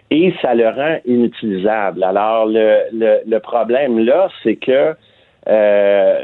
et 0.09 0.33
ça 0.41 0.55
le 0.55 0.67
rend 0.69 0.97
inutilisable. 1.05 2.03
Alors, 2.03 2.45
le, 2.45 2.77
le, 2.93 3.19
le 3.27 3.39
problème 3.39 3.99
là, 3.99 4.29
c'est 4.43 4.55
que 4.55 4.93
euh, 5.47 6.19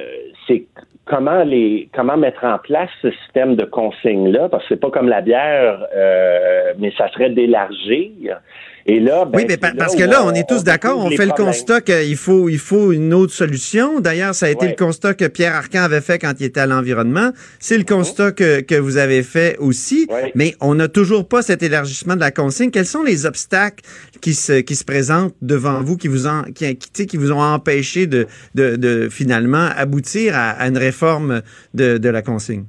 c'est 0.47 0.65
comment 1.05 1.43
les 1.43 1.89
comment 1.93 2.17
mettre 2.17 2.43
en 2.43 2.59
place 2.59 2.89
ce 3.01 3.11
système 3.11 3.55
de 3.55 3.65
consigne 3.65 4.31
là 4.31 4.49
parce 4.49 4.63
que 4.63 4.75
c'est 4.75 4.79
pas 4.79 4.91
comme 4.91 5.09
la 5.09 5.21
bière 5.21 5.85
euh, 5.95 6.73
mais 6.77 6.91
ça 6.97 7.07
serait 7.09 7.29
d'élargir 7.29 8.39
et 8.87 8.99
là, 9.01 9.25
ben, 9.25 9.39
oui, 9.39 9.45
mais 9.47 9.57
parce 9.57 9.95
là 9.97 10.05
que 10.05 10.09
là, 10.09 10.23
on 10.25 10.33
est 10.33 10.47
tous 10.47 10.63
d'accord, 10.63 10.97
on 10.97 11.09
fait 11.09 11.25
le 11.25 11.27
problèmes. 11.33 11.47
constat 11.47 11.81
qu'il 11.81 12.15
faut, 12.15 12.47
il 12.47 12.57
faut 12.57 12.91
une 12.93 13.13
autre 13.13 13.33
solution. 13.33 13.99
D'ailleurs, 13.99 14.33
ça 14.33 14.45
a 14.45 14.49
été 14.49 14.65
Ouais. 14.65 14.69
le 14.71 14.75
constat 14.75 15.13
que 15.13 15.25
Pierre 15.25 15.55
Arcan 15.55 15.81
avait 15.83 16.01
fait 16.01 16.19
quand 16.19 16.33
il 16.39 16.45
était 16.45 16.61
à 16.61 16.65
l'environnement. 16.67 17.31
C'est 17.59 17.77
le 17.77 17.83
constat 17.83 18.31
que, 18.31 18.61
que 18.61 18.75
vous 18.75 18.95
avez 18.97 19.23
fait 19.23 19.57
aussi. 19.59 20.07
Ouais. 20.09 20.31
Mais 20.35 20.55
on 20.61 20.73
n'a 20.75 20.87
toujours 20.87 21.27
pas 21.27 21.41
cet 21.41 21.63
élargissement 21.63 22.15
de 22.15 22.21
la 22.21 22.31
consigne. 22.31 22.71
Quels 22.71 22.85
sont 22.85 23.03
les 23.03 23.25
obstacles 23.25 23.83
qui 24.21 24.33
se, 24.33 24.61
qui 24.61 24.75
se 24.75 24.85
présentent 24.85 25.35
devant 25.41 25.81
vous, 25.81 25.97
qui 25.97 26.07
vous, 26.07 26.25
en, 26.25 26.43
qui, 26.43 26.75
qui 26.77 27.17
vous 27.17 27.31
ont 27.31 27.41
empêché 27.41 28.07
de, 28.07 28.25
de, 28.55 28.77
de 28.77 29.09
finalement 29.09 29.67
aboutir 29.75 30.35
à, 30.35 30.51
à 30.51 30.67
une 30.67 30.77
réforme 30.77 31.41
de, 31.73 31.97
de 31.97 32.09
la 32.09 32.21
consigne? 32.21 32.63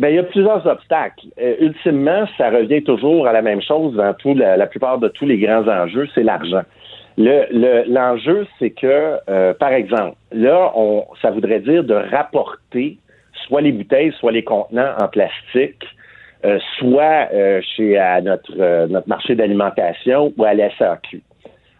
Ben, 0.00 0.08
il 0.08 0.14
y 0.16 0.18
a 0.18 0.22
plusieurs 0.22 0.66
obstacles. 0.66 1.26
Euh, 1.38 1.56
ultimement, 1.60 2.24
ça 2.38 2.48
revient 2.48 2.82
toujours 2.82 3.26
à 3.26 3.34
la 3.34 3.42
même 3.42 3.60
chose 3.60 3.94
dans 3.94 4.14
tout 4.14 4.34
la, 4.34 4.56
la 4.56 4.66
plupart 4.66 4.96
de 4.98 5.08
tous 5.08 5.26
les 5.26 5.36
grands 5.36 5.68
enjeux, 5.68 6.08
c'est 6.14 6.22
l'argent. 6.22 6.62
Le, 7.18 7.44
le- 7.52 7.84
l'enjeu, 7.86 8.46
c'est 8.58 8.70
que, 8.70 9.18
euh, 9.28 9.52
par 9.52 9.72
exemple, 9.72 10.16
là, 10.32 10.72
on, 10.74 11.04
ça 11.20 11.30
voudrait 11.30 11.60
dire 11.60 11.84
de 11.84 11.92
rapporter 11.94 12.96
soit 13.46 13.60
les 13.60 13.72
bouteilles, 13.72 14.12
soit 14.18 14.32
les 14.32 14.42
contenants 14.42 14.94
en 14.98 15.08
plastique, 15.08 15.84
euh, 16.46 16.58
soit 16.78 17.28
euh, 17.34 17.60
chez 17.76 17.98
à 17.98 18.22
notre 18.22 18.52
euh, 18.58 18.86
notre 18.86 19.06
marché 19.08 19.34
d'alimentation 19.34 20.32
ou 20.38 20.44
à 20.44 20.54
la 20.54 20.70
SAQ. 20.78 21.20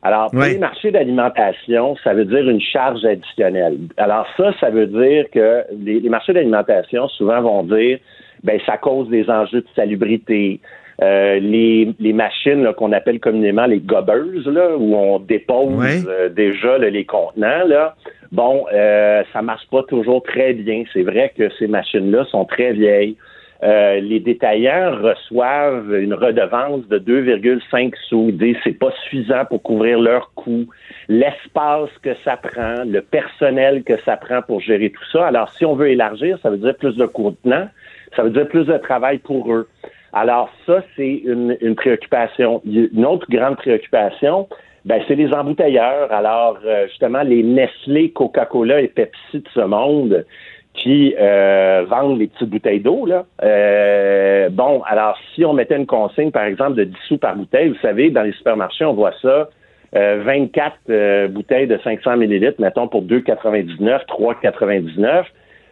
Alors, 0.02 0.30
pour 0.30 0.42
les 0.42 0.58
marchés 0.58 0.90
d'alimentation, 0.90 1.96
ça 2.02 2.14
veut 2.14 2.24
dire 2.24 2.48
une 2.48 2.60
charge 2.60 3.04
additionnelle. 3.04 3.78
Alors 3.98 4.26
ça, 4.36 4.52
ça 4.58 4.70
veut 4.70 4.86
dire 4.86 5.26
que 5.30 5.64
les, 5.78 6.00
les 6.00 6.08
marchés 6.08 6.32
d'alimentation, 6.32 7.06
souvent, 7.08 7.42
vont 7.42 7.62
dire, 7.64 7.98
ben 8.42 8.58
ça 8.64 8.78
cause 8.78 9.08
des 9.08 9.28
enjeux 9.28 9.60
de 9.60 9.66
salubrité. 9.76 10.60
Euh, 11.02 11.38
les, 11.38 11.94
les 11.98 12.12
machines 12.12 12.62
là, 12.62 12.74
qu'on 12.74 12.92
appelle 12.92 13.20
communément 13.20 13.64
les 13.66 13.80
gobbers, 13.80 14.46
là, 14.46 14.76
où 14.76 14.94
on 14.94 15.18
dépose 15.18 16.06
euh, 16.06 16.28
déjà 16.28 16.76
là, 16.76 16.90
les 16.90 17.04
contenants, 17.04 17.66
là, 17.66 17.94
bon, 18.32 18.66
euh, 18.72 19.22
ça 19.32 19.40
marche 19.40 19.66
pas 19.70 19.82
toujours 19.84 20.22
très 20.22 20.52
bien. 20.52 20.84
C'est 20.92 21.02
vrai 21.02 21.32
que 21.36 21.50
ces 21.58 21.68
machines-là 21.68 22.24
sont 22.26 22.44
très 22.44 22.72
vieilles. 22.72 23.16
Euh, 23.62 24.01
les 24.01 24.20
détaillants 24.20 24.96
reçoivent 25.03 25.94
une 25.94 26.14
redevance 26.14 26.87
de 26.88 26.99
2,5 26.99 27.92
sous. 28.09 28.33
Disent 28.33 28.57
c'est 28.64 28.79
pas 28.79 28.90
suffisant 29.05 29.44
pour 29.44 29.62
couvrir 29.62 29.99
leurs 29.99 30.33
coûts, 30.35 30.66
l'espace 31.09 31.90
que 32.03 32.14
ça 32.25 32.38
prend, 32.38 32.85
le 32.87 33.03
personnel 33.03 33.83
que 33.83 34.01
ça 34.01 34.16
prend 34.16 34.40
pour 34.40 34.61
gérer 34.61 34.90
tout 34.90 35.05
ça. 35.12 35.27
Alors, 35.27 35.51
si 35.53 35.66
on 35.66 35.75
veut 35.75 35.88
élargir, 35.88 36.38
ça 36.42 36.49
veut 36.49 36.57
dire 36.57 36.75
plus 36.75 36.96
de 36.96 37.05
contenants, 37.05 37.68
ça 38.16 38.23
veut 38.23 38.31
dire 38.31 38.49
plus 38.49 38.64
de 38.64 38.79
travail 38.79 39.18
pour 39.18 39.53
eux. 39.53 39.68
Alors, 40.12 40.51
ça, 40.66 40.83
c'est 40.96 41.23
une, 41.25 41.75
préoccupation. 41.77 42.62
Une 42.64 43.05
autre 43.05 43.27
grande 43.29 43.57
préoccupation, 43.57 44.49
ben, 44.85 45.03
c'est 45.07 45.14
les 45.14 45.33
embouteilleurs. 45.33 46.11
Alors, 46.11 46.59
euh, 46.64 46.88
justement, 46.88 47.23
les 47.23 47.42
Nestlé, 47.42 48.11
Coca-Cola 48.11 48.81
et 48.81 48.88
Pepsi 48.88 49.35
de 49.35 49.49
ce 49.55 49.61
monde 49.61 50.25
qui 50.74 51.14
euh, 51.18 51.85
vendent 51.88 52.18
les 52.18 52.28
petites 52.28 52.48
bouteilles 52.48 52.80
d'eau, 52.80 53.04
là. 53.04 53.24
Euh, 53.42 54.48
bon, 54.50 54.83
alors, 54.87 55.18
si 55.35 55.44
on 55.44 55.52
mettait 55.52 55.76
une 55.76 55.87
consigne, 55.87 56.30
par 56.30 56.44
exemple, 56.44 56.74
de 56.74 56.85
10 56.85 56.96
sous 57.09 57.18
par 57.18 57.37
bouteille, 57.37 57.68
vous 57.68 57.80
savez, 57.83 58.11
dans 58.11 58.22
les 58.22 58.33
supermarchés, 58.33 58.85
on 58.85 58.94
voit 58.94 59.12
ça, 59.20 59.48
euh, 59.96 60.22
24 60.24 60.76
euh, 60.88 61.28
bouteilles 61.28 61.66
de 61.66 61.78
500 61.83 62.16
millilitres, 62.16 62.61
mettons, 62.61 62.88
pour 62.88 63.02
2,99, 63.02 64.06
3,99. 64.06 65.24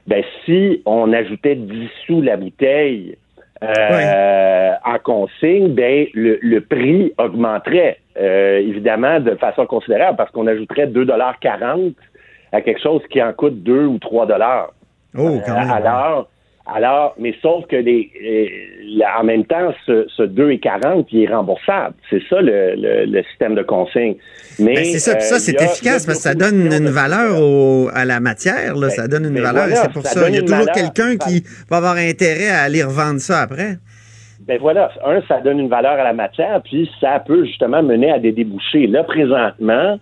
Ben, 0.06 0.22
si 0.44 0.82
on 0.86 1.12
ajoutait 1.12 1.54
10 1.54 1.88
sous 2.06 2.20
la 2.20 2.36
bouteille 2.36 3.16
euh, 3.62 4.72
en 4.84 4.98
consigne, 4.98 5.68
ben, 5.68 6.06
le, 6.14 6.38
le 6.42 6.60
prix 6.60 7.12
augmenterait, 7.18 7.98
euh, 8.18 8.58
évidemment, 8.58 9.20
de 9.20 9.34
façon 9.36 9.66
considérable, 9.66 10.16
parce 10.16 10.30
qu'on 10.32 10.46
ajouterait 10.46 10.86
2,40 10.86 11.94
à 12.52 12.60
quelque 12.60 12.80
chose 12.80 13.02
qui 13.10 13.22
en 13.22 13.32
coûte 13.32 13.62
2 13.62 13.86
ou 13.86 13.98
3 13.98 14.26
dollars. 14.26 14.72
Oh, 15.18 15.40
quand 15.46 15.54
même. 15.54 15.70
Euh, 15.70 15.74
alors, 15.74 16.28
alors, 16.74 17.14
mais 17.18 17.34
sauf 17.40 17.66
que 17.66 17.76
les, 17.76 18.10
euh, 18.22 19.04
en 19.18 19.24
même 19.24 19.44
temps, 19.46 19.72
ce, 19.86 20.06
ce 20.14 20.22
2,40 20.22 21.06
il 21.12 21.22
est 21.24 21.28
remboursable. 21.34 21.94
C'est 22.10 22.20
ça 22.28 22.40
le, 22.42 22.74
le, 22.76 23.06
le 23.06 23.22
système 23.24 23.54
de 23.54 23.62
consigne. 23.62 24.16
Mais 24.58 24.74
Ben, 24.74 24.84
c'est 24.84 24.98
ça, 24.98 25.18
ça, 25.20 25.36
euh, 25.36 25.38
c'est 25.38 25.60
efficace 25.62 26.04
parce 26.04 26.18
que 26.18 26.22
ça 26.24 26.34
donne 26.34 26.66
une 26.70 26.88
valeur 26.90 27.40
au- 27.40 27.88
à 27.94 28.04
la 28.04 28.20
matière, 28.20 28.74
là, 28.74 28.88
Ben, 28.88 28.90
ça 28.90 29.08
donne 29.08 29.24
une 29.24 29.34
ben 29.34 29.42
valeur 29.44 29.64
et 29.64 29.70
voilà, 29.70 29.82
c'est 29.84 29.92
pour 29.92 30.02
ça 30.06 30.28
Il 30.28 30.34
y 30.34 30.38
a 30.38 30.42
toujours 30.42 30.70
quelqu'un 30.72 31.16
qui 31.16 31.42
va 31.70 31.78
avoir 31.78 31.96
intérêt 31.96 32.48
à 32.50 32.62
aller 32.62 32.82
revendre 32.82 33.20
ça 33.20 33.40
après. 33.40 33.78
Ben 34.46 34.58
voilà, 34.60 34.90
un, 35.06 35.20
ça 35.28 35.40
donne 35.40 35.58
une 35.60 35.68
valeur 35.68 35.92
à 35.92 36.04
la 36.04 36.12
matière, 36.12 36.60
puis 36.62 36.90
ça 37.00 37.22
peut 37.26 37.44
justement 37.44 37.82
mener 37.82 38.10
à 38.10 38.18
des 38.18 38.32
débouchés. 38.32 38.86
Là, 38.86 39.04
présentement, 39.04 39.98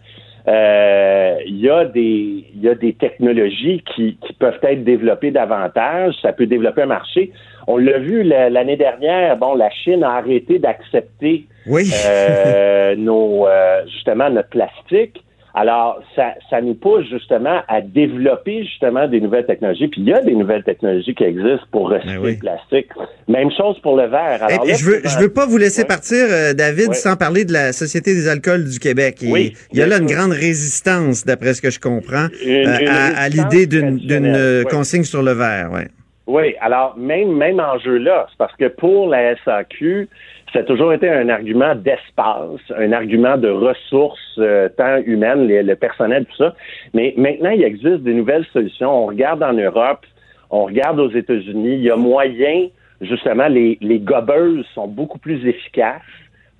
il 0.48 1.56
y 1.58 1.68
a 1.68 1.84
des 1.84 2.44
il 2.54 2.62
y 2.62 2.68
a 2.68 2.74
des 2.74 2.94
technologies 2.94 3.82
qui, 3.94 4.16
qui 4.24 4.32
peuvent 4.34 4.58
être 4.62 4.84
développées 4.84 5.30
davantage. 5.30 6.14
Ça 6.22 6.32
peut 6.32 6.46
développer 6.46 6.82
un 6.82 6.86
marché. 6.86 7.32
On 7.66 7.76
l'a 7.78 7.98
vu 7.98 8.22
la- 8.22 8.48
l'année 8.48 8.76
dernière. 8.76 9.36
Bon, 9.36 9.54
la 9.54 9.70
Chine 9.70 10.04
a 10.04 10.12
arrêté 10.16 10.58
d'accepter 10.58 11.44
Oui. 11.66 11.90
euh, 12.08 12.94
nos 12.98 13.46
euh, 13.46 13.82
justement 13.86 14.30
notre 14.30 14.48
plastique. 14.50 15.22
Alors, 15.58 16.02
ça, 16.14 16.34
ça 16.50 16.60
nous 16.60 16.74
pousse 16.74 17.06
justement 17.08 17.62
à 17.66 17.80
développer 17.80 18.62
justement 18.64 19.08
des 19.08 19.22
nouvelles 19.22 19.46
technologies. 19.46 19.88
Puis 19.88 20.02
il 20.02 20.08
y 20.08 20.12
a 20.12 20.20
des 20.20 20.34
nouvelles 20.34 20.62
technologies 20.64 21.14
qui 21.14 21.24
existent 21.24 21.66
pour 21.72 21.88
recycler 21.88 22.14
Ben 22.16 22.22
oui. 22.22 22.32
le 22.34 22.38
plastique. 22.38 22.88
Même 23.26 23.50
chose 23.56 23.78
pour 23.80 23.96
le 23.96 24.04
verre. 24.06 24.42
Alors 24.42 24.60
puis, 24.60 24.72
là, 24.72 24.76
je 24.78 24.84
veux, 24.84 25.00
je 25.02 25.18
veux 25.18 25.32
pas 25.32 25.46
vous 25.46 25.56
laisser 25.56 25.86
partir, 25.86 26.26
euh, 26.30 26.52
David, 26.52 26.92
sans 26.92 27.16
parler 27.16 27.46
de 27.46 27.54
la 27.54 27.72
Société 27.72 28.12
des 28.12 28.28
alcools 28.28 28.68
du 28.68 28.78
Québec. 28.78 29.22
Et 29.22 29.54
il 29.72 29.78
y 29.78 29.82
a 29.82 29.86
là 29.86 29.96
une 29.96 30.06
grande 30.06 30.32
résistance, 30.32 31.24
d'après 31.24 31.54
ce 31.54 31.62
que 31.62 31.70
je 31.70 31.80
comprends, 31.80 32.26
Une- 32.44 32.68
euh, 32.68 32.78
une 32.82 32.88
à, 32.88 33.28
l'idée 33.30 33.66
d'une 33.66 33.98
euh, 34.26 34.62
consigne 34.64 35.04
sur 35.04 35.22
le 35.22 35.32
verre. 35.32 35.70
Ouais. 35.72 35.88
Oui, 36.26 36.54
alors 36.60 36.96
même 36.98 37.32
même 37.32 37.60
enjeu 37.60 37.98
là, 37.98 38.26
c'est 38.28 38.36
parce 38.36 38.54
que 38.56 38.66
pour 38.66 39.08
la 39.08 39.36
SAQ, 39.44 40.08
ça 40.56 40.62
a 40.62 40.64
toujours 40.64 40.94
été 40.94 41.06
un 41.10 41.28
argument 41.28 41.74
d'espace, 41.74 42.60
un 42.74 42.92
argument 42.92 43.36
de 43.36 43.50
ressources 43.50 44.38
euh, 44.38 44.70
tant 44.70 45.02
humaines, 45.04 45.46
le 45.46 45.74
personnel, 45.76 46.24
tout 46.24 46.36
ça. 46.36 46.54
Mais 46.94 47.12
maintenant, 47.18 47.50
il 47.50 47.62
existe 47.62 47.98
des 48.04 48.14
nouvelles 48.14 48.46
solutions. 48.54 49.04
On 49.04 49.06
regarde 49.06 49.42
en 49.42 49.52
Europe, 49.52 50.06
on 50.48 50.64
regarde 50.64 50.98
aux 50.98 51.10
États-Unis, 51.10 51.74
il 51.74 51.82
y 51.82 51.90
a 51.90 51.96
moyen, 51.96 52.68
justement, 53.02 53.48
les, 53.48 53.76
les 53.82 53.98
gobbers 53.98 54.64
sont 54.74 54.88
beaucoup 54.88 55.18
plus 55.18 55.46
efficaces, 55.46 56.00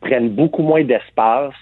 prennent 0.03 0.29
beaucoup 0.29 0.63
moins 0.63 0.85
d'espace, 0.85 1.55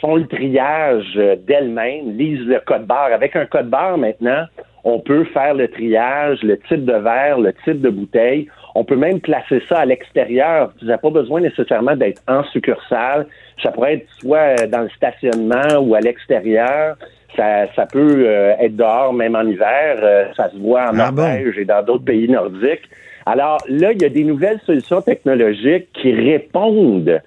font 0.00 0.14
le 0.14 0.28
triage 0.28 1.12
euh, 1.16 1.34
d'elles-mêmes, 1.44 2.16
lisent 2.16 2.46
le 2.46 2.60
code 2.60 2.86
barre. 2.86 3.12
Avec 3.12 3.34
un 3.34 3.46
code 3.46 3.68
barre 3.68 3.98
maintenant, 3.98 4.44
on 4.84 5.00
peut 5.00 5.24
faire 5.24 5.54
le 5.54 5.66
triage, 5.66 6.40
le 6.44 6.56
type 6.56 6.84
de 6.84 6.94
verre, 6.94 7.40
le 7.40 7.52
type 7.64 7.80
de 7.80 7.90
bouteille. 7.90 8.46
On 8.74 8.84
peut 8.84 8.96
même 8.96 9.20
placer 9.20 9.62
ça 9.68 9.80
à 9.80 9.84
l'extérieur. 9.84 10.72
Vous 10.80 10.86
n'avez 10.86 11.00
pas 11.00 11.10
besoin 11.10 11.40
nécessairement 11.40 11.96
d'être 11.96 12.22
en 12.28 12.44
succursale. 12.44 13.26
Ça 13.62 13.70
pourrait 13.72 13.94
être 13.94 14.06
soit 14.18 14.38
euh, 14.60 14.66
dans 14.66 14.82
le 14.82 14.90
stationnement 14.90 15.78
ou 15.80 15.94
à 15.94 16.00
l'extérieur. 16.00 16.96
Ça, 17.36 17.66
ça 17.74 17.86
peut 17.86 18.26
euh, 18.26 18.54
être 18.58 18.76
dehors, 18.76 19.12
même 19.12 19.36
en 19.36 19.42
hiver. 19.42 19.98
Euh, 20.02 20.24
ça 20.36 20.50
se 20.50 20.56
voit 20.56 20.90
en 20.90 20.98
Ah 20.98 21.10
bon? 21.10 21.22
Norvège 21.22 21.58
et 21.58 21.64
dans 21.64 21.82
d'autres 21.84 22.04
pays 22.04 22.28
nordiques. 22.28 22.88
Alors 23.26 23.58
là, 23.68 23.92
il 23.92 24.00
y 24.00 24.04
a 24.04 24.08
des 24.08 24.24
nouvelles 24.24 24.60
solutions 24.66 25.02
technologiques 25.02 25.88
qui 25.92 26.12
répondent 26.12 27.20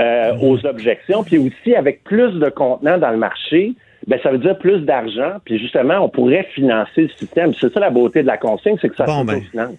euh, 0.00 0.32
aux 0.40 0.64
objections, 0.64 1.24
puis 1.24 1.38
aussi 1.38 1.74
avec 1.74 2.04
plus 2.04 2.32
de 2.38 2.48
contenants 2.50 2.98
dans 2.98 3.10
le 3.10 3.16
marché, 3.16 3.72
ben 4.06 4.18
ça 4.22 4.30
veut 4.30 4.38
dire 4.38 4.56
plus 4.56 4.80
d'argent, 4.82 5.38
puis 5.44 5.58
justement, 5.58 5.98
on 6.04 6.08
pourrait 6.08 6.46
financer 6.54 7.02
le 7.02 7.08
système. 7.08 7.52
C'est 7.54 7.72
ça 7.72 7.80
la 7.80 7.90
beauté 7.90 8.22
de 8.22 8.28
la 8.28 8.36
consigne, 8.36 8.76
c'est 8.80 8.90
que 8.90 8.96
ça 8.96 9.06
Bon, 9.06 9.24
ben. 9.24 9.40
finance. 9.50 9.76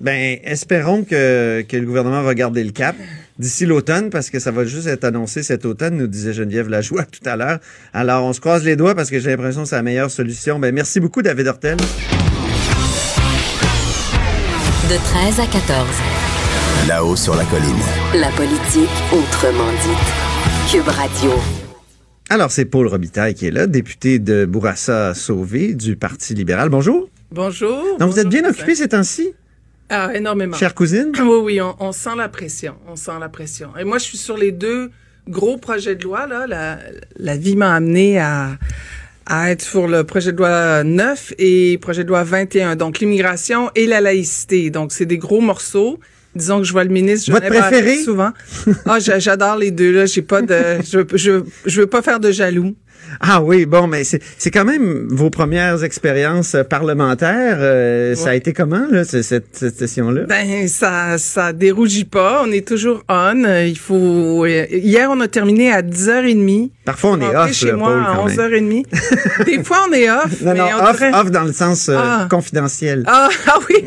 Ben, 0.00 0.38
espérons 0.44 1.04
que, 1.04 1.62
que 1.62 1.76
le 1.76 1.86
gouvernement 1.86 2.22
va 2.22 2.34
garder 2.34 2.64
le 2.64 2.72
cap 2.72 2.96
d'ici 3.38 3.66
l'automne, 3.66 4.10
parce 4.10 4.30
que 4.30 4.38
ça 4.38 4.50
va 4.50 4.64
juste 4.64 4.86
être 4.86 5.04
annoncé 5.04 5.42
cet 5.42 5.64
automne, 5.64 5.96
nous 5.96 6.06
disait 6.06 6.32
Geneviève 6.32 6.68
Lajoie 6.68 7.04
tout 7.04 7.28
à 7.28 7.36
l'heure. 7.36 7.58
Alors, 7.92 8.24
on 8.24 8.32
se 8.32 8.40
croise 8.40 8.64
les 8.64 8.76
doigts 8.76 8.94
parce 8.94 9.10
que 9.10 9.18
j'ai 9.18 9.30
l'impression 9.30 9.62
que 9.62 9.68
c'est 9.68 9.76
la 9.76 9.82
meilleure 9.82 10.10
solution. 10.10 10.58
Ben, 10.58 10.74
merci 10.74 11.00
beaucoup, 11.00 11.22
David 11.22 11.48
Hortel. 11.48 11.76
De 14.88 14.96
13 14.96 15.40
à 15.40 15.46
14. 15.46 15.88
Là-haut 16.88 17.16
sur 17.16 17.34
la 17.36 17.44
colline. 17.44 17.76
La 18.14 18.30
politique 18.30 18.90
autrement 19.12 19.70
dite. 19.70 20.70
Cube 20.70 20.88
Radio. 20.88 21.30
Alors, 22.28 22.50
c'est 22.50 22.64
Paul 22.64 22.86
Robitaille 22.86 23.34
qui 23.34 23.46
est 23.46 23.50
là, 23.50 23.66
député 23.66 24.18
de 24.18 24.44
Bourassa-Sauvé 24.44 25.74
du 25.74 25.96
Parti 25.96 26.34
libéral. 26.34 26.68
Bonjour. 26.68 27.08
Bonjour. 27.30 27.96
Donc, 27.98 28.10
vous 28.10 28.18
êtes 28.18 28.28
bien 28.28 28.44
occupé 28.48 28.74
ces 28.74 28.88
temps-ci, 28.88 29.32
Ah, 29.94 30.10
énormément. 30.14 30.56
chère 30.56 30.74
cousine? 30.74 31.12
Oui, 31.20 31.38
oui, 31.42 31.60
on, 31.60 31.76
on 31.78 31.92
sent 31.92 32.16
la 32.16 32.28
pression. 32.28 32.74
On 32.88 32.96
sent 32.96 33.12
la 33.20 33.28
pression. 33.28 33.68
Et 33.78 33.84
moi, 33.84 33.98
je 33.98 34.04
suis 34.04 34.18
sur 34.18 34.36
les 34.38 34.50
deux 34.50 34.90
gros 35.28 35.58
projets 35.58 35.94
de 35.94 36.02
loi. 36.04 36.26
Là. 36.26 36.46
La, 36.46 36.78
la 37.18 37.36
vie 37.36 37.56
m'a 37.56 37.74
amené 37.74 38.18
à, 38.18 38.56
à 39.26 39.50
être 39.50 39.62
sur 39.62 39.86
le 39.88 40.02
projet 40.04 40.32
de 40.32 40.38
loi 40.38 40.82
9 40.82 41.34
et 41.38 41.78
projet 41.80 42.04
de 42.04 42.08
loi 42.08 42.24
21. 42.24 42.76
Donc, 42.76 42.98
l'immigration 43.00 43.70
et 43.74 43.86
la 43.86 44.00
laïcité. 44.00 44.70
Donc, 44.70 44.92
c'est 44.92 45.06
des 45.06 45.18
gros 45.18 45.40
morceaux. 45.42 46.00
Disons 46.34 46.60
que 46.60 46.64
je 46.64 46.72
vois 46.72 46.84
le 46.84 46.90
ministre, 46.90 47.26
je 47.26 47.32
Votre 47.32 47.48
préféré? 47.48 47.98
souvent. 47.98 48.30
Ah, 48.86 48.98
j'a- 48.98 49.18
j'adore 49.18 49.56
les 49.58 49.70
deux. 49.70 49.92
Là, 49.92 50.06
j'ai 50.06 50.22
pas 50.22 50.40
de, 50.40 50.78
je, 50.82 51.00
je, 51.14 51.42
je 51.66 51.80
veux 51.82 51.86
pas 51.86 52.00
faire 52.00 52.20
de 52.20 52.30
jaloux. 52.32 52.74
Ah 53.20 53.42
oui, 53.42 53.66
bon, 53.66 53.86
mais 53.86 54.02
c'est 54.04 54.50
quand 54.50 54.64
même 54.64 55.06
vos 55.10 55.30
premières 55.30 55.84
expériences 55.84 56.54
euh, 56.54 56.64
parlementaires. 56.64 57.58
euh, 57.60 58.14
Ça 58.14 58.30
a 58.30 58.34
été 58.34 58.52
comment, 58.52 58.86
là, 58.90 59.04
ce- 59.04 59.22
cette, 59.22 59.46
cette 59.52 59.78
session-là? 59.78 60.22
Ben 60.28 60.68
ça 60.68 61.18
ça 61.18 61.52
dérougit 61.52 62.04
pas, 62.04 62.42
on 62.44 62.50
est 62.52 62.66
toujours 62.66 63.02
on, 63.08 63.44
il 63.64 63.78
faut 63.78 64.44
euh, 64.44 64.66
hier 64.70 65.08
on 65.10 65.20
a 65.20 65.28
terminé 65.28 65.72
à 65.72 65.82
10h30. 65.82 66.70
Parfois, 66.84 67.10
on 67.12 67.20
est 67.20 67.36
off, 67.36 67.52
chez 67.52 67.66
là, 67.68 67.76
moi 67.76 67.88
Paul, 67.92 68.02
à 68.02 68.16
quand 68.16 68.26
même. 68.26 68.36
11h30. 68.82 69.44
Des 69.44 69.62
fois 69.64 69.86
on 69.88 69.92
est 69.92 70.10
off, 70.10 70.40
Non, 70.42 70.52
mais 70.52 70.58
non, 70.58 70.64
on 70.80 70.84
off, 70.84 70.98
dirait- 70.98 71.14
off 71.14 71.30
dans 71.30 71.44
le 71.44 71.52
sens 71.52 71.88
euh, 71.88 71.96
Ah. 71.98 72.26
confidentiel. 72.30 73.04
Ah, 73.06 73.28
ah 73.46 73.58
oui. 73.68 73.84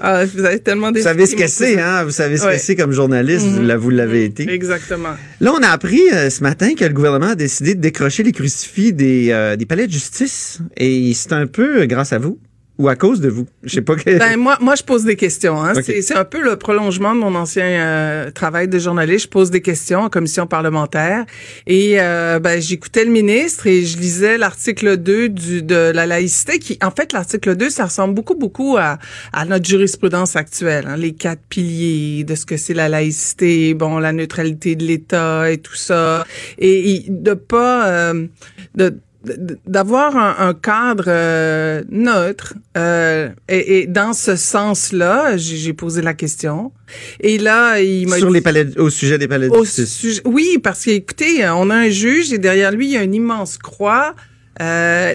Ah, 0.00 0.24
vous 0.24 0.44
avez 0.44 0.58
tellement 0.60 0.90
Vous 0.92 1.02
savez 1.02 1.26
ce 1.26 1.36
que 1.36 1.46
c'est, 1.46 1.78
hein? 1.80 2.04
Vous 2.04 2.10
savez 2.10 2.36
ce 2.38 2.46
Ouais. 2.46 2.54
que 2.56 2.60
c'est 2.62 2.76
comme 2.76 2.92
journaliste, 2.92 3.46
Mhm. 3.46 3.66
là, 3.66 3.76
vous 3.76 3.90
l'avez 3.90 4.24
été. 4.24 4.50
Exactement. 4.50 5.10
Là, 5.40 5.52
on 5.58 5.62
a 5.62 5.68
appris 5.68 6.02
euh, 6.12 6.30
ce 6.30 6.42
matin 6.42 6.74
que 6.78 6.84
le 6.84 6.92
gouvernement 6.94 7.30
a 7.30 7.34
décidé 7.34 7.74
de 7.74 7.80
décrocher 7.80 8.22
les 8.22 8.32
crucifix 8.52 8.92
des, 8.92 9.30
euh, 9.30 9.56
des 9.56 9.66
palais 9.66 9.86
de 9.86 9.92
justice. 9.92 10.60
Et 10.76 11.12
c'est 11.14 11.32
un 11.32 11.46
peu 11.46 11.82
euh, 11.82 11.86
grâce 11.86 12.12
à 12.12 12.18
vous 12.18 12.38
ou 12.78 12.88
à 12.88 12.96
cause 12.96 13.20
de 13.20 13.28
vous? 13.28 13.46
Je 13.62 13.74
sais 13.74 13.82
pas 13.82 13.96
que... 13.96 14.18
Ben 14.18 14.36
moi, 14.36 14.56
moi, 14.60 14.74
je 14.74 14.82
pose 14.82 15.04
des 15.04 15.16
questions. 15.16 15.62
Hein. 15.62 15.74
Ok. 15.76 15.84
C'est, 15.84 16.14
un 16.14 16.24
peu 16.24 16.42
le 16.42 16.56
prolongement 16.56 17.14
de 17.14 17.20
mon 17.20 17.34
ancien 17.34 17.64
euh, 17.64 18.30
travail 18.30 18.68
de 18.68 18.78
journaliste. 18.78 19.26
Je 19.26 19.28
pose 19.28 19.50
des 19.50 19.60
questions 19.60 20.00
en 20.00 20.08
commission 20.08 20.46
parlementaire 20.46 21.24
et 21.66 22.00
euh, 22.00 22.38
ben, 22.38 22.60
j'écoutais 22.60 23.04
le 23.04 23.10
ministre 23.10 23.66
et 23.66 23.84
je 23.84 23.98
lisais 23.98 24.38
l'article 24.38 24.96
2 24.96 25.28
du, 25.28 25.62
de 25.62 25.92
la 25.94 26.06
laïcité 26.06 26.58
qui, 26.58 26.78
en 26.82 26.90
fait, 26.90 27.12
l'article 27.12 27.56
2, 27.56 27.70
ça 27.70 27.84
ressemble 27.84 28.14
beaucoup, 28.14 28.34
beaucoup 28.34 28.76
à, 28.78 28.98
à 29.32 29.44
notre 29.44 29.66
jurisprudence 29.66 30.34
actuelle. 30.36 30.86
Hein, 30.88 30.96
les 30.96 31.12
quatre 31.12 31.42
piliers 31.48 32.24
de 32.24 32.34
ce 32.34 32.46
que 32.46 32.56
c'est 32.56 32.74
la 32.74 32.88
laïcité, 32.88 33.74
bon, 33.74 33.98
la 33.98 34.12
neutralité 34.12 34.76
de 34.76 34.84
l'État 34.84 35.50
et 35.50 35.58
tout 35.58 35.76
ça. 35.76 36.24
Et, 36.58 36.94
et 36.94 37.04
de 37.08 37.34
pas... 37.34 37.88
euh, 37.88 38.26
de, 38.74 38.94
d'avoir 39.66 40.16
un, 40.16 40.48
un 40.48 40.54
cadre 40.54 41.04
euh, 41.08 41.82
neutre 41.90 42.54
euh, 42.76 43.28
et, 43.48 43.80
et 43.80 43.86
dans 43.86 44.12
ce 44.12 44.36
sens-là, 44.36 45.36
j'ai 45.36 45.72
posé 45.72 46.02
la 46.02 46.14
question 46.14 46.72
et 47.20 47.38
là 47.38 47.80
il 47.80 48.08
m'a 48.08 48.18
Sur 48.18 48.28
dit- 48.28 48.34
les 48.34 48.40
palais, 48.40 48.66
au 48.78 48.90
sujet 48.90 49.18
des 49.18 49.28
palais 49.28 49.48
au 49.48 49.64
sujet- 49.64 50.22
oui 50.24 50.58
parce 50.62 50.84
que 50.84 50.90
écoutez, 50.90 51.48
on 51.48 51.70
a 51.70 51.74
un 51.76 51.88
juge 51.88 52.32
et 52.32 52.38
derrière 52.38 52.72
lui 52.72 52.86
il 52.88 52.92
y 52.92 52.96
a 52.96 53.02
une 53.02 53.14
immense 53.14 53.58
croix. 53.58 54.14
Euh, 54.60 55.14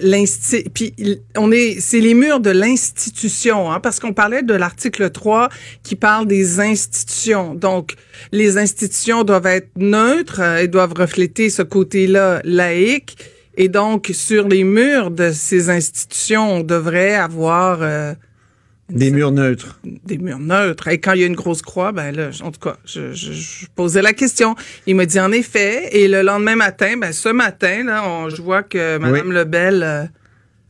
puis 0.74 0.94
on 1.36 1.52
est 1.52 1.78
c'est 1.80 2.00
les 2.00 2.12
murs 2.14 2.40
de 2.40 2.50
l'institution 2.50 3.70
hein, 3.70 3.78
parce 3.78 4.00
qu'on 4.00 4.12
parlait 4.12 4.42
de 4.42 4.52
l'article 4.54 5.10
3 5.10 5.48
qui 5.84 5.94
parle 5.94 6.26
des 6.26 6.58
institutions. 6.58 7.54
Donc 7.54 7.94
les 8.32 8.58
institutions 8.58 9.22
doivent 9.22 9.46
être 9.46 9.70
neutres 9.76 10.40
euh, 10.40 10.56
et 10.62 10.66
doivent 10.68 10.92
refléter 10.94 11.50
ce 11.50 11.62
côté-là 11.62 12.40
laïque 12.44 13.16
et 13.58 13.68
donc 13.68 14.10
sur 14.14 14.48
les 14.48 14.64
murs 14.64 15.10
de 15.10 15.30
ces 15.32 15.68
institutions, 15.68 16.54
on 16.56 16.60
devrait 16.62 17.14
avoir 17.14 17.78
euh, 17.82 18.14
Des 18.88 19.10
murs 19.10 19.32
neutres. 19.32 19.78
des 19.84 20.16
murs 20.16 20.38
neutres. 20.38 20.88
Et 20.88 20.98
quand 20.98 21.12
il 21.12 21.20
y 21.20 21.24
a 21.24 21.26
une 21.26 21.34
grosse 21.36 21.60
croix, 21.60 21.92
ben 21.92 22.10
là, 22.16 22.30
en 22.42 22.50
tout 22.50 22.60
cas, 22.60 22.76
je, 22.86 23.12
je, 23.12 23.32
je 23.32 23.66
posais 23.74 24.00
la 24.00 24.14
question. 24.14 24.54
Il 24.86 24.96
m'a 24.96 25.04
dit 25.04 25.20
en 25.20 25.30
effet. 25.32 25.88
Et 25.92 26.08
le 26.08 26.22
lendemain 26.22 26.56
matin, 26.56 26.96
ben 26.96 27.12
ce 27.12 27.28
matin, 27.28 27.84
là, 27.84 28.02
on, 28.08 28.30
je 28.30 28.40
vois 28.40 28.62
que 28.62 28.96
Madame 28.98 29.32
Lebel. 29.32 29.82
euh, 29.82 30.04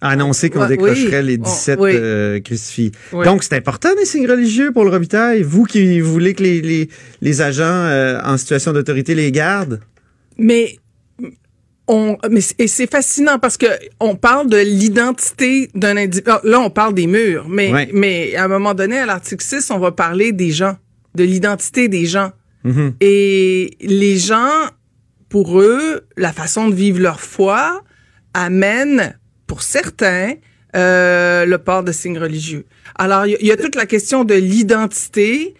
A 0.01 0.11
annoncé 0.11 0.49
qu'on 0.51 0.61
Ouais, 0.63 0.69
décrocherait 0.69 1.21
oui. 1.21 1.27
les 1.27 1.39
On- 1.39 1.43
17 1.43 1.79
oui. 1.81 1.91
euh, 1.95 2.41
crucifix. 2.41 2.93
Oui. 3.13 3.25
Donc, 3.25 3.43
c'est 3.45 3.55
important 3.57 3.91
des 3.97 4.05
signes 4.05 4.29
religieux 4.31 4.73
pour 4.73 4.85
le 4.85 4.91
Robitaille. 4.91 5.43
Vous 5.43 5.65
qui 5.65 6.01
voulez 6.01 6.35
que 6.35 6.43
les, 6.43 6.61
les, 6.61 6.89
les 7.21 7.41
agents 7.41 7.65
euh, 7.67 8.21
en 8.25 8.37
situation 8.37 8.73
d'autorité 8.73 9.15
les 9.15 9.31
gardent. 9.33 9.81
mais 10.39 10.77
on, 11.89 12.17
mais 12.31 12.41
c'est- 12.41 12.55
et 12.61 12.69
c'est 12.69 12.91
fascinant 12.91 13.39
parce 13.39 13.57
que 13.57 13.67
on 14.01 14.15
parle 14.15 14.49
de 14.49 14.59
l'identité 14.59 15.71
d'un 15.75 15.97
individu. 15.97 16.29
Ah, 16.31 16.41
Là, 16.45 16.61
on 16.61 16.71
parle 16.71 16.95
des 16.95 17.07
murs, 17.07 17.49
mais 17.49 17.73
Ouais. 17.73 17.89
mais 17.93 18.35
à 18.37 18.45
un 18.45 18.49
moment 18.49 18.75
donné, 18.75 18.99
à 18.99 19.07
l'article 19.07 19.45
6, 19.45 19.71
on 19.71 19.79
va 19.79 19.91
parler 19.93 20.33
des 20.33 20.51
gens, 20.51 20.77
de 21.15 21.25
l'identité 21.25 21.89
des 21.89 22.05
gens. 22.07 22.33
Mhm. 22.65 22.95
Et 23.01 23.77
les 23.81 24.19
gens, 24.19 24.51
pour 25.29 25.61
eux, 25.61 26.07
la 26.17 26.33
façon 26.33 26.69
de 26.69 26.75
vivre 26.75 27.01
leur 27.01 27.21
foi 27.21 27.83
amène, 28.35 29.19
pour 29.47 29.63
certains, 29.63 30.35
euh, 30.77 31.47
le 31.47 31.59
port 31.59 31.83
de 31.83 31.93
signes 31.93 32.19
religieux. 32.19 32.67
Alors, 32.97 33.25
il 33.27 33.33
y, 33.33 33.35
a- 33.35 33.39
il 33.41 33.47
y 33.47 33.53
a 33.53 33.57
toute 33.57 33.75
la 33.75 33.87
question 33.87 34.25
de 34.25 34.35
l'identité. 34.35 35.55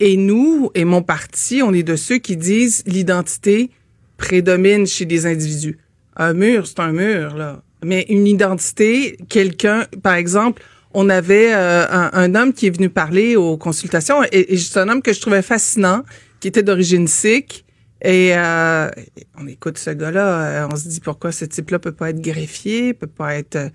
Et 0.00 0.16
nous, 0.16 0.70
et 0.74 0.84
mon 0.84 1.02
parti, 1.02 1.62
on 1.62 1.72
est 1.72 1.84
de 1.84 1.94
ceux 1.96 2.18
qui 2.18 2.36
disent 2.36 2.82
l'identité 2.86 3.70
prédomine 4.16 4.86
chez 4.86 5.04
des 5.04 5.26
individus. 5.26 5.78
Un 6.16 6.32
mur, 6.32 6.66
c'est 6.66 6.80
un 6.80 6.92
mur, 6.92 7.36
là. 7.36 7.62
Mais 7.84 8.06
une 8.08 8.26
identité, 8.26 9.16
quelqu'un, 9.28 9.86
par 10.02 10.14
exemple, 10.14 10.62
on 10.94 11.08
avait 11.08 11.52
euh, 11.52 11.86
un, 11.90 12.34
homme 12.34 12.52
qui 12.52 12.68
est 12.68 12.70
venu 12.70 12.88
parler 12.88 13.36
aux 13.36 13.56
consultations, 13.56 14.22
et, 14.30 14.56
c'est 14.56 14.78
un 14.78 14.88
homme 14.88 15.02
que 15.02 15.12
je 15.12 15.20
trouvais 15.20 15.42
fascinant, 15.42 16.02
qui 16.40 16.48
était 16.48 16.62
d'origine 16.62 17.08
sikh. 17.08 17.64
Et 18.04 18.36
euh, 18.36 18.90
on 19.38 19.46
écoute 19.46 19.78
ce 19.78 19.88
gars-là, 19.88 20.64
euh, 20.64 20.68
on 20.70 20.76
se 20.76 20.88
dit 20.88 21.00
pourquoi 21.00 21.32
ce 21.32 21.46
type-là 21.46 21.78
peut 21.78 21.92
pas 21.92 22.10
être 22.10 22.20
greffier, 22.20 22.92
peut 22.92 23.06
pas 23.06 23.34
être 23.34 23.70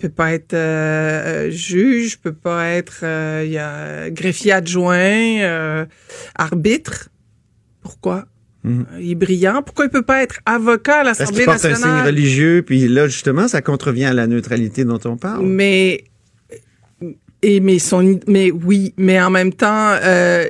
peut 0.00 0.08
pas 0.08 0.32
être 0.32 0.54
euh, 0.54 1.50
juge, 1.50 2.18
peut 2.18 2.32
pas 2.32 2.70
être 2.70 3.04
y 3.44 3.58
a 3.58 4.10
greffier 4.10 4.52
adjoint, 4.52 5.86
arbitre. 6.34 7.10
Pourquoi? 7.82 8.26
Mhm. 8.64 8.86
Euh, 8.92 8.98
Il 9.00 9.10
est 9.12 9.14
brillant. 9.14 9.62
Pourquoi 9.64 9.86
il 9.86 9.90
peut 9.90 10.02
pas 10.02 10.22
être 10.22 10.40
avocat 10.46 11.00
à 11.00 11.04
Parce 11.04 11.18
l'Assemblée 11.20 11.38
qu'ils 11.38 11.46
portent 11.46 11.64
un 11.64 11.74
signe 11.74 11.84
nationale? 11.86 12.06
religieux, 12.06 12.62
puis 12.66 12.88
là, 12.88 13.06
justement, 13.08 13.48
ça 13.48 13.62
contrevient 13.62 14.04
à 14.04 14.12
la 14.14 14.26
neutralité 14.26 14.84
dont 14.84 15.00
on 15.04 15.16
parle. 15.16 15.46
Mais 15.46 16.04
et 17.42 17.60
mais 17.60 17.78
son 17.78 18.20
mais 18.26 18.50
oui, 18.50 18.92
mais 18.98 19.20
en 19.20 19.30
même 19.30 19.52
temps 19.52 19.96
euh, 20.02 20.46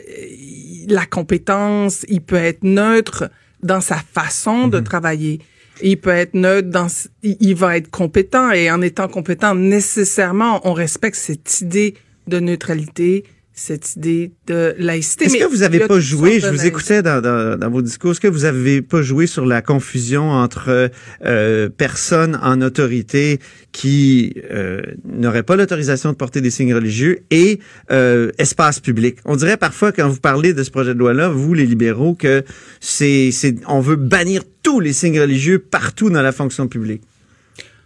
la 0.88 1.06
compétence, 1.06 2.04
il 2.08 2.20
peut 2.20 2.34
être 2.36 2.64
neutre 2.64 3.30
dans 3.62 3.80
sa 3.80 3.96
façon 3.96 4.66
de 4.66 4.80
travailler. 4.80 5.38
Il 5.82 5.98
peut 5.98 6.10
être 6.10 6.34
neutre 6.34 6.68
dans 6.68 6.88
il 7.22 7.54
va 7.54 7.76
être 7.76 7.90
compétent 7.90 8.50
et 8.50 8.70
en 8.70 8.82
étant 8.82 9.06
compétent 9.08 9.54
nécessairement 9.54 10.60
on 10.68 10.72
respecte 10.72 11.16
cette 11.16 11.60
idée 11.60 11.94
de 12.26 12.40
neutralité, 12.40 13.24
cette 13.52 13.96
idée 13.96 14.32
de 14.46 14.74
laïcité. 14.78 15.26
Est-ce 15.26 15.36
que 15.36 15.44
vous 15.44 15.56
il 15.56 15.60
y 15.60 15.64
avez 15.64 15.82
a 15.82 15.88
pas 15.88 16.00
joué, 16.00 16.40
je 16.40 16.48
vous 16.48 16.64
écoutais 16.64 17.02
dans, 17.02 17.20
dans, 17.20 17.58
dans 17.58 17.70
vos 17.70 17.82
discours, 17.82 18.12
est-ce 18.12 18.20
que 18.20 18.28
vous 18.28 18.44
avez 18.44 18.80
pas 18.80 19.02
joué 19.02 19.26
sur 19.26 19.44
la 19.44 19.60
confusion 19.60 20.30
entre 20.30 20.90
euh, 21.24 21.68
personnes 21.68 22.38
en 22.42 22.62
autorité 22.62 23.38
qui 23.72 24.34
euh, 24.50 24.80
n'auraient 25.04 25.42
pas 25.42 25.56
l'autorisation 25.56 26.10
de 26.10 26.16
porter 26.16 26.40
des 26.40 26.50
signes 26.50 26.74
religieux 26.74 27.20
et 27.30 27.60
euh, 27.90 28.30
espace 28.38 28.80
public? 28.80 29.18
On 29.24 29.36
dirait 29.36 29.58
parfois 29.58 29.92
quand 29.92 30.08
vous 30.08 30.20
parlez 30.20 30.54
de 30.54 30.62
ce 30.62 30.70
projet 30.70 30.94
de 30.94 30.98
loi-là, 30.98 31.28
vous 31.28 31.52
les 31.52 31.66
libéraux, 31.66 32.14
que 32.14 32.44
c'est, 32.80 33.30
on 33.66 33.80
veut 33.80 33.96
bannir 33.96 34.42
tous 34.62 34.80
les 34.80 34.92
signes 34.92 35.20
religieux 35.20 35.58
partout 35.58 36.08
dans 36.08 36.22
la 36.22 36.32
fonction 36.32 36.66
publique. 36.66 37.02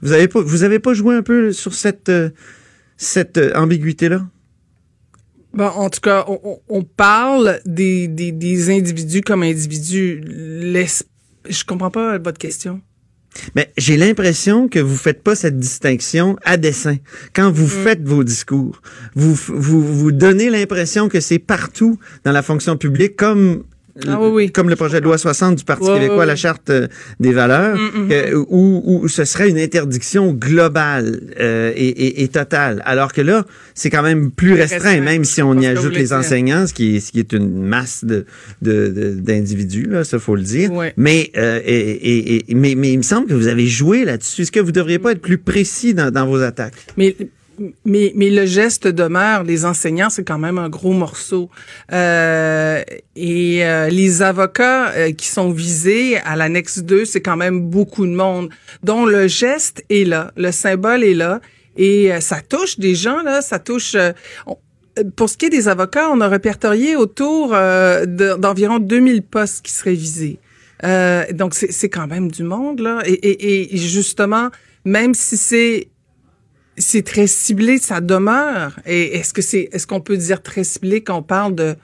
Vous 0.02 0.12
avez 0.12 0.28
pas, 0.28 0.40
vous 0.40 0.62
avez 0.62 0.78
pas 0.78 0.94
joué 0.94 1.16
un 1.16 1.22
peu 1.22 1.52
sur 1.52 1.74
cette, 1.74 2.10
euh, 2.10 2.28
cette 2.96 3.38
euh, 3.38 3.52
ambiguïté-là? 3.54 4.26
Bon, 5.54 5.66
en 5.66 5.88
tout 5.90 6.00
cas, 6.00 6.24
on, 6.28 6.58
on- 6.68 6.82
parle 6.82 7.60
des, 7.66 8.08
des, 8.08 8.32
des 8.32 8.70
individus 8.70 9.20
comme 9.22 9.42
individus. 9.42 10.20
Laisse- 10.24 11.04
Je 11.48 11.64
comprends 11.64 11.90
pas 11.90 12.18
votre 12.18 12.38
question. 12.38 12.80
Mais 13.56 13.72
j'ai 13.76 13.96
l'impression 13.96 14.68
que 14.68 14.78
vous 14.78 14.96
faites 14.96 15.22
pas 15.22 15.34
cette 15.34 15.58
distinction 15.58 16.36
à 16.44 16.56
dessein. 16.56 16.98
Quand 17.34 17.50
vous 17.50 17.66
faites 17.66 18.02
vos 18.06 18.22
discours, 18.22 18.80
vous, 19.16 19.34
vous, 19.34 19.82
vous 19.82 20.12
donnez 20.12 20.50
l'impression 20.50 21.08
que 21.08 21.18
c'est 21.20 21.40
partout 21.40 21.98
dans 22.24 22.30
la 22.32 22.42
fonction 22.42 22.76
publique 22.76 23.16
comme 23.16 23.64
Ah 24.08 24.18
oui, 24.20 24.28
oui. 24.32 24.50
comme 24.52 24.68
le 24.68 24.76
projet 24.76 24.98
de 25.00 25.04
loi 25.04 25.18
60 25.18 25.56
du 25.56 25.64
Parti 25.64 25.86
québécois, 25.86 26.26
la 26.26 26.34
charte 26.36 26.68
euh, 26.70 26.88
des 27.20 27.32
valeurs, 27.32 27.76
Mm, 27.76 28.04
mm, 28.04 28.08
que- 28.08 28.34
où, 28.48 28.82
où 28.84 29.08
ce 29.08 29.24
serait 29.24 29.48
une 29.48 29.58
interdiction 29.58 30.32
globale 30.32 31.20
euh, 31.40 31.72
et, 31.76 31.88
et- 31.88 32.22
et 32.24 32.28
totale. 32.28 32.82
Alors 32.86 33.12
que 33.12 33.20
là, 33.20 33.44
c'est 33.74 33.90
quand 33.90 34.02
même 34.02 34.30
plus 34.32 34.54
restreint, 34.54 35.00
même 35.00 35.24
si 35.24 35.42
on 35.42 35.58
y 35.60 35.66
ajoute 35.66 35.94
les 35.94 36.12
enseignants, 36.12 36.66
ce 36.66 36.74
qui 36.74 36.96
est, 36.96 37.00
ce 37.00 37.12
qui 37.12 37.20
est 37.20 37.32
une 37.32 37.62
masse 37.62 38.04
de, 38.04 38.26
de- 38.62 38.88
de- 38.88 39.10
d'individus, 39.20 39.86
là, 39.88 40.02
ça 40.04 40.18
faut 40.18 40.34
le 40.36 40.42
dire. 40.42 40.70
Mais, 40.96 41.30
euh, 41.36 41.60
et, 41.64 42.44
mais, 42.54 42.74
mais 42.74 42.92
il 42.92 42.98
me 42.98 43.02
semble 43.02 43.28
que 43.28 43.34
vous 43.34 43.46
avez 43.48 43.66
joué 43.66 44.04
là-dessus. 44.04 44.42
Est-ce 44.42 44.52
que 44.52 44.60
vous 44.60 44.72
devriez 44.72 44.98
pas 44.98 45.12
être 45.12 45.20
plus 45.22 45.38
précis 45.38 45.94
dans, 45.94 46.10
dans 46.10 46.26
vos 46.26 46.40
attaques? 46.42 46.74
Mais, 46.96 47.16
mais, 47.84 48.12
mais 48.14 48.30
le 48.30 48.46
geste 48.46 48.86
demeure. 48.86 49.44
Les 49.44 49.64
enseignants, 49.64 50.10
c'est 50.10 50.24
quand 50.24 50.38
même 50.38 50.58
un 50.58 50.68
gros 50.68 50.92
morceau. 50.92 51.50
Euh, 51.92 52.82
et 53.16 53.64
euh, 53.64 53.88
les 53.88 54.22
avocats 54.22 54.90
euh, 54.90 55.12
qui 55.12 55.28
sont 55.28 55.50
visés 55.50 56.18
à 56.18 56.36
l'annexe 56.36 56.80
2, 56.80 57.04
c'est 57.04 57.20
quand 57.20 57.36
même 57.36 57.60
beaucoup 57.60 58.06
de 58.06 58.12
monde. 58.12 58.50
dont 58.82 59.06
le 59.06 59.28
geste 59.28 59.84
est 59.90 60.04
là, 60.04 60.32
le 60.36 60.52
symbole 60.52 61.04
est 61.04 61.14
là. 61.14 61.40
Et 61.76 62.12
ça 62.20 62.40
touche 62.40 62.78
des 62.78 62.94
gens, 62.94 63.22
là, 63.22 63.42
ça 63.42 63.58
touche... 63.58 63.96
pour 65.16 65.28
ce 65.28 65.36
qui 65.36 65.46
est 65.46 65.50
des 65.50 65.66
avocats, 65.66 66.08
on 66.08 66.20
a 66.20 66.28
répertorié 66.28 66.94
autour 66.94 67.48
de- 67.48 68.36
d'environ 68.38 68.78
2000 68.78 69.22
postes 69.22 69.66
qui 69.66 69.72
seraient 69.72 69.94
visés. 69.94 70.38
Donc, 71.32 71.54
c'est 71.54 71.88
quand 71.88 72.06
même 72.06 72.30
du 72.30 72.44
monde, 72.44 72.78
là. 72.78 73.02
Et 73.06 73.76
justement, 73.76 74.50
même 74.84 75.14
si 75.14 75.36
c'est 75.36 75.88
c'est 76.76 77.02
très 77.04 77.26
ciblé, 77.26 77.78
ça 77.78 78.00
demeure. 78.00 78.78
Et 78.86 79.16
est-ce 79.16 79.32
que 79.32 79.42
c'est, 79.42 79.68
est-ce 79.72 79.86
qu'on 79.86 80.00
peut 80.00 80.16
dire 80.16 80.42
très 80.42 80.64
ciblé 80.64 81.02
quand 81.02 81.18
on 81.18 81.22
parle 81.22 81.54
de 81.54 81.74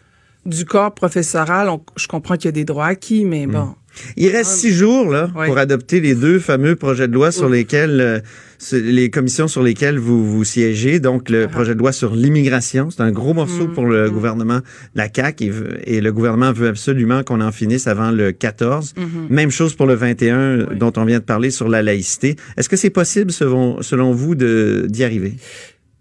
du 0.47 0.65
corps 0.65 0.95
professoral? 0.95 1.69
On- 1.69 1.83
Je 1.97 2.09
comprends 2.09 2.37
qu'il 2.37 2.47
y 2.47 2.49
a 2.49 2.53
des 2.53 2.65
droits 2.65 2.87
acquis, 2.87 3.25
mais 3.25 3.47
bon. 3.47 3.75
Il 4.17 4.29
reste 4.31 4.53
six 4.53 4.73
jours 4.73 5.11
là 5.11 5.29
pour 5.47 5.59
adopter 5.59 6.01
les 6.01 6.15
deux 6.15 6.39
fameux 6.39 6.77
projets 6.77 7.09
de 7.09 7.13
loi 7.15 7.33
sur 7.33 7.49
lesquels 7.49 8.01
euh, 8.01 8.21
les 8.73 9.11
commissions 9.11 9.49
sur 9.49 9.63
lesquelles 9.63 9.99
vous 9.99 10.25
vous 10.31 10.45
siégez. 10.45 11.01
Donc 11.01 11.31
le 11.31 11.47
projet 11.49 11.75
de 11.75 11.79
loi 11.79 11.93
sur 11.93 12.15
l'immigration, 12.15 12.91
c'est 12.91 13.01
un 13.03 13.11
gros 13.13 13.33
morceau 13.35 13.69
pour 13.69 13.87
le 13.87 14.11
gouvernement 14.11 14.59
de 14.59 14.63
la 14.95 15.09
CAQ 15.15 15.53
et, 15.85 16.01
le 16.01 16.13
gouvernement 16.13 16.53
veut 16.53 16.69
absolument 16.69 17.23
qu'on 17.23 17.41
en 17.41 17.53
finisse 17.53 17.87
avant 17.87 18.11
le 18.11 18.33
14. 18.33 18.95
Même 19.31 19.51
chose 19.51 19.75
pour 19.75 19.87
le 19.87 19.95
21 19.95 20.75
dont 20.77 20.93
on 20.97 21.05
vient 21.05 21.19
de 21.21 21.25
parler 21.25 21.51
sur 21.51 21.69
la 21.69 21.83
laïcité. 21.83 22.37
Est-ce 22.57 22.69
que 22.69 22.77
c'est 22.77 22.91
possible 22.91 23.33
selon 23.33 23.81
selon 23.83 24.13
vous 24.13 24.35
d'y 24.35 25.05
arriver? 25.05 25.35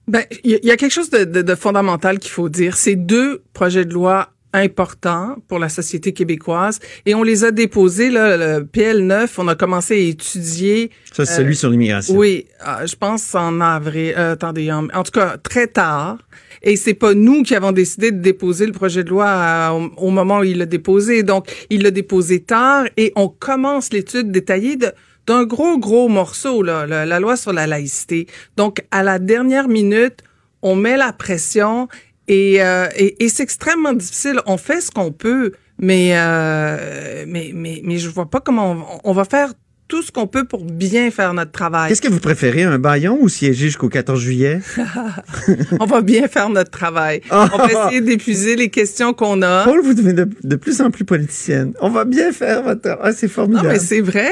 Ben, 0.07 0.23
il 0.43 0.51
y, 0.51 0.55
a- 0.55 0.59
il 0.63 0.67
y 0.67 0.71
a 0.71 0.75
quelque 0.77 0.91
chose 0.91 1.09
de, 1.11 1.23
de- 1.23 1.43
de 1.43 1.55
fondamental 1.55 2.17
qu'il 2.19 2.31
faut 2.31 2.49
dire. 2.49 2.75
Ces 2.75 2.95
deux 2.95 3.43
projets 3.53 3.85
de 3.85 3.93
loi 3.93 4.33
importants 4.53 5.35
pour 5.47 5.59
la 5.59 5.69
société 5.69 6.11
québécoise 6.13 6.79
et 7.05 7.13
on 7.15 7.23
les 7.23 7.43
a 7.43 7.51
déposés 7.51 8.09
là 8.09 8.35
le 8.37 8.65
PL9 8.65 9.27
on 9.37 9.47
a 9.47 9.55
commencé 9.55 9.93
à 9.93 9.97
étudier 9.97 10.91
Ça 11.13 11.25
c'est 11.25 11.33
Euh, 11.33 11.37
celui 11.37 11.55
sur 11.55 11.69
l'immigration. 11.69 12.15
Oui, 12.15 12.45
euh, 12.67 12.85
je 12.87 12.95
pense 12.95 13.35
en 13.35 13.61
avril. 13.61 14.13
euh, 14.17 14.33
attendez, 14.33 14.71
en, 14.71 14.87
en 14.93 15.03
tout 15.03 15.11
cas 15.11 15.37
très 15.37 15.67
tard. 15.67 16.17
Et 16.61 16.75
c'est 16.75 16.93
pas 16.93 17.13
nous 17.13 17.43
qui 17.43 17.55
avons 17.55 17.71
décidé 17.71 18.11
de 18.11 18.19
déposer 18.21 18.65
le 18.65 18.73
projet 18.73 19.03
de 19.03 19.09
loi 19.09 19.27
à- 19.27 19.73
au, 19.73 19.89
au 19.97 20.09
moment 20.09 20.39
où 20.39 20.43
il 20.43 20.57
l'a 20.57 20.65
déposé. 20.65 21.23
Donc, 21.23 21.47
il 21.69 21.83
l'a 21.83 21.91
déposé 21.91 22.41
tard 22.41 22.85
et 22.97 23.13
on 23.15 23.29
commence 23.29 23.93
l'étude 23.93 24.31
détaillée 24.31 24.75
de 24.75 24.91
d'un 25.27 25.43
gros 25.45 25.77
gros 25.77 26.07
morceau 26.09 26.63
là, 26.63 26.87
la, 26.87 27.05
la 27.05 27.19
loi 27.19 27.37
sur 27.37 27.53
la 27.53 27.67
laïcité. 27.67 28.25
Donc, 28.57 28.83
à 28.89 29.03
la 29.03 29.19
dernière 29.19 29.67
minute, 29.67 30.17
on 30.63 30.75
met 30.75 30.97
la 30.97 31.13
pression 31.13 31.87
et, 32.29 32.61
euh, 32.63 32.87
et, 32.95 33.25
et 33.25 33.29
c'est 33.29 33.43
extrêmement 33.43 33.93
difficile. 33.93 34.39
On 34.45 34.57
fait 34.57 34.79
ce 34.81 34.91
qu'on 34.91 35.11
peut, 35.11 35.51
mais 35.79 36.11
euh, 36.13 37.25
mais 37.27 37.51
mais 37.53 37.81
mais 37.83 37.97
je 37.97 38.07
vois 38.09 38.29
pas 38.29 38.39
comment 38.39 38.71
on, 38.71 39.09
on 39.09 39.13
va 39.13 39.25
faire 39.25 39.51
tout 39.87 40.03
ce 40.03 40.11
qu'on 40.11 40.27
peut 40.27 40.43
pour 40.45 40.63
bien 40.63 41.09
faire 41.09 41.33
notre 41.33 41.51
travail. 41.51 41.89
Qu'est-ce 41.89 42.01
que 42.03 42.07
vous 42.11 42.19
préférez, 42.19 42.61
un 42.61 42.77
baillon 42.77 43.17
ou 43.19 43.27
siéger 43.27 43.65
jusqu'au 43.65 43.89
14 43.89 44.19
juillet? 44.21 44.59
on 45.79 45.85
va 45.87 46.01
bien 46.01 46.27
faire 46.27 46.49
notre 46.49 46.69
travail. 46.69 47.21
On 47.31 47.45
va 47.57 47.65
essayer 47.87 48.01
d'épuiser 48.01 48.55
les 48.55 48.69
questions 48.69 49.13
qu'on 49.13 49.41
a. 49.41 49.63
Paul, 49.63 49.81
vous 49.83 49.95
devenez 49.95 50.13
de, 50.13 50.29
de 50.43 50.55
plus 50.55 50.79
en 50.81 50.91
plus 50.91 51.05
politicienne. 51.05 51.73
On 51.81 51.89
va 51.89 52.05
bien 52.05 52.31
faire 52.31 52.61
votre... 52.61 52.99
Ah, 53.01 53.11
c'est 53.11 53.25
Non, 53.25 53.33
formidable. 53.33 53.67
mais 53.69 53.79
c'est 53.79 54.01
vrai. 54.01 54.31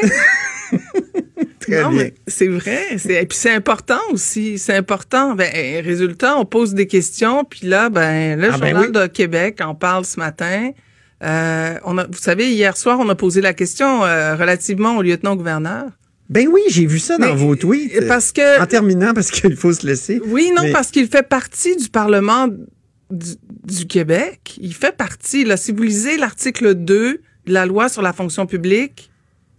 Très 1.68 1.84
non, 1.84 1.90
bien. 1.90 2.04
mais 2.04 2.14
c'est 2.28 2.48
vrai. 2.48 2.80
C'est, 2.98 3.22
et 3.22 3.26
puis 3.26 3.38
c'est 3.38 3.52
important 3.54 4.00
aussi. 4.12 4.58
C'est 4.58 4.74
important. 4.76 5.36
Ben, 5.36 5.52
résultat, 5.84 6.38
on 6.38 6.46
pose 6.46 6.74
des 6.74 6.88
questions. 6.88 7.44
Puis 7.44 7.68
là, 7.68 7.90
ben, 7.90 8.40
le 8.40 8.50
Ah, 8.52 8.58
ben 8.58 8.70
Journal 8.74 8.86
oui. 8.88 8.92
de 9.02 9.08
Québec 9.08 9.60
en 9.62 9.76
parle 9.76 10.06
ce 10.06 10.20
matin. 10.20 10.72
Euh, 11.24 11.74
on 11.84 11.98
a, 11.98 12.06
vous 12.06 12.18
savez, 12.20 12.52
hier 12.52 12.78
soir, 12.78 13.00
on 13.00 13.10
a 13.10 13.16
posé 13.16 13.42
la 13.42 13.54
question 13.54 14.06
euh, 14.06 14.36
relativement 14.36 14.98
au 14.98 15.02
lieutenant-gouverneur. 15.02 15.86
Ben 16.30 16.48
oui, 16.52 16.62
j'ai 16.70 16.86
vu 16.86 17.00
ça 17.00 17.18
dans 17.18 17.28
Mais, 17.28 17.36
vos 17.36 17.56
tweets. 17.56 18.06
parce 18.08 18.32
que- 18.32 18.62
En 18.62 18.66
terminant, 18.66 19.14
parce 19.14 19.32
qu'il 19.32 19.56
faut 19.56 19.72
se 19.74 19.88
laisser. 19.88 20.22
Oui, 20.26 20.52
non, 20.56 20.64
Mais- 20.64 20.72
parce 20.74 20.92
qu'il 20.92 21.08
fait 21.08 21.28
partie 21.28 21.76
du 21.78 21.90
Parlement 21.90 22.48
du, 23.10 23.32
du 23.64 23.88
Québec. 23.88 24.58
Il 24.62 24.74
fait 24.74 24.96
partie, 24.96 25.46
là, 25.46 25.56
si 25.58 25.72
vous 25.72 25.84
lisez 25.84 26.18
l'article 26.18 26.74
2 26.76 27.22
de 27.46 27.54
la 27.54 27.66
loi 27.66 27.88
sur 27.88 28.02
la 28.02 28.12
fonction 28.12 28.46
publique, 28.46 29.10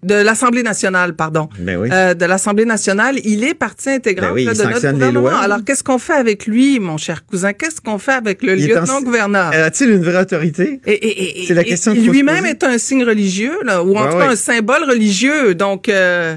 de 0.05 0.15
l'Assemblée 0.15 0.63
nationale, 0.63 1.15
pardon, 1.17 1.49
Ben 1.59 1.77
oui. 1.77 1.89
euh, 1.93 2.15
de 2.15 2.25
l'Assemblée 2.25 2.65
nationale, 2.65 3.17
il 3.25 3.43
est 3.43 3.55
partie 3.55 3.91
intégrante 3.91 4.29
Ben 4.31 4.35
oui, 4.35 4.45
là, 4.45 4.53
il 4.53 4.59
de 4.59 4.63
notre 4.65 4.87
les 4.87 4.93
gouvernement. 4.93 5.21
lois. 5.21 5.39
Alors, 5.39 5.59
qu'est-ce 5.65 5.83
qu'on 5.83 5.99
fait 5.99 6.13
avec 6.13 6.47
lui, 6.47 6.79
mon 6.79 6.97
cher 6.99 7.27
cousin? 7.27 7.53
Qu'est-ce 7.53 7.81
qu'on 7.81 7.99
fait 7.99 8.13
avec 8.13 8.43
le 8.45 8.55
lieutenant-gouverneur? 8.55 9.51
A-t-il 9.53 9.91
une 9.91 10.05
vraie 10.05 10.21
autorité? 10.23 10.81
Et, 10.87 10.93
et- 10.93 11.43
et- 11.43 11.47
C'est 11.47 11.55
la 11.55 11.65
question 11.65 11.95
lui-même 11.95 12.47
est 12.47 12.63
un 12.63 12.79
signe 12.79 13.03
religieux, 13.05 13.59
là, 13.65 13.83
ou 13.83 13.97
en 13.97 14.09
tout 14.11 14.19
cas 14.19 14.31
un 14.31 14.37
symbole 14.37 14.85
religieux. 14.85 15.55
Donc, 15.57 15.89
euh, 15.89 16.37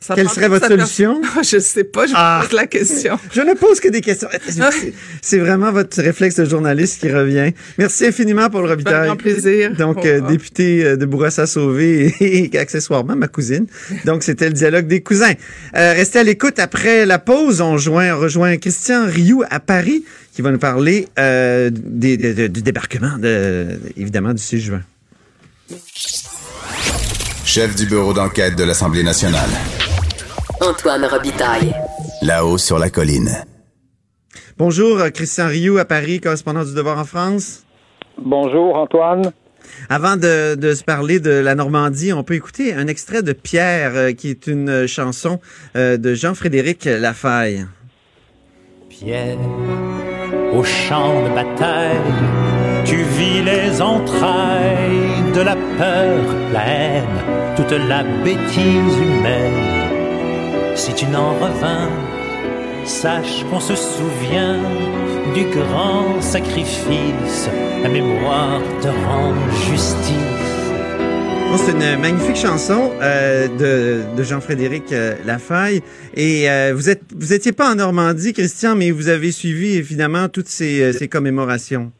ça 0.00 0.14
Quelle 0.14 0.28
serait 0.28 0.48
votre 0.48 0.68
sa 0.68 0.76
pers- 0.76 0.86
solution? 0.86 1.20
je 1.42 1.58
sais 1.58 1.82
pas, 1.84 2.06
je 2.06 2.12
Ah. 2.14 2.38
vous 2.40 2.48
pose 2.48 2.56
la 2.56 2.66
question. 2.68 3.18
Je 3.32 3.40
ne 3.40 3.54
pose 3.54 3.80
que 3.80 3.88
des 3.88 4.00
questions. 4.00 4.28
C'est- 4.48 4.92
C'est 5.20 5.38
vraiment 5.38 5.72
votre 5.72 6.00
réflexe 6.00 6.36
de 6.36 6.44
journaliste 6.44 7.00
qui 7.00 7.10
revient. 7.10 7.52
Merci 7.78 8.06
infiniment 8.06 8.48
pour 8.48 8.60
le 8.60 8.66
Un 8.68 8.70
Robitaille. 8.70 9.06
grand 9.08 9.16
plaisir. 9.16 9.72
Donc, 9.76 10.06
euh, 10.06 10.20
député 10.20 10.84
euh, 10.84 10.96
de 10.96 11.04
Bourassa-Sauvé 11.04 12.14
et, 12.20 12.56
accessoirement 12.58 13.16
ma 13.16 13.26
cousine. 13.26 13.66
Donc, 14.04 14.22
c'était 14.22 14.46
le 14.46 14.52
dialogue 14.54 14.86
des 14.86 15.02
cousins. 15.02 15.34
Euh, 15.76 15.92
restez 15.94 16.20
à 16.20 16.22
l'écoute. 16.22 16.58
Après 16.60 17.04
la 17.04 17.18
pause, 17.18 17.60
on, 17.60 17.76
joint, 17.76 18.14
on 18.14 18.20
rejoint 18.20 18.56
Christian 18.56 19.04
Rioux 19.06 19.42
à 19.50 19.58
Paris 19.60 20.04
qui 20.32 20.42
va 20.42 20.52
nous 20.52 20.58
parler 20.58 21.08
euh, 21.18 21.70
des- 21.72 22.16
de- 22.16 22.32
de- 22.32 22.46
du 22.46 22.62
débarquement, 22.62 23.18
de, 23.18 23.66
évidemment, 23.96 24.32
du 24.32 24.40
6 24.42 24.60
juin. 24.60 24.82
Chef 27.44 27.74
du 27.74 27.86
bureau 27.86 28.12
d'enquête 28.12 28.54
de 28.56 28.62
l'Assemblée 28.64 29.02
nationale. 29.02 29.48
Antoine 30.60 31.04
Robitaille. 31.04 31.74
Là-haut 32.22 32.58
sur 32.58 32.78
la 32.78 32.90
colline. 32.90 33.44
Bonjour, 34.56 34.98
euh, 34.98 35.10
Christian 35.10 35.46
Rioux 35.46 35.78
à 35.78 35.84
Paris, 35.84 36.20
correspondant 36.20 36.64
du 36.64 36.74
Devoir 36.74 36.98
en 36.98 37.04
France. 37.04 37.64
Bonjour 38.18 38.76
Antoine. 38.76 39.32
Avant 39.88 40.16
de, 40.16 40.54
de 40.54 40.74
se 40.74 40.82
parler 40.82 41.20
de 41.20 41.30
la 41.30 41.54
Normandie, 41.54 42.12
on 42.12 42.24
peut 42.24 42.34
écouter 42.34 42.74
un 42.74 42.86
extrait 42.86 43.22
de 43.22 43.32
Pierre, 43.32 43.92
euh, 43.94 44.12
qui 44.12 44.30
est 44.30 44.46
une 44.46 44.68
euh, 44.68 44.86
chanson 44.86 45.40
euh, 45.76 45.96
de 45.96 46.14
Jean-Frédéric 46.14 46.84
Lafaille. 46.86 47.66
Pierre, 48.88 49.38
au 50.52 50.64
champ 50.64 51.22
de 51.22 51.34
bataille, 51.34 51.96
tu 52.84 52.96
vis 52.96 53.42
les 53.42 53.80
entrailles 53.80 55.32
de 55.34 55.40
la 55.40 55.54
peur, 55.54 56.18
la 56.52 56.66
haine, 56.66 57.04
toute 57.56 57.70
la 57.70 58.02
bêtise 58.24 58.98
humaine. 58.98 59.87
Si 60.78 60.94
tu 60.94 61.06
n'en 61.06 61.34
revins, 61.34 61.90
sache 62.84 63.44
qu'on 63.50 63.58
se 63.58 63.74
souvient 63.74 64.60
du 65.34 65.42
grand 65.46 66.22
sacrifice. 66.22 67.48
La 67.82 67.88
mémoire 67.88 68.62
te 68.80 68.86
rend 68.86 69.34
justice. 69.68 70.14
Bon, 71.50 71.56
c'est 71.56 71.72
une 71.72 72.00
magnifique 72.00 72.36
chanson 72.36 72.92
euh, 73.02 74.04
de, 74.14 74.22
Jean-Frédéric 74.22 74.92
euh, 74.92 75.16
Lafaille. 75.26 75.82
Et 76.14 76.48
euh, 76.48 76.72
vous 76.76 76.88
êtes 76.88 77.02
vous 77.12 77.52
pas 77.52 77.72
en 77.72 77.74
Normandie, 77.74 78.32
Christian, 78.32 78.76
mais 78.76 78.92
vous 78.92 79.08
avez 79.08 79.32
suivi 79.32 79.74
évidemment 79.74 80.28
toutes 80.28 80.48
ces, 80.48 80.80
euh, 80.80 80.92
ces 80.92 81.08
commémorations. 81.08 81.90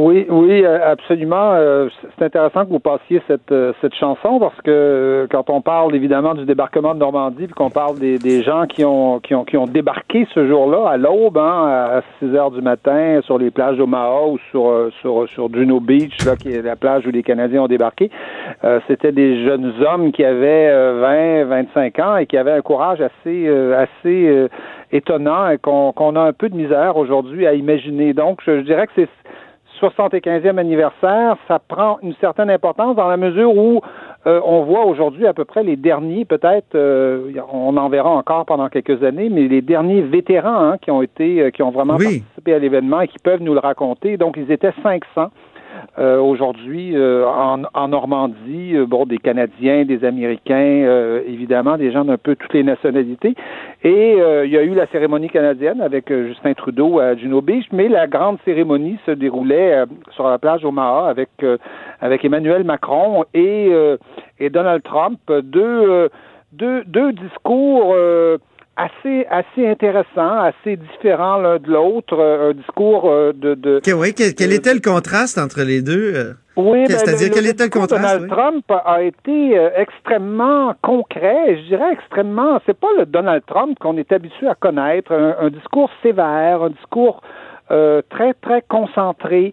Oui, 0.00 0.26
oui, 0.28 0.64
euh, 0.64 0.92
absolument. 0.92 1.54
Euh, 1.54 1.88
C'est 2.16 2.26
intéressant 2.26 2.64
que 2.64 2.70
vous 2.70 2.78
passiez 2.78 3.20
cette, 3.26 3.50
euh, 3.50 3.72
cette 3.80 3.96
chanson 3.96 4.38
parce 4.38 4.54
que 4.60 5.26
quand 5.28 5.50
on 5.50 5.60
parle 5.60 5.92
évidemment 5.96 6.34
du 6.34 6.44
débarquement 6.44 6.94
de 6.94 7.00
Normandie, 7.00 7.48
qu'on 7.48 7.70
parle 7.70 7.98
des, 7.98 8.16
des 8.16 8.44
gens 8.44 8.66
qui 8.66 8.84
ont, 8.84 9.18
qui 9.18 9.34
ont 9.34 9.44
qui 9.44 9.56
ont 9.56 9.66
débarqué 9.66 10.28
ce 10.32 10.46
jour-là 10.46 10.88
à 10.88 10.96
l'aube, 10.98 11.36
hein, 11.36 11.66
à 11.66 12.02
6 12.20 12.32
heures 12.36 12.52
du 12.52 12.62
matin, 12.62 13.18
sur 13.24 13.38
les 13.38 13.50
plages 13.50 13.76
d'Omaha 13.76 14.28
ou 14.28 14.38
sur 14.52 14.88
sur 15.00 15.28
sur 15.30 15.52
Juno 15.52 15.80
Beach, 15.80 16.24
là, 16.24 16.36
qui 16.36 16.52
est 16.52 16.62
la 16.62 16.76
plage 16.76 17.04
où 17.04 17.10
les 17.10 17.24
Canadiens 17.24 17.62
ont 17.62 17.66
débarqué, 17.66 18.08
euh, 18.62 18.78
c'était 18.86 19.10
des 19.10 19.44
jeunes 19.44 19.72
hommes 19.84 20.12
qui 20.12 20.24
avaient 20.24 20.68
euh, 20.70 21.44
20, 21.48 21.64
25 21.64 21.98
ans 21.98 22.16
et 22.18 22.26
qui 22.26 22.36
avaient 22.36 22.52
un 22.52 22.62
courage 22.62 23.00
assez 23.00 23.48
assez 23.74 24.46
étonnant 24.92 25.50
et 25.50 25.58
qu'on 25.58 25.90
qu'on 25.90 26.14
a 26.14 26.20
un 26.20 26.32
peu 26.32 26.48
de 26.48 26.54
misère 26.54 26.96
aujourd'hui 26.96 27.48
à 27.48 27.54
imaginer. 27.54 28.12
Donc, 28.12 28.38
je 28.46 28.60
dirais 28.60 28.86
que 28.86 28.92
c'est 28.94 29.08
75e 29.80 30.58
anniversaire, 30.58 31.36
ça 31.46 31.58
prend 31.58 31.98
une 32.02 32.14
certaine 32.20 32.50
importance 32.50 32.96
dans 32.96 33.08
la 33.08 33.16
mesure 33.16 33.56
où 33.56 33.80
euh, 34.26 34.40
on 34.44 34.64
voit 34.64 34.84
aujourd'hui 34.84 35.26
à 35.26 35.32
peu 35.32 35.44
près 35.44 35.62
les 35.62 35.76
derniers, 35.76 36.24
peut-être, 36.24 36.74
euh, 36.74 37.32
on 37.52 37.76
en 37.76 37.88
verra 37.88 38.10
encore 38.10 38.44
pendant 38.46 38.68
quelques 38.68 39.02
années, 39.02 39.28
mais 39.30 39.48
les 39.48 39.62
derniers 39.62 40.02
vétérans 40.02 40.70
hein, 40.70 40.78
qui 40.78 40.90
ont 40.90 41.02
été, 41.02 41.40
euh, 41.40 41.50
qui 41.50 41.62
ont 41.62 41.70
vraiment 41.70 41.96
participé 41.96 42.54
à 42.54 42.58
l'événement 42.58 43.00
et 43.00 43.08
qui 43.08 43.18
peuvent 43.18 43.42
nous 43.42 43.54
le 43.54 43.60
raconter. 43.60 44.16
Donc, 44.16 44.36
ils 44.36 44.50
étaient 44.50 44.72
500. 44.82 45.30
Euh, 45.98 46.18
aujourd'hui 46.18 46.96
euh, 46.96 47.26
en, 47.26 47.62
en, 47.74 47.88
Normandie, 47.88 48.76
euh, 48.76 48.86
bon, 48.86 49.04
des 49.04 49.18
Canadiens, 49.18 49.84
des 49.84 50.04
Américains, 50.04 51.20
évidemment, 51.26 51.76
des 51.76 51.90
gens 51.90 52.04
d'un 52.04 52.16
peu 52.16 52.36
toutes 52.36 52.54
les 52.54 52.62
nationalités. 52.62 53.34
Et 53.82 54.12
il 54.44 54.50
y 54.50 54.56
a 54.56 54.62
eu 54.62 54.74
la 54.74 54.86
cérémonie 54.88 55.28
canadienne 55.28 55.80
avec 55.80 56.12
Justin 56.12 56.54
Trudeau 56.54 56.98
à 57.00 57.14
Juno 57.16 57.40
Beach, 57.40 57.66
mais 57.72 57.88
la 57.88 58.06
grande 58.06 58.38
cérémonie 58.44 58.98
se 59.06 59.10
déroulait 59.12 59.84
sur 60.12 60.28
la 60.28 60.38
plage 60.38 60.64
Omaha 60.64 61.08
avec 61.08 61.30
avec 62.00 62.24
Emmanuel 62.24 62.64
Macron 62.64 63.24
et 63.34 63.70
et 64.38 64.50
Donald 64.50 64.82
Trump, 64.82 65.18
deux 65.28 66.08
deux, 66.52 66.84
deux 66.84 67.12
discours 67.12 67.94
assez 68.78 69.26
assez 69.28 69.66
intéressant, 69.66 70.38
assez 70.38 70.76
différent 70.76 71.36
l'un 71.38 71.58
de 71.58 71.68
l'autre, 71.68 72.16
euh, 72.18 72.50
un 72.50 72.54
discours 72.54 73.10
euh, 73.10 73.32
de, 73.34 73.54
de 73.54 73.80
oui, 73.92 74.14
quel, 74.14 74.52
était 74.52 74.72
le 74.72 74.80
contraste 74.80 75.36
entre 75.36 75.62
les 75.62 75.82
deux 75.82 76.14
euh? 76.14 76.32
Oui, 76.56 76.84
ben, 76.86 76.96
c'est-à-dire 76.96 77.30
quel 77.34 77.46
était 77.46 77.64
le 77.64 77.70
contraste 77.70 78.02
Donald 78.02 78.30
Trump 78.30 78.64
a 78.84 79.02
été 79.02 79.54
extrêmement 79.76 80.74
concret, 80.82 81.56
je 81.56 81.68
dirais 81.68 81.92
extrêmement. 81.92 82.60
C'est 82.66 82.78
pas 82.78 82.88
le 82.98 83.06
Donald 83.06 83.42
Trump 83.46 83.78
qu'on 83.78 83.96
est 83.96 84.10
habitué 84.10 84.48
à 84.48 84.56
connaître, 84.56 85.12
un, 85.12 85.50
discours 85.50 85.88
sévère, 86.02 86.64
un 86.64 86.70
discours 86.70 87.20
très 87.68 88.34
très 88.42 88.62
concentré, 88.62 89.52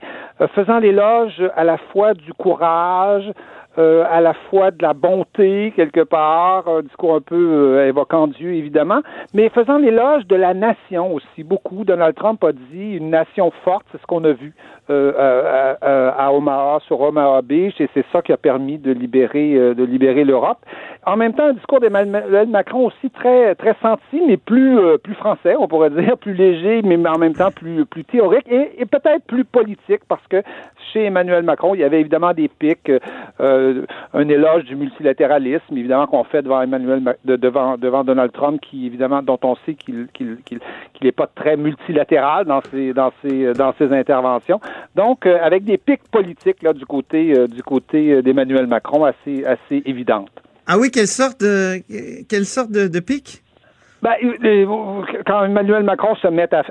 faisant 0.56 0.80
l'éloge 0.80 1.44
à 1.56 1.64
la 1.64 1.78
fois 1.78 2.16
du 2.16 2.34
courage, 2.34 3.32
euh, 3.78 4.06
à 4.10 4.22
la 4.22 4.34
fois 4.50 4.72
de 4.72 4.82
la 4.82 4.94
bonté 4.94 5.74
quelque 5.76 6.02
part, 6.02 6.68
un 6.68 6.82
discours 6.82 7.16
un 7.16 7.22
peu 7.22 7.36
euh, 7.36 7.88
évoquant 7.88 8.28
Dieu 8.28 8.54
évidemment, 8.54 9.02
mais 9.34 9.50
faisant 9.50 9.78
l'éloge 9.78 10.26
de 10.28 10.36
la 10.36 10.54
nation 10.54 11.14
aussi. 11.14 11.44
Beaucoup, 11.44 11.84
Donald 11.84 12.16
Trump 12.16 12.44
a 12.44 12.54
dit 12.54 12.96
une 12.96 13.10
nation 13.10 13.52
forte, 13.64 13.86
c'est 13.92 14.00
ce 14.00 14.06
qu'on 14.06 14.24
a 14.24 14.32
vu 14.32 14.54
euh, 14.90 15.76
à, 15.82 16.32
Omaha, 16.32 16.80
sur 16.88 17.02
Omaha 17.02 17.42
Beach, 17.42 17.80
et 17.82 17.90
c'est 17.94 18.06
ça 18.14 18.22
qui 18.22 18.32
a 18.32 18.38
permis 18.38 18.78
de 18.78 18.92
libérer, 18.92 19.54
de 19.76 19.84
libérer 19.84 20.24
l'Europe. 20.24 20.60
En 21.06 21.18
même 21.18 21.34
temps, 21.34 21.48
un 21.48 21.54
discours 21.54 21.80
d'Emmanuel 21.80 22.48
Macron 22.48 22.86
aussi 22.86 23.10
très 23.10 23.56
très 23.56 23.76
senti, 23.82 24.22
mais 24.26 24.38
plus 24.38 24.80
plus 25.04 25.16
français, 25.16 25.56
on 25.60 25.68
pourrait 25.68 25.90
dire, 25.90 26.18
plus 26.18 26.34
léger, 26.34 26.82
mais 26.84 26.98
en 27.08 27.18
même 27.18 27.34
temps 27.34 27.52
plus 27.52 27.86
plus 27.86 28.06
théorique 28.06 28.48
et, 28.50 28.82
et 28.82 28.86
peut-être 28.86 29.26
plus 29.26 29.44
politique, 29.44 30.02
parce 30.08 30.26
que 30.28 30.42
chez 30.94 31.06
Emmanuel 31.06 31.44
Macron, 31.44 31.76
il 31.76 31.82
y 31.82 31.84
avait 31.84 32.00
évidemment 32.00 32.34
des 32.34 32.48
pics. 32.48 32.92
Euh, 33.40 33.65
euh, 33.66 33.86
un 34.14 34.28
éloge 34.30 34.64
du 34.66 34.76
multilatéralisme, 34.76 35.78
évidemment 35.78 36.08
qu'on 36.08 36.24
fait 36.24 36.42
devant 36.42 36.62
Emmanuel 36.62 37.16
devant 37.26 37.78
devant 37.78 38.04
Donald 38.04 38.32
Trump, 38.32 38.62
qui 38.62 38.86
évidemment 38.86 39.22
dont 39.22 39.40
on 39.44 39.56
sait 39.66 39.76
qu'il 39.76 40.08
qu'il 40.14 40.38
qu'il 40.46 40.60
n'est 41.04 41.12
pas 41.12 41.28
très 41.28 41.58
multilatéral 41.58 42.46
dans 42.46 42.62
ses 42.72 42.94
dans 42.94 43.12
ses 43.22 43.54
dans 43.54 43.74
ses 43.78 43.92
interventions. 43.92 44.60
Donc 44.96 45.26
euh, 45.26 45.38
avec 45.42 45.64
des 45.64 45.78
pics 45.78 46.08
politiques 46.12 46.64
là 46.64 46.74
du 46.74 46.86
côté 46.86 47.38
euh, 47.38 47.48
du 47.48 47.64
côté 47.64 48.22
d'Emmanuel 48.22 48.68
Macron 48.68 49.04
assez 49.06 49.46
assez 49.46 49.82
évidentes. 49.86 50.32
Ah 50.68 50.78
oui, 50.80 50.90
quelle 50.92 51.08
sorte 51.08 51.42
de 51.42 51.82
quelle 52.30 52.46
sorte 52.46 52.72
de, 52.72 52.88
de 52.88 53.00
pic? 53.00 53.44
Ben, 54.02 54.14
quand 55.26 55.46
Emmanuel 55.46 55.82
Macron 55.82 56.16
se 56.16 56.28
met 56.28 56.54
à 56.54 56.64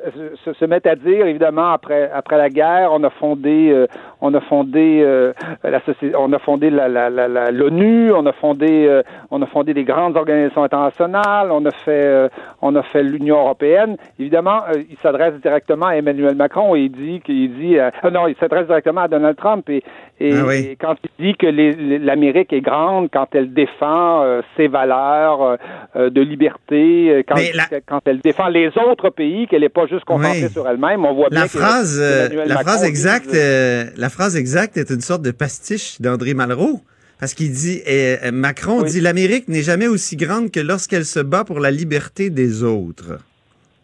se, 0.44 0.52
se 0.52 0.64
met 0.66 0.86
à 0.86 0.94
dire, 0.94 1.26
évidemment, 1.26 1.72
après 1.72 2.08
après 2.12 2.36
la 2.36 2.48
guerre, 2.48 2.90
on 2.92 3.02
a 3.02 3.10
fondé 3.10 3.70
euh, 3.72 3.86
on 4.24 4.32
a 4.34 4.40
fondé 4.40 5.02
euh, 5.02 5.32
la 5.62 5.80
on 6.18 6.32
a 6.32 6.38
fondé 6.38 6.70
la, 6.70 6.88
la, 6.88 7.10
la, 7.10 7.50
l'ONU, 7.50 8.10
on 8.10 8.24
a 8.26 8.32
fondé 8.32 8.86
euh, 8.88 9.02
on 9.30 9.42
a 9.42 9.46
fondé 9.46 9.74
des 9.74 9.84
grandes 9.84 10.16
organisations 10.16 10.64
internationales, 10.64 11.48
on 11.50 11.64
a 11.66 11.70
fait 11.70 12.30
on 12.62 12.74
a 12.74 12.82
fait 12.82 13.02
l'Union 13.02 13.38
européenne. 13.40 13.96
Évidemment, 14.18 14.60
il 14.74 14.96
s'adresse 15.02 15.34
directement 15.42 15.86
à 15.86 15.96
Emmanuel 15.96 16.34
Macron 16.34 16.74
et 16.74 16.80
il 16.80 16.92
dit 16.92 17.20
qu'il 17.20 17.54
dit 17.54 17.76
non, 18.12 18.26
il 18.26 18.36
s'adresse 18.40 18.66
directement 18.66 19.02
à 19.02 19.08
Donald 19.08 19.36
Trump 19.36 19.68
et 19.68 19.82
et, 20.20 20.32
ah 20.32 20.44
quand 20.80 20.94
il 21.18 21.26
dit 21.26 21.34
que 21.34 21.46
l'Amérique 21.46 22.52
est 22.52 22.60
grande 22.60 23.08
quand 23.12 23.26
elle 23.34 23.52
défend 23.52 24.24
ses 24.56 24.68
valeurs 24.68 25.58
de 25.96 26.20
liberté 26.20 27.24
quand, 27.26 28.00
elle 28.06 28.20
défend 28.20 28.48
les 28.48 28.68
autres 28.78 29.10
pays, 29.10 29.46
qu'elle 29.48 29.62
n'est 29.62 29.68
pas 29.68 29.86
juste 29.86 30.04
concentrée 30.04 30.48
sur 30.48 30.68
elle-même, 30.68 31.04
on 31.04 31.14
voit 31.14 31.30
bien 31.30 31.40
la 31.40 31.48
phrase, 31.48 32.00
euh, 32.00 32.44
la 32.46 32.58
phrase 32.58 32.84
exacte, 32.84 33.34
euh, 33.34 33.84
la 33.96 34.08
phrase 34.14 34.36
exacte 34.36 34.76
est 34.76 34.90
une 34.90 35.00
sorte 35.00 35.22
de 35.22 35.30
pastiche 35.30 36.00
d'André 36.00 36.34
Malraux. 36.34 36.80
Parce 37.20 37.34
qu'il 37.34 37.52
dit, 37.52 37.80
euh, 37.88 38.32
Macron 38.32 38.82
dit, 38.82 39.00
l'Amérique 39.00 39.48
n'est 39.48 39.62
jamais 39.62 39.86
aussi 39.86 40.16
grande 40.16 40.50
que 40.50 40.60
lorsqu'elle 40.60 41.04
se 41.04 41.20
bat 41.20 41.44
pour 41.44 41.60
la 41.60 41.70
liberté 41.70 42.30
des 42.30 42.62
autres. 42.62 43.18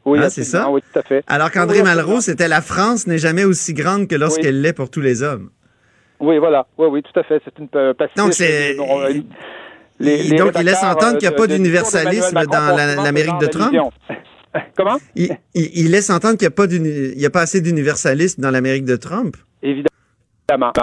Oui, 0.04 0.18
hein, 0.18 0.28
c'est 0.28 0.44
ça? 0.44 0.70
Oui, 0.70 0.80
tout 0.92 0.98
à 0.98 1.02
fait. 1.02 1.22
Alors 1.26 1.50
qu'André 1.50 1.82
Malraux, 1.82 2.20
c'était 2.20 2.48
la 2.48 2.60
France 2.60 3.06
n'est 3.06 3.18
jamais 3.18 3.44
aussi 3.44 3.74
grande 3.74 4.08
que 4.08 4.14
lorsqu'elle 4.14 4.60
l'est 4.60 4.72
pour 4.72 4.90
tous 4.90 5.00
les 5.00 5.22
hommes. 5.22 5.50
Oui, 6.18 6.38
voilà. 6.38 6.66
Oui, 6.78 6.88
oui, 6.90 7.02
tout 7.02 7.18
à 7.18 7.22
fait. 7.22 7.40
C'est 7.44 7.58
une 7.58 7.68
pastiche. 7.68 8.16
Donc, 8.16 8.34
c'est 8.34 8.74
donc, 8.74 10.52
il 10.58 10.64
laisse 10.64 10.82
entendre 10.82 11.18
qu'il 11.18 11.28
n'y 11.28 11.34
a 11.34 11.36
pas 11.36 11.46
d'universalisme 11.46 12.44
dans 12.46 13.02
l'Amérique 13.02 13.38
de 13.40 13.46
Trump? 13.46 13.74
Comment? 14.76 14.98
Il, 15.14 15.90
laisse 15.90 16.10
entendre 16.10 16.36
qu'il 16.36 16.48
n'y 16.48 17.24
a, 17.24 17.30
pas 17.30 17.40
assez 17.40 17.60
d'universalisme 17.60 18.42
dans 18.42 18.50
l'Amérique 18.50 18.84
de 18.84 18.96
Trump? 18.96 19.36
Évidemment. 19.62 19.89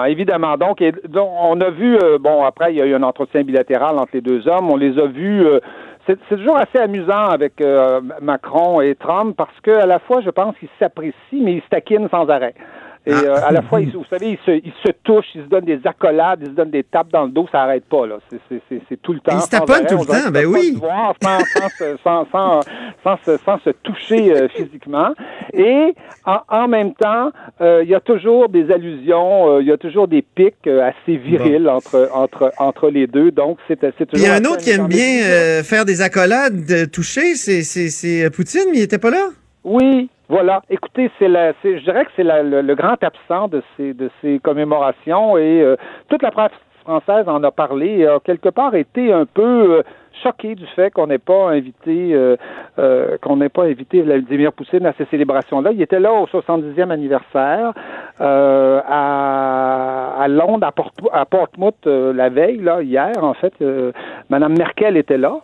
Évidemment. 0.07 0.57
Donc, 0.57 0.83
on 1.15 1.61
a 1.61 1.69
vu, 1.69 1.97
euh, 1.97 2.17
bon, 2.19 2.43
après, 2.43 2.73
il 2.73 2.77
y 2.77 2.81
a 2.81 2.85
eu 2.85 2.95
un 2.95 3.03
entretien 3.03 3.43
bilatéral 3.43 3.97
entre 3.97 4.11
les 4.13 4.21
deux 4.21 4.47
hommes. 4.47 4.69
On 4.71 4.77
les 4.77 4.97
a 4.99 5.05
vus. 5.07 5.45
Euh, 5.45 5.59
c'est 6.05 6.17
toujours 6.29 6.57
assez 6.57 6.79
amusant 6.79 7.25
avec 7.25 7.59
euh, 7.59 7.99
Macron 8.21 8.79
et 8.79 8.95
Trump 8.95 9.35
parce 9.35 9.59
qu'à 9.61 9.85
la 9.85 9.99
fois, 9.99 10.21
je 10.21 10.29
pense 10.29 10.55
qu'ils 10.57 10.69
s'apprécient, 10.79 11.13
mais 11.33 11.55
ils 11.55 11.61
se 11.61 11.67
taquinent 11.69 12.07
sans 12.09 12.29
arrêt. 12.29 12.53
Et 13.07 13.13
ah. 13.13 13.21
euh, 13.23 13.47
à 13.47 13.51
la 13.53 13.61
fois, 13.61 13.79
vous 13.79 14.03
savez, 14.09 14.31
ils 14.31 14.39
se, 14.45 14.51
ils 14.51 14.73
se 14.85 14.91
touchent, 15.01 15.33
ils 15.33 15.43
se 15.43 15.47
donnent 15.47 15.63
des 15.63 15.79
accolades, 15.85 16.39
ils 16.41 16.47
se 16.47 16.51
donnent 16.51 16.71
des 16.71 16.83
tapes 16.83 17.09
dans 17.09 17.23
le 17.23 17.31
dos, 17.31 17.47
ça 17.49 17.59
n'arrête 17.59 17.85
pas. 17.85 18.05
là. 18.05 18.17
C'est 18.29 19.01
tout 19.01 19.13
le 19.13 19.21
temps. 19.21 19.37
Ils 19.37 19.41
se 19.41 19.49
taponnent 19.49 19.85
tout 19.87 19.99
le 19.99 20.05
temps, 20.05 20.29
ben 20.29 20.45
oui. 20.45 20.77
sans, 22.03 23.59
se 23.63 23.69
toucher 23.81 24.33
euh, 24.35 24.49
physiquement. 24.49 25.13
Et 25.53 25.95
en, 26.25 26.39
en 26.49 26.67
même 26.67 26.93
temps, 26.95 27.31
euh, 27.61 27.81
il 27.83 27.89
y 27.89 27.95
a 27.95 28.01
toujours 28.01 28.49
des 28.49 28.69
allusions, 28.71 29.61
il 29.61 29.67
y 29.67 29.71
a 29.71 29.77
toujours 29.77 30.09
des 30.09 30.21
pics 30.21 30.67
assez 30.67 31.15
virils 31.15 31.69
entre, 31.69 32.09
entre, 32.13 32.51
entre 32.57 32.89
les 32.89 33.07
deux. 33.07 33.31
Donc, 33.31 33.57
c'est 33.69 33.79
toujours. 33.79 34.05
Il 34.15 34.23
y 34.23 34.27
a 34.27 34.33
un 34.33 34.43
autre 34.43 34.57
qui 34.57 34.71
aime 34.71 34.87
bien 34.87 35.63
faire 35.63 35.85
des 35.85 36.01
accolades, 36.01 36.91
toucher, 36.91 37.35
c'est 37.35 38.29
Poutine, 38.31 38.65
mais 38.71 38.79
il 38.79 38.81
n'était 38.81 38.97
pas 38.97 39.11
là? 39.11 39.29
Oui, 39.63 40.09
voilà. 40.29 40.61
Écoutez, 40.69 41.09
c'est 41.19 41.29
la, 41.29 41.53
je 41.63 41.83
dirais 41.83 42.05
que 42.05 42.11
c'est 42.15 42.23
le, 42.23 42.75
grand 42.75 43.01
absent 43.01 43.47
de 43.47 43.63
ces, 43.75 43.93
de 43.93 44.09
ces 44.21 44.39
commémorations 44.39 45.37
et 45.37 45.61
euh, 45.61 45.77
toute 46.09 46.21
la 46.21 46.31
presse 46.31 46.51
française 46.83 47.27
en 47.27 47.41
a 47.43 47.51
parlé 47.51 47.99
et 47.99 48.07
a 48.07 48.19
quelque 48.19 48.49
part 48.49 48.75
été 48.75 49.13
un 49.13 49.25
peu 49.25 49.77
euh, 49.77 49.83
choqué 50.23 50.55
du 50.55 50.65
fait 50.67 50.91
qu'on 50.91 51.07
n'ait 51.07 51.17
pas 51.17 51.49
invité 51.51 52.13
euh, 52.13 53.17
qu'on 53.21 53.37
n'ait 53.37 53.49
pas 53.49 53.63
invité 53.63 54.01
Vladimir 54.01 54.51
Poutine 54.51 54.85
à 54.85 54.93
ces 54.97 55.05
célébrations-là. 55.05 55.71
Il 55.71 55.81
était 55.81 55.99
là 55.99 56.11
au 56.11 56.25
70e 56.25 56.91
anniversaire 56.91 57.71
à, 58.19 58.83
à 60.19 60.27
Londres, 60.27 60.67
à, 60.67 60.71
Port, 60.73 60.91
à 61.13 61.25
la 62.13 62.29
veille, 62.29 62.57
là, 62.57 62.81
hier, 62.81 63.13
en 63.21 63.33
fait. 63.33 63.53
Madame 64.29 64.57
Merkel 64.57 64.97
était 64.97 65.17
là. 65.17 65.39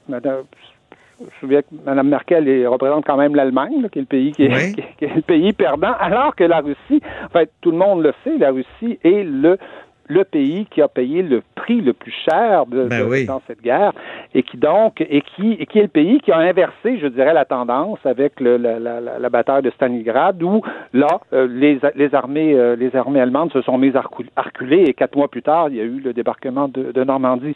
Je 1.20 1.26
me 1.26 1.30
souviens 1.40 1.62
que 1.62 1.68
Mme 1.86 2.08
Merkel 2.08 2.68
représente 2.68 3.06
quand 3.06 3.18
même 3.18 3.36
l'Allemagne, 3.36 3.88
qui 3.92 4.00
est 4.00 4.02
le 4.02 4.08
pays 4.08 4.32
qui 4.34 4.44
est, 4.44 5.16
le 5.16 5.22
pays 5.22 5.54
perdant, 5.54 5.94
alors 6.00 6.36
que 6.36 6.44
la 6.44 6.60
Russie, 6.60 7.02
en 7.26 7.30
fait, 7.30 7.50
tout 7.62 7.72
le 7.72 7.78
monde 7.78 8.04
le 8.04 8.14
sait, 8.24 8.38
la 8.38 8.52
Russie 8.52 9.00
est 9.04 9.24
le 9.24 9.58
le 10.08 10.24
pays 10.26 10.66
qui 10.70 10.82
a 10.82 10.88
payé 10.88 11.22
le 11.22 11.42
prix 11.56 11.82
le 11.82 11.94
plus 11.94 12.14
cher 12.30 12.66
de, 12.66 12.88
ben 12.88 13.26
dans 13.26 13.42
cette 13.48 13.62
guerre 13.62 13.94
et 14.34 14.44
qui 14.44 14.58
donc 14.58 15.00
et 15.00 15.22
qui 15.22 15.54
et 15.54 15.66
qui 15.66 15.80
est 15.80 15.84
le 15.84 15.88
pays 15.88 16.20
qui 16.20 16.32
a 16.32 16.38
inversé, 16.38 17.00
je 17.00 17.08
dirais, 17.08 17.34
la 17.34 17.46
tendance 17.46 18.00
avec 18.06 18.40
le, 18.40 18.58
la, 18.58 18.80
la, 18.80 19.00
la, 19.00 19.30
bataille 19.30 19.64
de 19.64 19.72
Stalingrad 19.72 20.44
où 20.44 20.62
là 20.94 21.22
euh, 21.32 21.48
les, 21.50 21.80
les 21.96 22.14
armées 22.14 22.54
euh, 22.54 22.76
les 22.76 22.96
armées 22.96 23.22
allemandes 23.22 23.54
se 23.54 23.62
sont 23.62 23.78
mises 23.78 23.96
à 23.96 24.02
reculer 24.42 24.84
et 24.88 24.94
quatre 24.94 25.16
mois 25.16 25.30
plus 25.30 25.42
tard 25.42 25.70
il 25.70 25.76
y 25.76 25.80
a 25.80 25.84
eu 25.84 26.00
le 26.00 26.14
débarquement 26.14 26.68
de, 26.68 26.92
de 26.92 27.04
Normandie. 27.04 27.56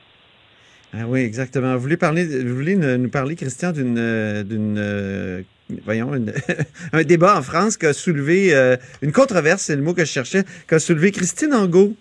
Ah 0.94 1.06
oui, 1.08 1.22
exactement. 1.22 1.76
Vous 1.76 1.82
voulez, 1.82 1.98
parler, 1.98 2.26
vous 2.44 2.56
voulez 2.56 2.76
nous 2.76 3.10
parler, 3.10 3.36
Christian, 3.36 3.72
d'une, 3.72 3.98
euh, 3.98 4.44
d'une 4.44 4.78
euh, 4.78 5.42
voyons, 5.84 6.12
un 6.94 7.04
débat 7.04 7.38
en 7.38 7.42
France 7.42 7.76
qui 7.76 7.86
a 7.86 7.94
soulevé 7.94 8.56
euh, 8.56 8.78
une 9.02 9.12
controverse, 9.12 9.64
c'est 9.64 9.76
le 9.76 9.82
mot 9.82 9.94
que 9.94 10.06
je 10.06 10.12
cherchais, 10.12 10.46
qu'a 10.66 10.80
soulevé 10.80 11.12
Christine 11.12 11.54
Angot, 11.54 11.96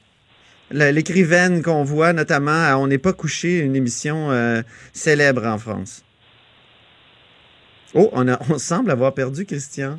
l'écrivaine 0.70 1.62
qu'on 1.62 1.82
voit 1.82 2.12
notamment 2.12 2.64
à 2.64 2.76
On 2.76 2.86
n'est 2.86 2.98
pas 2.98 3.12
couché, 3.12 3.58
une 3.58 3.74
émission 3.74 4.30
célèbre 4.92 5.44
en 5.46 5.58
France. 5.58 6.04
Oh, 7.94 8.08
on, 8.12 8.28
a, 8.28 8.40
on 8.50 8.58
semble 8.58 8.90
avoir 8.92 9.14
perdu 9.14 9.46
Christian. 9.46 9.98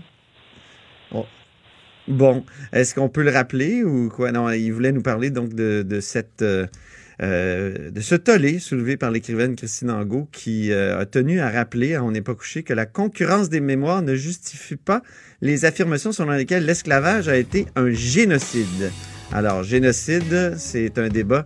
Oh. 1.12 1.26
Bon, 2.08 2.46
est-ce 2.72 2.96
qu'on 2.96 3.10
peut 3.10 3.24
le 3.24 3.32
rappeler 3.32 3.84
ou 3.84 4.10
quoi? 4.10 4.32
Non, 4.32 4.50
il 4.50 4.72
voulait 4.72 4.94
nous 4.94 5.02
parler 5.02 5.30
donc 5.30 5.54
de, 5.54 5.84
de 5.84 6.00
cette... 6.00 6.44
euh, 7.22 7.89
de 7.89 7.99
ce 7.99 8.13
tollé 8.13 8.59
soulevé 8.59 8.95
par 8.95 9.09
l'écrivaine 9.09 9.55
Christine 9.55 9.89
Angot 9.89 10.30
qui 10.32 10.72
euh, 10.72 10.99
a 10.99 11.05
tenu 11.07 11.39
à 11.39 11.49
rappeler 11.49 11.95
à 11.95 12.03
On 12.03 12.11
n'est 12.11 12.22
pas 12.22 12.36
couché 12.36 12.61
que 12.61 12.74
la 12.74 12.86
concurrence 12.86 13.49
des 13.49 13.59
mémoires 13.59 14.03
ne 14.03 14.15
justifie 14.15 14.76
pas 14.76 15.01
les 15.41 15.65
affirmations 15.65 16.11
selon 16.11 16.32
lesquelles 16.34 16.65
l'esclavage 16.65 17.28
a 17.28 17.38
été 17.38 17.65
un 17.76 17.89
génocide. 17.89 18.91
Alors, 19.34 19.63
génocide, 19.63 20.53
c'est 20.57 20.97
un 20.99 21.09
débat 21.09 21.45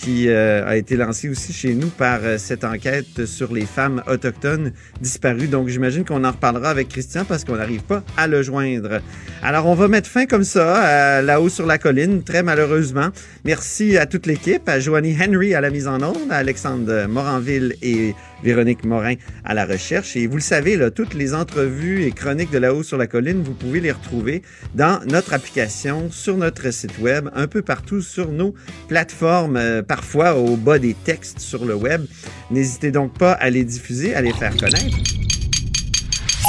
qui 0.00 0.28
euh, 0.28 0.66
a 0.66 0.76
été 0.76 0.96
lancé 0.96 1.28
aussi 1.28 1.52
chez 1.52 1.74
nous 1.74 1.88
par 1.88 2.20
euh, 2.22 2.38
cette 2.38 2.64
enquête 2.64 3.26
sur 3.26 3.52
les 3.52 3.66
femmes 3.66 4.02
autochtones 4.06 4.72
disparues. 5.00 5.48
Donc, 5.48 5.68
j'imagine 5.68 6.04
qu'on 6.04 6.24
en 6.24 6.30
reparlera 6.30 6.70
avec 6.70 6.88
Christian 6.88 7.24
parce 7.26 7.44
qu'on 7.44 7.56
n'arrive 7.56 7.82
pas 7.82 8.02
à 8.16 8.26
le 8.26 8.42
joindre. 8.42 9.00
Alors, 9.42 9.66
on 9.66 9.74
va 9.74 9.88
mettre 9.88 10.08
fin 10.08 10.24
comme 10.24 10.44
ça, 10.44 11.18
à 11.18 11.22
là-haut 11.22 11.50
sur 11.50 11.66
la 11.66 11.76
colline, 11.76 12.22
très 12.22 12.42
malheureusement. 12.42 13.08
Merci 13.44 13.98
à 13.98 14.06
toute 14.06 14.26
l'équipe, 14.26 14.66
à 14.68 14.80
Joanie 14.80 15.16
Henry 15.20 15.54
à 15.54 15.60
la 15.60 15.70
mise 15.70 15.86
en 15.86 16.02
onde, 16.02 16.30
à 16.30 16.36
Alexandre 16.36 17.06
Moranville 17.06 17.76
et 17.82 18.14
Véronique 18.42 18.84
Morin 18.84 19.14
à 19.44 19.54
la 19.54 19.64
recherche. 19.64 20.16
Et 20.16 20.26
vous 20.26 20.36
le 20.36 20.42
savez, 20.42 20.78
toutes 20.94 21.14
les 21.14 21.34
entrevues 21.34 22.04
et 22.04 22.12
chroniques 22.12 22.50
de 22.50 22.58
là-haut 22.58 22.82
sur 22.82 22.96
la 22.96 23.06
colline, 23.06 23.42
vous 23.42 23.54
pouvez 23.54 23.80
les 23.80 23.92
retrouver 23.92 24.42
dans 24.74 25.00
notre 25.06 25.34
application, 25.34 26.10
sur 26.10 26.36
notre 26.36 26.70
site 26.70 26.98
web, 26.98 27.28
un 27.34 27.46
peu 27.46 27.62
partout 27.62 28.02
sur 28.02 28.30
nos 28.30 28.54
plateformes, 28.88 29.56
euh, 29.56 29.82
parfois 29.82 30.36
au 30.36 30.56
bas 30.56 30.78
des 30.78 30.94
textes 30.94 31.40
sur 31.40 31.64
le 31.64 31.74
web. 31.74 32.04
N'hésitez 32.50 32.90
donc 32.90 33.16
pas 33.16 33.32
à 33.32 33.50
les 33.50 33.64
diffuser, 33.64 34.14
à 34.14 34.22
les 34.22 34.32
faire 34.32 34.56
connaître. 34.56 34.96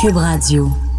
Cube 0.01 0.17
Radio. 0.17 0.90